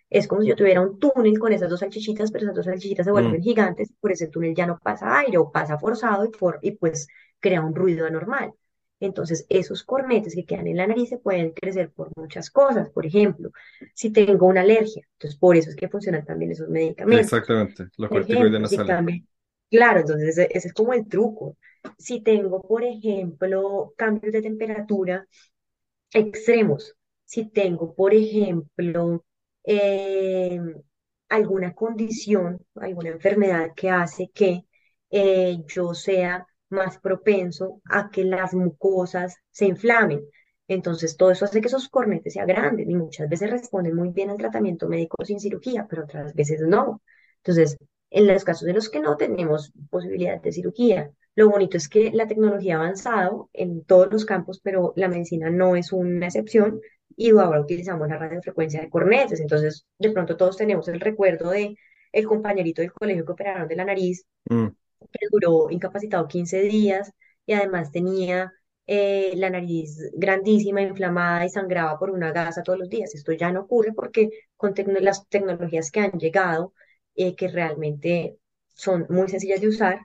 Es 0.10 0.28
como 0.28 0.42
si 0.42 0.48
yo 0.50 0.56
tuviera 0.56 0.82
un 0.82 1.00
túnel 1.00 1.38
con 1.40 1.52
esas 1.54 1.70
dos 1.70 1.82
salchichitas, 1.82 2.32
pero 2.32 2.46
esas 2.46 2.56
dos 2.56 2.66
salchichitas 2.66 3.06
se 3.06 3.12
mm, 3.12 3.12
vuelven 3.12 3.42
gigantes, 3.42 3.92
por 4.00 4.12
ese 4.12 4.28
túnel 4.28 4.56
ya 4.56 4.66
no 4.66 4.78
pasa 4.80 5.20
aire 5.20 5.38
o 5.38 5.52
pasa 5.52 5.78
forzado 5.78 6.26
y, 6.26 6.32
for- 6.32 6.60
y 6.62 6.72
pues 6.72 7.08
crea 7.40 7.62
un 7.62 7.76
ruido 7.76 8.06
anormal. 8.06 8.54
Entonces, 9.00 9.46
esos 9.50 9.84
cornetes 9.84 10.34
que 10.34 10.46
quedan 10.46 10.68
en 10.68 10.78
la 10.78 10.88
nariz 10.88 11.10
se 11.10 11.20
pueden 11.20 11.52
crecer 11.52 11.92
por 11.92 12.12
muchas 12.16 12.50
cosas. 12.50 12.90
Por 12.90 13.06
ejemplo, 13.06 13.52
si 13.94 14.12
tengo 14.12 14.48
una 14.48 14.62
alergia, 14.62 15.04
entonces 15.14 15.40
por 15.40 15.56
eso 15.56 15.70
es 15.70 15.76
que 15.76 15.90
funcionan 15.90 16.26
también 16.26 16.52
esos 16.52 16.70
medicamentos. 16.70 17.26
exactamente, 17.26 17.88
los 17.98 18.10
corticoides 18.10 18.70
si 18.70 18.78
nasales. 18.78 19.22
claro, 19.70 20.00
entonces 20.00 20.30
ese, 20.30 20.50
ese 20.52 20.70
es 20.70 20.74
como 20.74 20.94
el 20.94 21.08
truco. 21.08 21.58
Si 21.98 22.22
tengo, 22.22 22.62
por 22.62 22.84
ejemplo, 22.84 23.94
cambios 23.96 24.34
de 24.34 24.42
temperatura 24.42 25.28
extremos, 26.14 26.96
si 27.26 27.50
tengo, 27.50 27.94
por 27.94 28.14
ejemplo, 28.14 29.24
eh, 29.64 30.60
alguna 31.30 31.74
condición, 31.74 32.60
alguna 32.76 33.10
enfermedad 33.10 33.72
que 33.76 33.90
hace 33.90 34.30
que 34.34 34.64
eh, 35.10 35.58
yo 35.68 35.94
sea 35.94 36.46
más 36.70 37.00
propenso 37.00 37.82
a 37.86 38.10
que 38.10 38.24
las 38.24 38.54
mucosas 38.54 39.38
se 39.52 39.66
inflamen. 39.66 40.22
Entonces, 40.68 41.16
todo 41.16 41.32
eso 41.32 41.46
hace 41.46 41.62
que 41.62 41.68
esos 41.68 41.88
cornetes 41.90 42.34
se 42.34 42.42
agranden 42.42 42.90
y 42.92 42.96
muchas 42.96 43.30
veces 43.30 43.50
responden 43.50 43.96
muy 43.96 44.10
bien 44.10 44.30
al 44.30 44.38
tratamiento 44.38 44.88
médico 44.90 45.24
sin 45.24 45.40
cirugía, 45.40 45.88
pero 45.90 46.04
otras 46.04 46.34
veces 46.34 46.62
no. 46.62 47.02
Entonces, 47.38 47.78
en 48.10 48.28
los 48.28 48.44
casos 48.44 48.68
en 48.68 48.76
los 48.76 48.90
que 48.90 49.00
no 49.00 49.16
tenemos 49.18 49.72
posibilidad 49.90 50.42
de 50.42 50.52
cirugía, 50.52 51.12
lo 51.36 51.50
bonito 51.50 51.78
es 51.78 51.88
que 51.88 52.12
la 52.12 52.28
tecnología 52.28 52.78
ha 52.78 52.80
avanzado 52.80 53.50
en 53.54 53.84
todos 53.86 54.12
los 54.12 54.26
campos, 54.26 54.60
pero 54.62 54.94
la 54.96 55.08
medicina 55.08 55.50
no 55.50 55.76
es 55.76 55.92
una 55.92 56.26
excepción 56.28 56.82
y 57.16 57.32
ahora 57.32 57.62
utilizamos 57.62 58.08
la 58.10 58.18
radiofrecuencia 58.18 58.82
de 58.82 58.90
cornetes. 58.90 59.40
Entonces, 59.40 59.86
de 60.00 60.12
pronto 60.12 60.36
todos 60.36 60.58
tenemos 60.58 60.88
el 60.88 61.00
recuerdo 61.00 61.52
de 61.52 61.76
el 62.12 62.26
compañerito 62.26 62.82
del 62.82 62.92
colegio 62.92 63.26
que 63.26 63.32
operaron 63.32 63.68
de 63.68 63.76
la 63.76 63.86
nariz, 63.86 64.26
Mm, 64.50 64.68
que 65.00 65.28
duró 65.32 65.70
incapacitado 65.70 66.28
15 66.28 66.62
días 66.64 67.12
y 67.46 67.54
además 67.54 67.92
tenía 67.92 68.54
eh, 68.88 69.34
la 69.36 69.50
nariz 69.50 69.98
grandísima, 70.14 70.82
inflamada 70.82 71.46
y 71.46 71.50
sangraba 71.50 72.00
por 72.00 72.10
una 72.12 72.32
gasa 72.32 72.64
todos 72.64 72.80
los 72.80 72.90
días. 72.90 73.14
Esto 73.16 73.34
ya 73.34 73.52
no 73.52 73.62
ocurre 73.62 73.94
porque 73.94 74.30
con 74.56 74.74
las 75.02 75.28
tecnologías 75.30 75.92
que 75.92 76.00
han 76.02 76.12
llegado, 76.20 76.74
eh, 77.16 77.36
que 77.36 77.48
realmente 77.50 78.38
son 78.68 79.06
muy 79.10 79.28
sencillas 79.30 79.62
de 79.62 79.68
usar, 79.70 80.00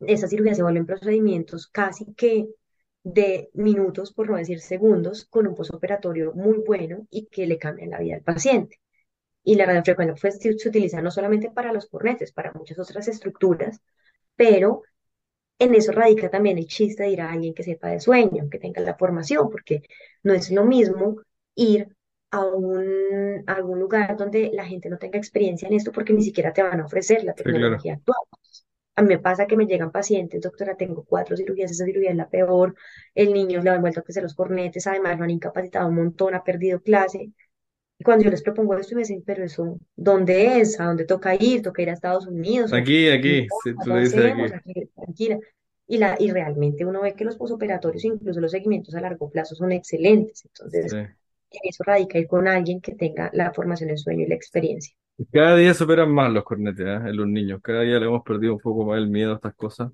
esas 0.00 0.30
cirugías 0.30 0.56
se 0.56 0.62
vuelven 0.62 0.86
procedimientos 0.86 1.66
casi 1.68 2.14
que 2.14 2.48
de 3.02 3.50
minutos, 3.54 4.12
por 4.12 4.30
no 4.30 4.36
decir 4.36 4.60
segundos, 4.60 5.26
con 5.26 5.46
un 5.46 5.54
posoperatorio 5.54 6.32
muy 6.34 6.58
bueno 6.66 7.06
y 7.10 7.26
que 7.26 7.46
le 7.46 7.58
cambian 7.58 7.90
la 7.90 7.98
vida 7.98 8.16
al 8.16 8.22
paciente. 8.22 8.80
Y 9.42 9.56
la 9.56 9.66
radiofrecuencia 9.66 10.16
pues, 10.20 10.38
se 10.40 10.68
utiliza 10.68 11.02
no 11.02 11.10
solamente 11.10 11.50
para 11.50 11.72
los 11.72 11.86
cornetes, 11.88 12.32
para 12.32 12.52
muchas 12.52 12.78
otras 12.78 13.08
estructuras, 13.08 13.80
pero 14.40 14.84
en 15.58 15.74
eso 15.74 15.92
radica 15.92 16.30
también 16.30 16.56
el 16.56 16.66
chiste 16.66 17.02
de 17.02 17.10
ir 17.10 17.20
a 17.20 17.30
alguien 17.30 17.52
que 17.52 17.62
sepa 17.62 17.88
de 17.88 18.00
sueño, 18.00 18.48
que 18.50 18.58
tenga 18.58 18.80
la 18.80 18.96
formación, 18.96 19.50
porque 19.50 19.82
no 20.22 20.32
es 20.32 20.50
lo 20.50 20.64
mismo 20.64 21.16
ir 21.54 21.94
a 22.30 22.46
un, 22.46 23.44
a 23.46 23.52
algún 23.52 23.78
lugar 23.80 24.16
donde 24.16 24.50
la 24.54 24.64
gente 24.64 24.88
no 24.88 24.96
tenga 24.96 25.18
experiencia 25.18 25.68
en 25.68 25.74
esto 25.74 25.92
porque 25.92 26.14
ni 26.14 26.22
siquiera 26.22 26.54
te 26.54 26.62
van 26.62 26.80
a 26.80 26.86
ofrecer 26.86 27.22
la 27.22 27.34
sí, 27.34 27.42
claro. 27.42 27.58
tecnología 27.58 27.94
actual. 27.96 28.16
A 28.96 29.02
mí 29.02 29.08
me 29.08 29.18
pasa 29.18 29.46
que 29.46 29.58
me 29.58 29.66
llegan 29.66 29.92
pacientes, 29.92 30.40
doctora, 30.40 30.74
tengo 30.74 31.04
cuatro 31.04 31.36
cirugías, 31.36 31.70
esa 31.70 31.84
cirugía 31.84 32.12
es 32.12 32.16
la 32.16 32.30
peor, 32.30 32.74
el 33.14 33.34
niño 33.34 33.60
le 33.60 33.68
ha 33.68 33.78
vuelto 33.78 34.00
a 34.00 34.02
crecer 34.04 34.22
los 34.22 34.34
cornetes, 34.34 34.86
además 34.86 35.18
lo 35.18 35.24
han 35.24 35.30
incapacitado 35.30 35.86
un 35.88 35.96
montón, 35.96 36.34
ha 36.34 36.42
perdido 36.42 36.80
clase. 36.80 37.30
Y 38.00 38.04
cuando 38.04 38.24
yo 38.24 38.30
les 38.30 38.42
propongo 38.42 38.74
esto, 38.76 38.94
me 38.96 39.02
dicen, 39.02 39.22
pero 39.26 39.44
eso, 39.44 39.78
¿dónde 39.94 40.58
es? 40.60 40.80
¿A 40.80 40.86
dónde 40.86 41.04
toca 41.04 41.34
ir? 41.34 41.62
¿Toca 41.62 41.82
ir 41.82 41.90
a 41.90 41.92
Estados 41.92 42.26
Unidos? 42.26 42.72
¿O 42.72 42.76
Aquí, 42.76 43.08
no, 43.08 43.14
aquí, 43.14 43.46
tú 43.84 43.90
le 43.90 44.00
dices 44.00 44.24
aquí. 44.24 44.42
aquí, 44.54 44.86
tranquila? 44.96 45.38
Y, 45.86 45.98
la, 45.98 46.16
y 46.18 46.30
realmente 46.30 46.84
uno 46.86 47.02
ve 47.02 47.14
que 47.14 47.24
los 47.24 47.36
posoperatorios, 47.36 48.04
incluso 48.04 48.40
los 48.40 48.52
seguimientos 48.52 48.94
a 48.94 49.00
largo 49.02 49.30
plazo, 49.30 49.54
son 49.54 49.72
excelentes. 49.72 50.40
Sí. 50.40 50.48
Entonces, 50.48 50.94
en 51.50 51.60
eso 51.64 51.84
radica 51.84 52.18
ir 52.18 52.26
con 52.28 52.48
alguien 52.48 52.80
que 52.80 52.94
tenga 52.94 53.30
la 53.34 53.52
formación 53.52 53.90
en 53.90 53.98
sueño 53.98 54.24
y 54.24 54.28
la 54.28 54.34
experiencia. 54.36 54.94
Cada 55.32 55.56
día 55.56 55.74
superan 55.74 56.10
más 56.12 56.32
los 56.32 56.44
cornetes, 56.44 56.86
¿ah? 56.86 57.08
En 57.08 57.16
los 57.16 57.26
niños. 57.28 57.60
Cada 57.62 57.82
día 57.82 57.98
le 57.98 58.06
hemos 58.06 58.22
perdido 58.22 58.54
un 58.54 58.60
poco 58.60 58.84
más 58.86 58.98
el 58.98 59.08
miedo 59.08 59.32
a 59.32 59.34
estas 59.36 59.54
cosas. 59.54 59.92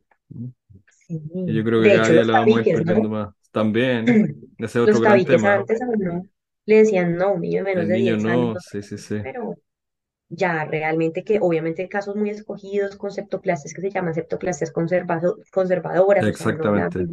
Sí. 1.06 1.20
Y 1.44 1.54
yo 1.54 1.64
creo 1.64 1.82
que 1.82 1.88
De 1.88 1.94
cada 1.94 2.02
hecho, 2.04 2.12
día 2.12 2.24
le 2.24 2.32
vamos 2.32 2.56
a 2.58 2.60
ir 2.62 2.68
tabiques, 2.68 2.74
perdiendo 2.74 3.08
¿no? 3.08 3.08
más. 3.08 3.34
También, 3.50 4.06
ese 4.58 4.64
es 4.66 4.76
otro 4.76 5.00
Los 5.00 5.00
gran 5.00 5.24
tema. 5.24 5.54
antes 5.54 5.80
a 5.82 5.86
uno 5.88 6.26
le 6.66 6.78
decían, 6.78 7.16
no, 7.16 7.34
un 7.34 7.42
niño 7.42 7.60
de 7.60 7.64
menos 7.64 7.86
El 7.86 7.88
de 7.88 7.94
niño 7.94 8.16
10 8.16 8.26
años 8.28 8.50
no, 8.50 8.54
no 8.54 8.60
sí, 8.60 8.82
sí, 8.82 8.98
toca", 8.98 8.98
sí. 8.98 9.22
pero 9.22 9.56
ya 10.30 10.64
realmente 10.66 11.24
que 11.24 11.38
obviamente 11.40 11.88
casos 11.88 12.16
muy 12.16 12.30
escogidos 12.30 12.96
con 12.96 13.10
septoplastias 13.12 13.74
que 13.74 13.82
se 13.82 13.90
llaman 13.92 14.14
septoplastias 14.14 14.72
conservado- 14.72 15.38
conservadoras, 15.52 16.30
o 16.30 16.34
sea, 16.34 16.52
no 16.52 16.70
la 16.70 16.92
Exactamente. 16.92 17.08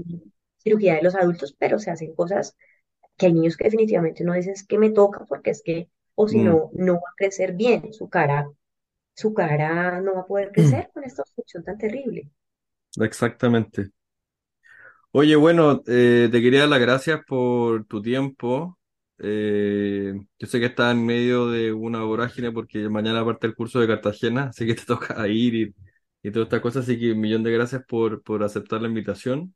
cirugía 0.58 0.96
de 0.96 1.04
los 1.04 1.16
adultos, 1.16 1.56
pero 1.60 1.80
se 1.80 1.92
hacen 1.92 2.16
cosas 2.16 2.56
que 3.18 3.28
hay 3.28 3.34
niños 3.34 3.58
que 3.58 3.66
definitivamente 3.66 4.24
no 4.26 4.34
dicen 4.34 4.54
es 4.54 4.66
que 4.68 4.78
me 4.80 4.92
toca 4.92 5.26
porque 5.28 5.52
es 5.52 5.64
que, 5.64 5.90
o 6.16 6.28
si 6.28 6.40
Mm, 6.40 6.44
no, 6.44 6.72
no 6.74 6.96
va 6.96 7.00
a 7.12 7.16
crecer 7.18 7.54
bien 7.54 7.94
su 7.94 8.10
cara 8.10 8.50
su 9.16 9.34
cara 9.34 10.02
no 10.02 10.16
va 10.16 10.22
a 10.22 10.28
poder 10.28 10.52
crecer 10.54 10.92
con 10.94 11.04
esta 11.06 11.24
obstrucción 11.24 11.64
tan 11.64 11.78
terrible. 11.80 12.30
Exactamente. 13.00 13.92
Oye, 15.12 15.36
bueno, 15.36 15.82
eh, 15.88 16.28
te 16.32 16.42
quería 16.42 16.62
dar 16.62 16.70
las 16.70 16.80
gracias 16.80 17.22
por 17.28 17.86
tu 17.86 18.02
tiempo. 18.02 18.78
Eh, 19.20 20.14
yo 20.40 20.48
sé 20.48 20.60
que 20.60 20.66
estás 20.68 20.94
en 20.94 21.06
medio 21.06 21.48
de 21.50 21.72
una 21.72 22.04
vorágine 22.04 22.52
porque 22.52 22.90
mañana 22.90 23.24
parte 23.24 23.48
el 23.48 23.56
curso 23.56 23.80
de 23.80 23.88
Cartagena, 23.88 24.46
así 24.50 24.66
que 24.66 24.76
te 24.76 24.86
toca 24.86 25.28
ir 25.28 25.56
y, 25.56 26.32
todas 26.32 26.46
estas 26.48 26.62
cosas, 26.62 26.84
así 26.86 27.00
que 27.00 27.12
un 27.12 27.20
millón 27.20 27.44
de 27.44 27.52
gracias 27.52 27.84
por, 27.88 28.24
por 28.24 28.44
aceptar 28.44 28.82
la 28.82 28.88
invitación. 28.88 29.54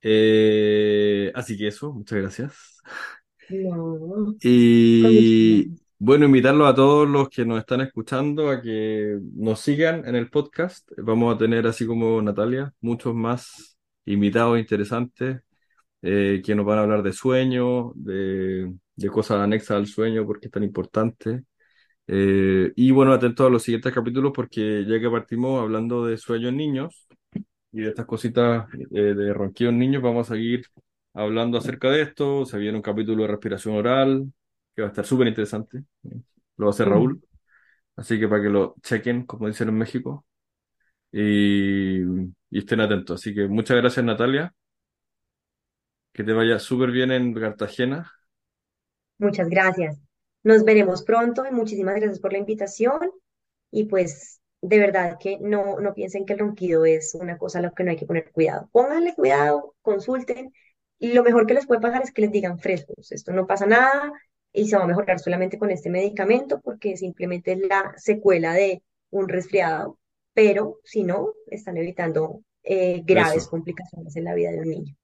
Eh, 0.00 1.32
así 1.34 1.56
que 1.56 1.68
eso, 1.68 1.92
muchas 1.92 2.18
gracias. 2.18 2.80
Y 4.42 5.70
bueno, 5.98 6.26
invitarlos 6.26 6.68
a 6.68 6.74
todos 6.74 7.08
los 7.08 7.28
que 7.28 7.44
nos 7.44 7.58
están 7.58 7.80
escuchando 7.80 8.50
a 8.50 8.60
que 8.60 9.18
nos 9.34 9.60
sigan 9.60 10.06
en 10.06 10.16
el 10.16 10.30
podcast. 10.30 10.90
Vamos 10.98 11.34
a 11.34 11.38
tener, 11.38 11.66
así 11.66 11.86
como 11.86 12.20
Natalia, 12.22 12.72
muchos 12.80 13.14
más 13.14 13.78
invitados 14.04 14.58
interesantes 14.58 15.40
eh, 16.02 16.42
que 16.44 16.54
nos 16.54 16.66
van 16.66 16.78
a 16.78 16.82
hablar 16.82 17.02
de 17.02 17.12
sueño, 17.12 17.92
de, 17.94 18.72
de 18.96 19.08
cosas 19.10 19.38
anexas 19.40 19.72
al 19.78 19.86
sueño, 19.86 20.26
porque 20.26 20.46
es 20.46 20.52
tan 20.52 20.62
importante. 20.64 21.44
Eh, 22.06 22.72
y 22.76 22.90
bueno, 22.92 23.12
atentos 23.12 23.46
a 23.46 23.50
los 23.50 23.62
siguientes 23.62 23.92
capítulos 23.94 24.32
porque 24.34 24.84
ya 24.88 25.00
que 25.00 25.10
partimos 25.10 25.62
hablando 25.62 26.06
de 26.06 26.16
sueños 26.18 26.50
en 26.50 26.56
niños 26.58 27.08
y 27.72 27.82
de 27.82 27.88
estas 27.90 28.06
cositas 28.06 28.66
eh, 28.92 29.00
de 29.14 29.32
ronquidos 29.34 29.72
en 29.72 29.78
niños, 29.78 30.02
vamos 30.02 30.30
a 30.30 30.34
seguir 30.34 30.66
hablando 31.14 31.58
acerca 31.58 31.90
de 31.90 32.02
esto. 32.02 32.44
Se 32.46 32.58
viene 32.58 32.76
un 32.78 32.82
capítulo 32.82 33.22
de 33.24 33.28
respiración 33.30 33.76
oral 33.76 34.32
que 34.74 34.82
va 34.82 34.88
a 34.88 34.90
estar 34.90 35.06
súper 35.06 35.28
interesante. 35.28 35.84
Lo 36.56 36.66
va 36.66 36.70
a 36.70 36.74
hacer 36.74 36.88
Mm, 36.88 36.88
Raúl. 36.88 37.20
Así 37.96 38.18
que 38.20 38.28
para 38.28 38.42
que 38.42 38.48
lo 38.50 38.76
chequen, 38.82 39.26
como 39.26 39.48
dicen 39.48 39.68
en 39.70 39.78
México, 39.78 40.26
y, 41.12 42.02
y 42.50 42.58
estén 42.58 42.80
atentos. 42.80 43.20
Así 43.20 43.34
que 43.34 43.48
muchas 43.48 43.76
gracias, 43.78 44.04
Natalia. 44.04 44.54
Que 46.18 46.24
te 46.24 46.32
vaya 46.32 46.58
súper 46.58 46.90
bien 46.90 47.12
en 47.12 47.32
Cartagena. 47.32 48.12
Muchas 49.18 49.48
gracias. 49.48 50.00
Nos 50.42 50.64
veremos 50.64 51.04
pronto 51.04 51.46
y 51.48 51.52
muchísimas 51.52 51.94
gracias 51.94 52.18
por 52.18 52.32
la 52.32 52.38
invitación. 52.38 52.98
Y 53.70 53.84
pues 53.84 54.40
de 54.60 54.80
verdad 54.80 55.16
que 55.20 55.38
no, 55.40 55.78
no 55.78 55.94
piensen 55.94 56.26
que 56.26 56.32
el 56.32 56.40
ronquido 56.40 56.84
es 56.84 57.14
una 57.14 57.38
cosa 57.38 57.60
a 57.60 57.62
la 57.62 57.70
que 57.70 57.84
no 57.84 57.92
hay 57.92 57.96
que 57.96 58.04
poner 58.04 58.32
cuidado. 58.32 58.68
Pónganle 58.72 59.14
cuidado, 59.14 59.76
consulten. 59.80 60.52
Y 60.98 61.12
lo 61.12 61.22
mejor 61.22 61.46
que 61.46 61.54
les 61.54 61.68
puede 61.68 61.80
pasar 61.80 62.02
es 62.02 62.10
que 62.10 62.22
les 62.22 62.32
digan 62.32 62.58
frescos, 62.58 63.12
esto 63.12 63.32
no 63.32 63.46
pasa 63.46 63.66
nada 63.66 64.12
y 64.52 64.66
se 64.66 64.76
va 64.76 64.82
a 64.82 64.88
mejorar 64.88 65.20
solamente 65.20 65.56
con 65.56 65.70
este 65.70 65.88
medicamento 65.88 66.60
porque 66.60 66.96
simplemente 66.96 67.52
es 67.52 67.60
la 67.60 67.94
secuela 67.96 68.54
de 68.54 68.82
un 69.10 69.28
resfriado, 69.28 70.00
pero 70.34 70.80
si 70.82 71.04
no, 71.04 71.28
están 71.46 71.76
evitando 71.76 72.42
eh, 72.64 73.02
graves 73.04 73.42
Eso. 73.44 73.50
complicaciones 73.50 74.16
en 74.16 74.24
la 74.24 74.34
vida 74.34 74.50
de 74.50 74.58
un 74.58 74.68
niño. 74.68 74.96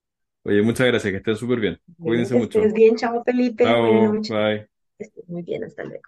Oye, 0.45 0.63
muchas 0.63 0.87
gracias, 0.87 1.11
que 1.11 1.17
estén 1.19 1.37
súper 1.37 1.59
bien. 1.61 1.81
Cuídense 2.03 2.35
que 2.35 2.41
estés 2.41 2.73
mucho. 2.73 2.75
bien, 2.75 2.97
chao 2.97 3.23
Felipe, 3.25 3.65
Chao, 3.65 4.21
bye. 4.29 4.69
Estés 4.99 5.29
muy 5.29 5.43
bien, 5.43 5.65
hasta 5.65 5.85
luego. 5.85 6.03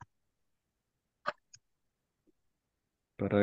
Para 3.17 3.41